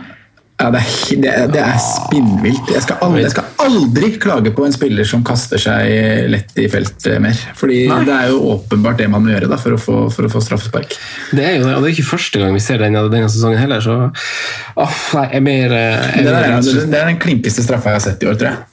[0.57, 2.71] Ja, det, er, det, det er spinnvilt.
[2.73, 6.65] Jeg skal, aldri, jeg skal aldri klage på en spiller som kaster seg lett i
[6.73, 7.43] felt mer.
[7.59, 7.99] Fordi Nei.
[8.09, 10.41] det er jo åpenbart det man må gjøre da, for, å få, for å få
[10.47, 10.97] straffespark.
[11.37, 13.61] Det er jo det, og det er ikke første gang vi ser den denne sesongen
[13.61, 17.67] heller, så oh, nei, jeg er mer eh, jeg Det, er det er den klinkeste
[17.67, 18.65] straffa jeg har sett i år, tror jeg.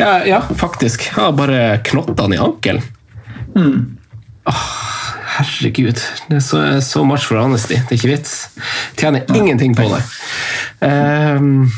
[0.00, 1.06] Ja, ja, faktisk.
[1.12, 2.82] Jeg har bare knottene i ankelen.
[4.50, 4.66] Åh,
[5.40, 6.00] herregud.
[6.28, 7.74] Det er så, så much for honesty.
[7.76, 8.34] Det er ikke vits.
[9.00, 10.00] Tjener ingenting på det.
[10.84, 11.70] Um,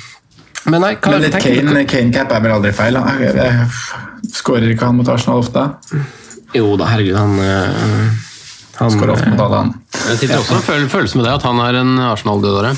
[0.70, 1.84] men nei, hva Men litt Kane?
[1.90, 2.96] Kane cap er vel aldri feil?
[3.00, 3.68] Han Jeg- jeg-
[4.32, 5.64] Skårer ikke han mot Arsenal ofte?
[6.54, 8.10] Jo da, herregud, han, uh,
[8.78, 9.72] han Skårer ofte mot alle, han.
[9.92, 12.76] Det sitter også en føl- følelse med det at han er en Arsenal-dødare.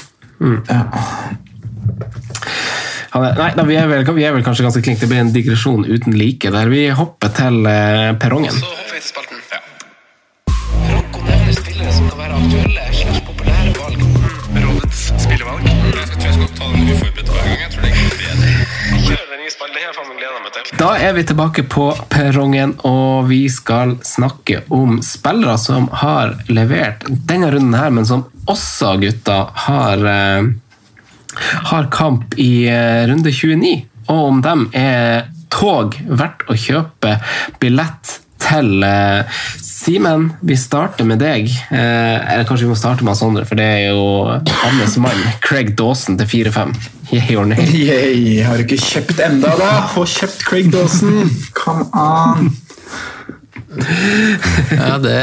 [3.14, 4.98] Han er, nei, da, vi, er vel, vi er vel kanskje ganske klink.
[5.04, 6.70] Det blir en digresjon uten like der.
[6.72, 8.56] Vi hopper til eh, perrongen.
[8.58, 8.72] Så
[19.54, 19.76] Spalten.
[19.76, 20.78] Det her faen gleda meg til.
[20.80, 27.06] Da er vi tilbake på perrongen, og vi skal snakke om spillere som har levert
[27.28, 30.50] denne runden her, men som også, gutta, har, eh,
[31.70, 33.76] har kamp i eh, runde 29.
[34.08, 37.14] Og om dem er tog verdt å kjøpe
[37.62, 41.48] billett til eh, Simen, vi starter med deg.
[41.68, 44.04] Eh, eller kanskje vi må starte med Sondre, for det er jo
[44.62, 45.24] hans mann.
[45.44, 46.74] Craig Dawson til 4-5.
[47.12, 47.60] Yeah or nay?
[47.86, 49.70] Yay, har du ikke kjøpt enda da?
[49.92, 51.28] Få kjøpt Craig Dawson!
[51.56, 52.54] Come on!
[53.74, 55.14] Ja, det,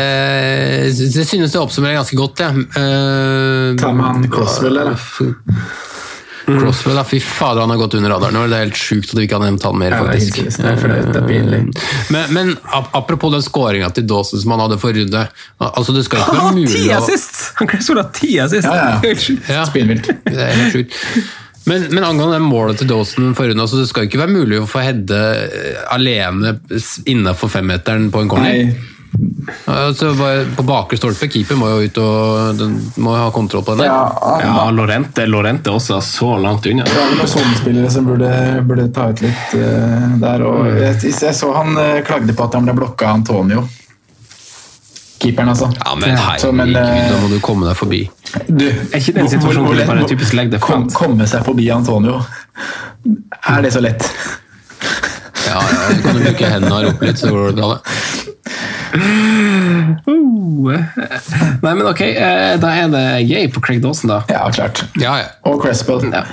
[0.92, 2.66] det synes jeg oppsummerer ganske godt, jeg.
[2.76, 3.78] Ja.
[3.80, 5.00] Ta med han Crosswell, eller?
[6.46, 7.04] Crosswell, da.
[7.08, 8.40] Fy fader, han har gått under radaren.
[8.50, 10.40] Det er helt sjukt at vi ikke har nevnt han mer, er faktisk.
[10.42, 10.58] helt.
[10.62, 11.62] Det er flaut, det er pinlig.
[12.14, 12.54] Men, men
[12.98, 15.26] apropos den skåringa til Dawson som han hadde for runde.
[15.72, 17.46] Altså, det skal ikke være mulig å!
[17.62, 18.68] Han Cresswell har ti assist!
[18.68, 19.14] Ja, ja.
[19.52, 19.64] Ja,
[20.26, 20.98] Det er helt sjukt.
[21.70, 24.62] Men, men angående det målet til Dawson forrige runde, altså, det skal ikke være mulig
[24.64, 26.56] å få heade eh, alene
[27.12, 28.64] innafor femmeteren på en corner.
[28.66, 28.91] Nei,
[29.66, 30.14] Altså,
[30.56, 33.92] på bakre stolpe, keeper må jo ut og den må ha kontroll på den der.
[33.92, 36.86] ja, Ja, Lorente, Lorente også er så langt unna.
[36.88, 38.32] Det er sånne noen sonespillere som burde,
[38.68, 40.46] burde ta ut litt uh, der.
[40.48, 43.66] Og jeg, jeg så han uh, klagde på at han ble blokka av Antonio.
[45.22, 45.70] Keeperen, altså.
[45.78, 48.06] Ja, men Så, men, uh, da må du komme deg forbi.
[48.48, 51.68] Du, Er ikke den situasjonen hvor du bare typisk legger det kom, komme seg forbi
[51.74, 52.24] Antonio.
[53.52, 54.08] Er det så lett?
[55.52, 57.74] Ja, ja, du kan jo bruke hendene og rope litt, så går det bra.
[57.76, 58.21] det.
[58.92, 60.42] Uh.
[61.62, 64.22] Nei, men ok, eh, da er det yay på Craig Dawson, da.
[64.30, 64.84] Ja, klart.
[65.00, 65.30] Ja, ja.
[65.48, 66.06] Og Crespel.
[66.12, 66.24] Ja.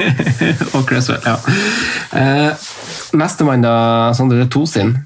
[0.76, 1.36] og Cresswell, ja.
[2.12, 2.66] Uh,
[3.16, 3.76] Nestemann, da,
[4.16, 4.96] Sondre, det er Tosin.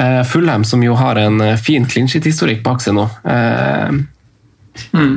[0.00, 3.06] Uh, Fulham, som jo har en eh, fin clean sheet-historikk bak seg nå.
[3.24, 3.94] Eh,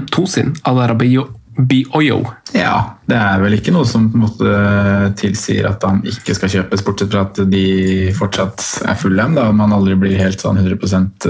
[0.08, 1.26] Tosin, Adarabio
[1.60, 2.22] Bioyo.
[2.56, 4.54] Ja, det er vel ikke noe som på en måte
[5.20, 7.66] tilsier at han ikke skal kjøpes, bortsett fra at de
[8.18, 11.28] fortsatt er fulle da man aldri blir helt sånn 100%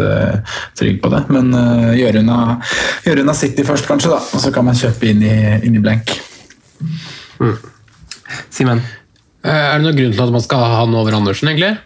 [0.79, 1.23] trygg på det.
[1.33, 5.35] Men uh, gjøre unna, City først, kanskje, da, og så kan man kjøpe inn i,
[5.63, 6.17] inn i blank.
[8.53, 8.81] Simen?
[9.43, 11.77] Eh, Er det noen grunn til at man skal ha han over Andersen, egentlig?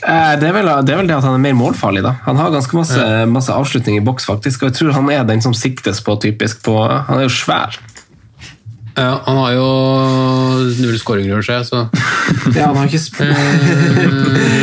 [0.00, 2.14] Eh, det, er vel, det er vel det at han er mer målfarlig, da.
[2.24, 4.62] Han har ganske masse, masse avslutning i boks, faktisk.
[4.62, 7.76] Og jeg tror han er den som siktes på, typisk på Han er jo svær.
[9.00, 9.66] Ja, han har jo
[10.82, 11.86] null skåringer over seg, så
[12.52, 14.02] Ja, han har ikke sp Eh,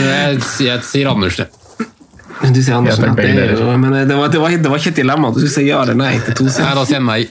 [0.07, 1.47] jeg, jeg sier Andersen.
[1.47, 2.53] jeg.
[2.53, 4.99] Du sier Andersen, ja, det, jo, men det var, det, var, det var ikke et
[5.01, 5.31] dilemma.
[5.33, 6.77] Du sier ja eller nei til to sider.
[6.77, 7.23] da sier jeg nei.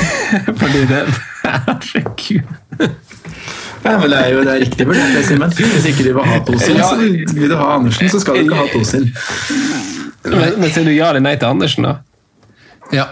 [0.62, 1.02] Fordi det
[1.44, 2.54] Herregud.
[3.86, 5.52] Ja, men det er jo det er riktig vurdert, det, Simen.
[5.54, 6.96] Hvis ikke du vil ha Tosin, så
[7.36, 9.04] vil du ha Andersen, så skal du ikke ha Tosin.
[10.26, 11.92] Men, men sier du ja eller nei til Andersen, da?
[12.96, 13.04] Ja.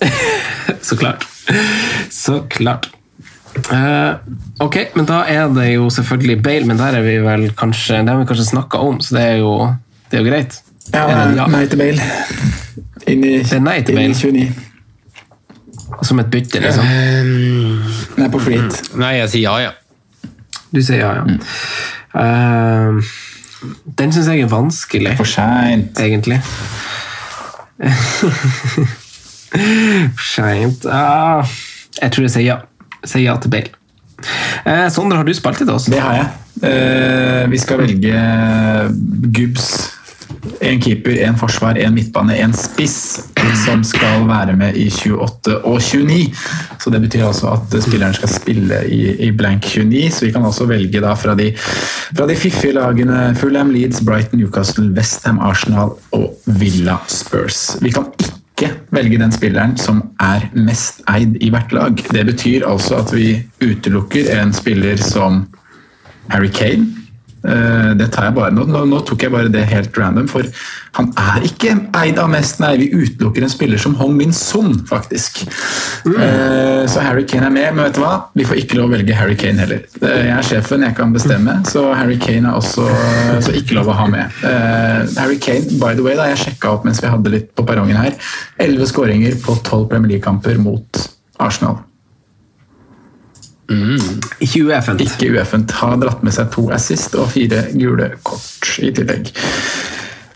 [0.86, 1.26] Så klart.
[2.10, 2.90] Så klart.
[3.72, 4.18] Uh,
[4.60, 8.12] ok, men da er det jo selvfølgelig Bale, men der er vi vel kanskje Det
[8.12, 9.52] har vi kanskje snakka om, så det er jo,
[10.10, 10.58] det er jo greit.
[10.92, 11.46] Ja, Er det ja?
[11.50, 12.02] nei til Bale.
[13.08, 14.14] Inn i, Det er nei til Bale.
[14.14, 14.52] 29.
[16.04, 16.84] Som et bytte, liksom.
[18.20, 18.82] Nei, på flit.
[18.92, 19.00] Mm.
[19.00, 19.72] Nei, jeg sier ja, ja.
[20.74, 21.24] Du sier ja, ja.
[22.20, 22.90] Eh,
[23.98, 25.96] den syns jeg er vanskelig, For seint.
[26.02, 26.42] egentlig.
[30.34, 31.46] Seint ah,
[32.00, 32.56] Jeg tror jeg sier ja.
[33.06, 33.74] Sier ja til Bale.
[34.66, 35.86] Eh, Sondre, har du spilt til oss?
[35.92, 36.32] Det har jeg.
[36.66, 38.22] Eh, vi skal velge
[39.36, 39.68] Gubbs.
[40.62, 42.96] En keeper, en forsvar, en midtbane, en spiss
[43.64, 46.30] som skal være med i 28 og 29.
[46.82, 50.10] Så Det betyr altså at spilleren skal spille i, i blank 29.
[50.10, 54.40] Så vi kan også velge da fra de, fra de fiffige lagene Fulham, Leeds, Brighton,
[54.40, 57.76] Newcastle, Westham, Arsenal og Villa Spurs.
[57.82, 58.32] Vi kan ikke
[58.90, 61.96] velge den spilleren som er mest eid i hvert lag.
[62.12, 65.46] Det betyr altså at vi utelukker en spiller som
[66.32, 66.86] Harry Kane.
[67.44, 70.42] Eh, Det tar jeg bare, nå, nå, nå tok jeg bare det helt random, for
[70.96, 72.60] han er ikke eid av mest.
[72.62, 75.42] Nei, vi utelukker en spiller som Hong Min Son, faktisk.
[76.06, 78.14] Eh, Så Harry Kane er med, men vet du hva?
[78.38, 79.82] Vi får ikke lov å velge Harry Kane heller.
[80.00, 82.86] Jeg er sjefen, jeg kan bestemme, så Harry Kane er også
[83.44, 84.38] så ikke lov å ha med.
[84.46, 87.66] Eh, Harry Kane, by the way, da jeg sjekka opp mens vi hadde litt på
[87.68, 88.16] perrongen her,
[88.62, 91.02] 11 skåringer på 12 Premier League-kamper mot
[91.38, 91.82] Arsenal.
[94.40, 95.00] Ikke ueffent.
[95.02, 95.72] Ikke ueffent.
[95.80, 99.32] Har dratt med seg to assist og fire gule kort i tillegg.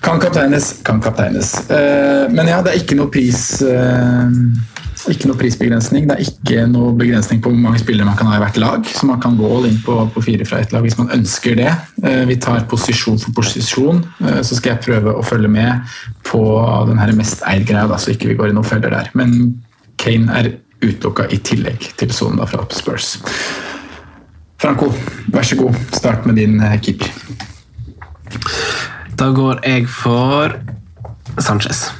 [0.00, 1.70] Kan kapteines, kan kapteines.
[1.70, 4.30] Eh, Men ja, det er ikke noe pris eh,
[5.10, 6.06] ikke noe prisbegrensning.
[6.08, 8.84] Det er ikke noe begrensning på hvor mange spillere man kan ha i hvert lag.
[8.88, 11.56] Så man kan gå all inn på, på fire fra ett lag hvis man ønsker
[11.60, 11.70] det.
[12.04, 14.02] Eh, Vi tar posisjon for posisjon.
[14.44, 15.92] Så skal jeg prøve å følge med
[16.28, 16.42] på
[16.88, 19.08] den her mest eid-greia, så ikke vi går i noen feller der.
[19.18, 19.60] Men
[20.00, 23.18] Kane er utelukka i tillegg til sonen fra Spurs.
[24.60, 24.92] Franco,
[25.32, 25.76] vær så god.
[25.96, 27.08] Start med din keeper.
[29.20, 30.54] Da går jeg for
[31.44, 31.90] Sanchez.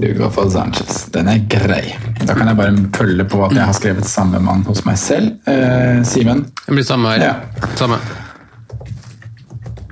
[0.00, 1.02] Du går for Sanchez.
[1.12, 1.90] Den er grei.
[2.22, 5.34] Da kan jeg bare følge på at jeg har skrevet samme mann hos meg selv.
[5.44, 6.46] Eh, Simen?
[6.62, 7.24] Det blir samme her.
[7.26, 7.66] Ja.
[7.76, 7.98] Samme.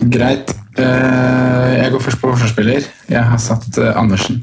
[0.00, 0.54] Greit.
[0.80, 2.88] Eh, jeg går først på forsvarsspiller.
[3.12, 4.40] Jeg har satt eh, Andersen.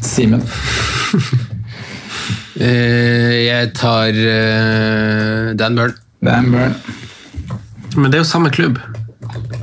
[0.00, 0.44] Simen?
[2.54, 5.96] Eh, jeg tar eh, Dan Burn.
[6.22, 6.76] Dan Burn.
[7.98, 8.78] Men det er jo samme klubb.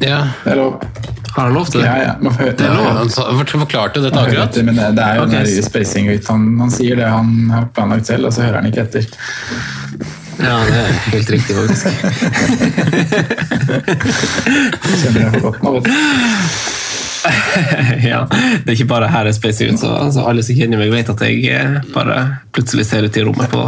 [0.01, 0.21] Ja.
[0.43, 0.81] Det er lov.
[1.31, 1.87] Har han lov til det?
[1.87, 2.15] Ja, ja.
[2.19, 2.87] Man får Det er lov.
[2.91, 4.49] Han forklarte dette akkurat.
[4.49, 5.45] etter, Men det, det er jo okay.
[5.45, 6.27] den spacing ut.
[6.27, 9.07] Han, han sier det han har planlagt selv, og så hører han ikke etter.
[10.41, 11.85] Ja, det er helt riktig, faktisk.
[15.01, 15.91] Kjenner jeg for godt nå, vet du.
[18.09, 20.91] ja, Det er ikke bare her jeg spacer ut, så altså, alle som kjenner meg,
[20.93, 22.17] vet at jeg eh, bare
[22.55, 23.67] plutselig ser ut i rommet på,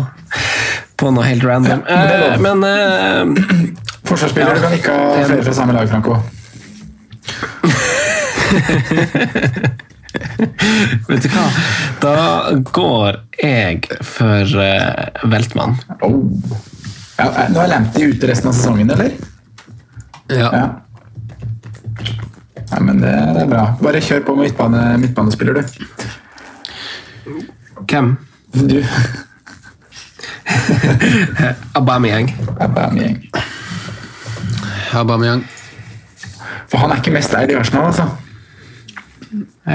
[0.97, 1.85] på noe helt random.
[1.87, 5.89] Ja, men er Eh, men eh, Forsvarsspiller, du kan ikke ha flere fra samme lag,
[5.89, 6.13] Franco.
[11.07, 11.45] vet du hva?
[12.03, 12.15] Da
[12.75, 15.73] går jeg for uh, Veltmann.
[16.03, 16.19] Oh.
[17.17, 19.09] Ja, eh, nå er Lamptey ute resten av sesongen, eller?
[20.33, 20.49] Ja.
[20.49, 20.65] Ja.
[22.73, 23.63] Nei, men det, det er bra.
[23.83, 25.63] Bare kjør på med midtbane, midtbanespiller, du.
[27.85, 28.07] Hvem?
[28.53, 28.83] Du.
[31.77, 32.27] Aubameyang.
[32.57, 33.17] Aubameyang.
[34.99, 35.43] Aubameyang.
[36.69, 38.05] For han er ikke mest eid i Arsenal, altså.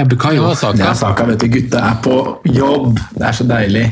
[0.09, 0.43] Bukayo.
[0.49, 0.77] Ja, Saka.
[0.77, 1.47] Det er saka, vet du.
[1.51, 2.15] Gutta er på
[2.45, 2.99] jobb.
[3.17, 3.85] Det er så deilig.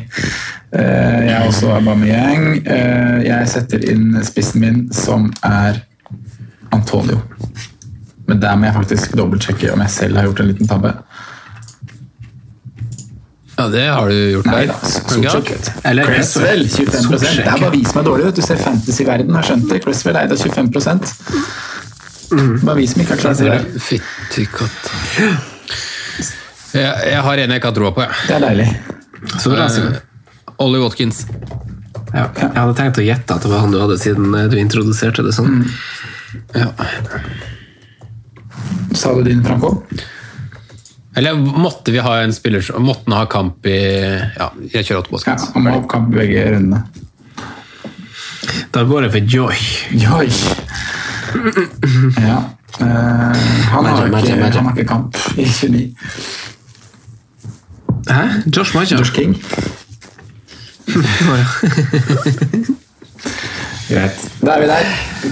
[0.71, 2.45] Eh, Jeg er også Aubameyang.
[2.65, 5.81] Eh, Jeg setter inn spissen min, som er
[6.71, 7.19] Antonio.
[8.27, 10.93] Men der må jeg faktisk dobbeltsjekke om jeg selv har gjort en liten tabbe.
[13.57, 15.71] Ja, det har du gjort Nei der.
[15.89, 18.41] Eller Cresswell, 25 Det er bare viser meg dårlig du.
[18.45, 19.79] ser Fantasy-verden har skjønt det.
[19.85, 20.69] Cresswell eide 25
[22.67, 23.81] Bare vis meg ikke har klart det.
[23.81, 24.91] Fytti katta.
[26.75, 28.11] Jeg, jeg har en jeg ikke har troa på, jeg.
[28.27, 28.67] Det er deilig.
[29.39, 29.97] Så bra, Simen.
[30.61, 31.23] Ollie Watkins.
[32.13, 32.27] Ja.
[32.37, 35.25] Jeg hadde tenkt å gjette at det var han du hadde, siden eh, du introduserte
[35.25, 35.63] det sånn.
[36.53, 36.69] Ja.
[38.97, 39.79] Sa du din, Franco?
[41.17, 43.77] Eller måtte vi ha en spiller som Måtte han ha kamp i
[44.37, 46.83] Ja, jeg kjører Otto Ja, Han må ha kamp i begge rundene.
[48.71, 49.55] Da går jeg for Joy.
[49.97, 50.29] Joy.
[52.21, 52.37] Ja.
[52.77, 55.95] Uh, han, har ikke, han har ikke kamp i 29.
[58.07, 58.23] Hæ?
[58.55, 58.97] Josh Maja?
[58.97, 59.35] Josh King.
[63.89, 64.29] Greit.
[64.41, 64.85] Da er vi der.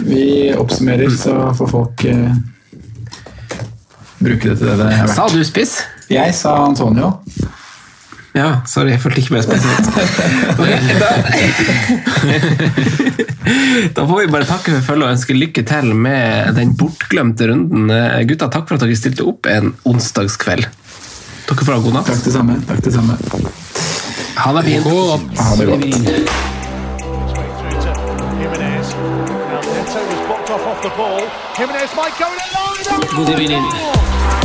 [0.09, 2.35] Vi oppsummerer, så får folk eh,
[4.25, 5.77] bruke det til det det er Sa du spiss?
[6.11, 7.15] Jeg sa Antonio.
[8.35, 9.87] Ja, sorry, jeg fulgte ikke med spesielt.
[11.05, 11.09] Da,
[13.95, 17.91] da får vi bare takke for følget og ønske lykke til med den bortglemte runden.
[17.93, 20.67] Eh, Gutta, takk for at dere stilte opp en onsdagskveld.
[21.45, 22.09] Dere får ha god natt.
[22.11, 22.57] Takk det samme.
[22.67, 23.13] Takk det samme.
[24.41, 24.85] Ha det fint.
[25.39, 26.53] Ha det godt.
[30.61, 31.19] Off the ball.
[31.55, 33.25] Jimenez might go in line.
[33.27, 34.44] God evening.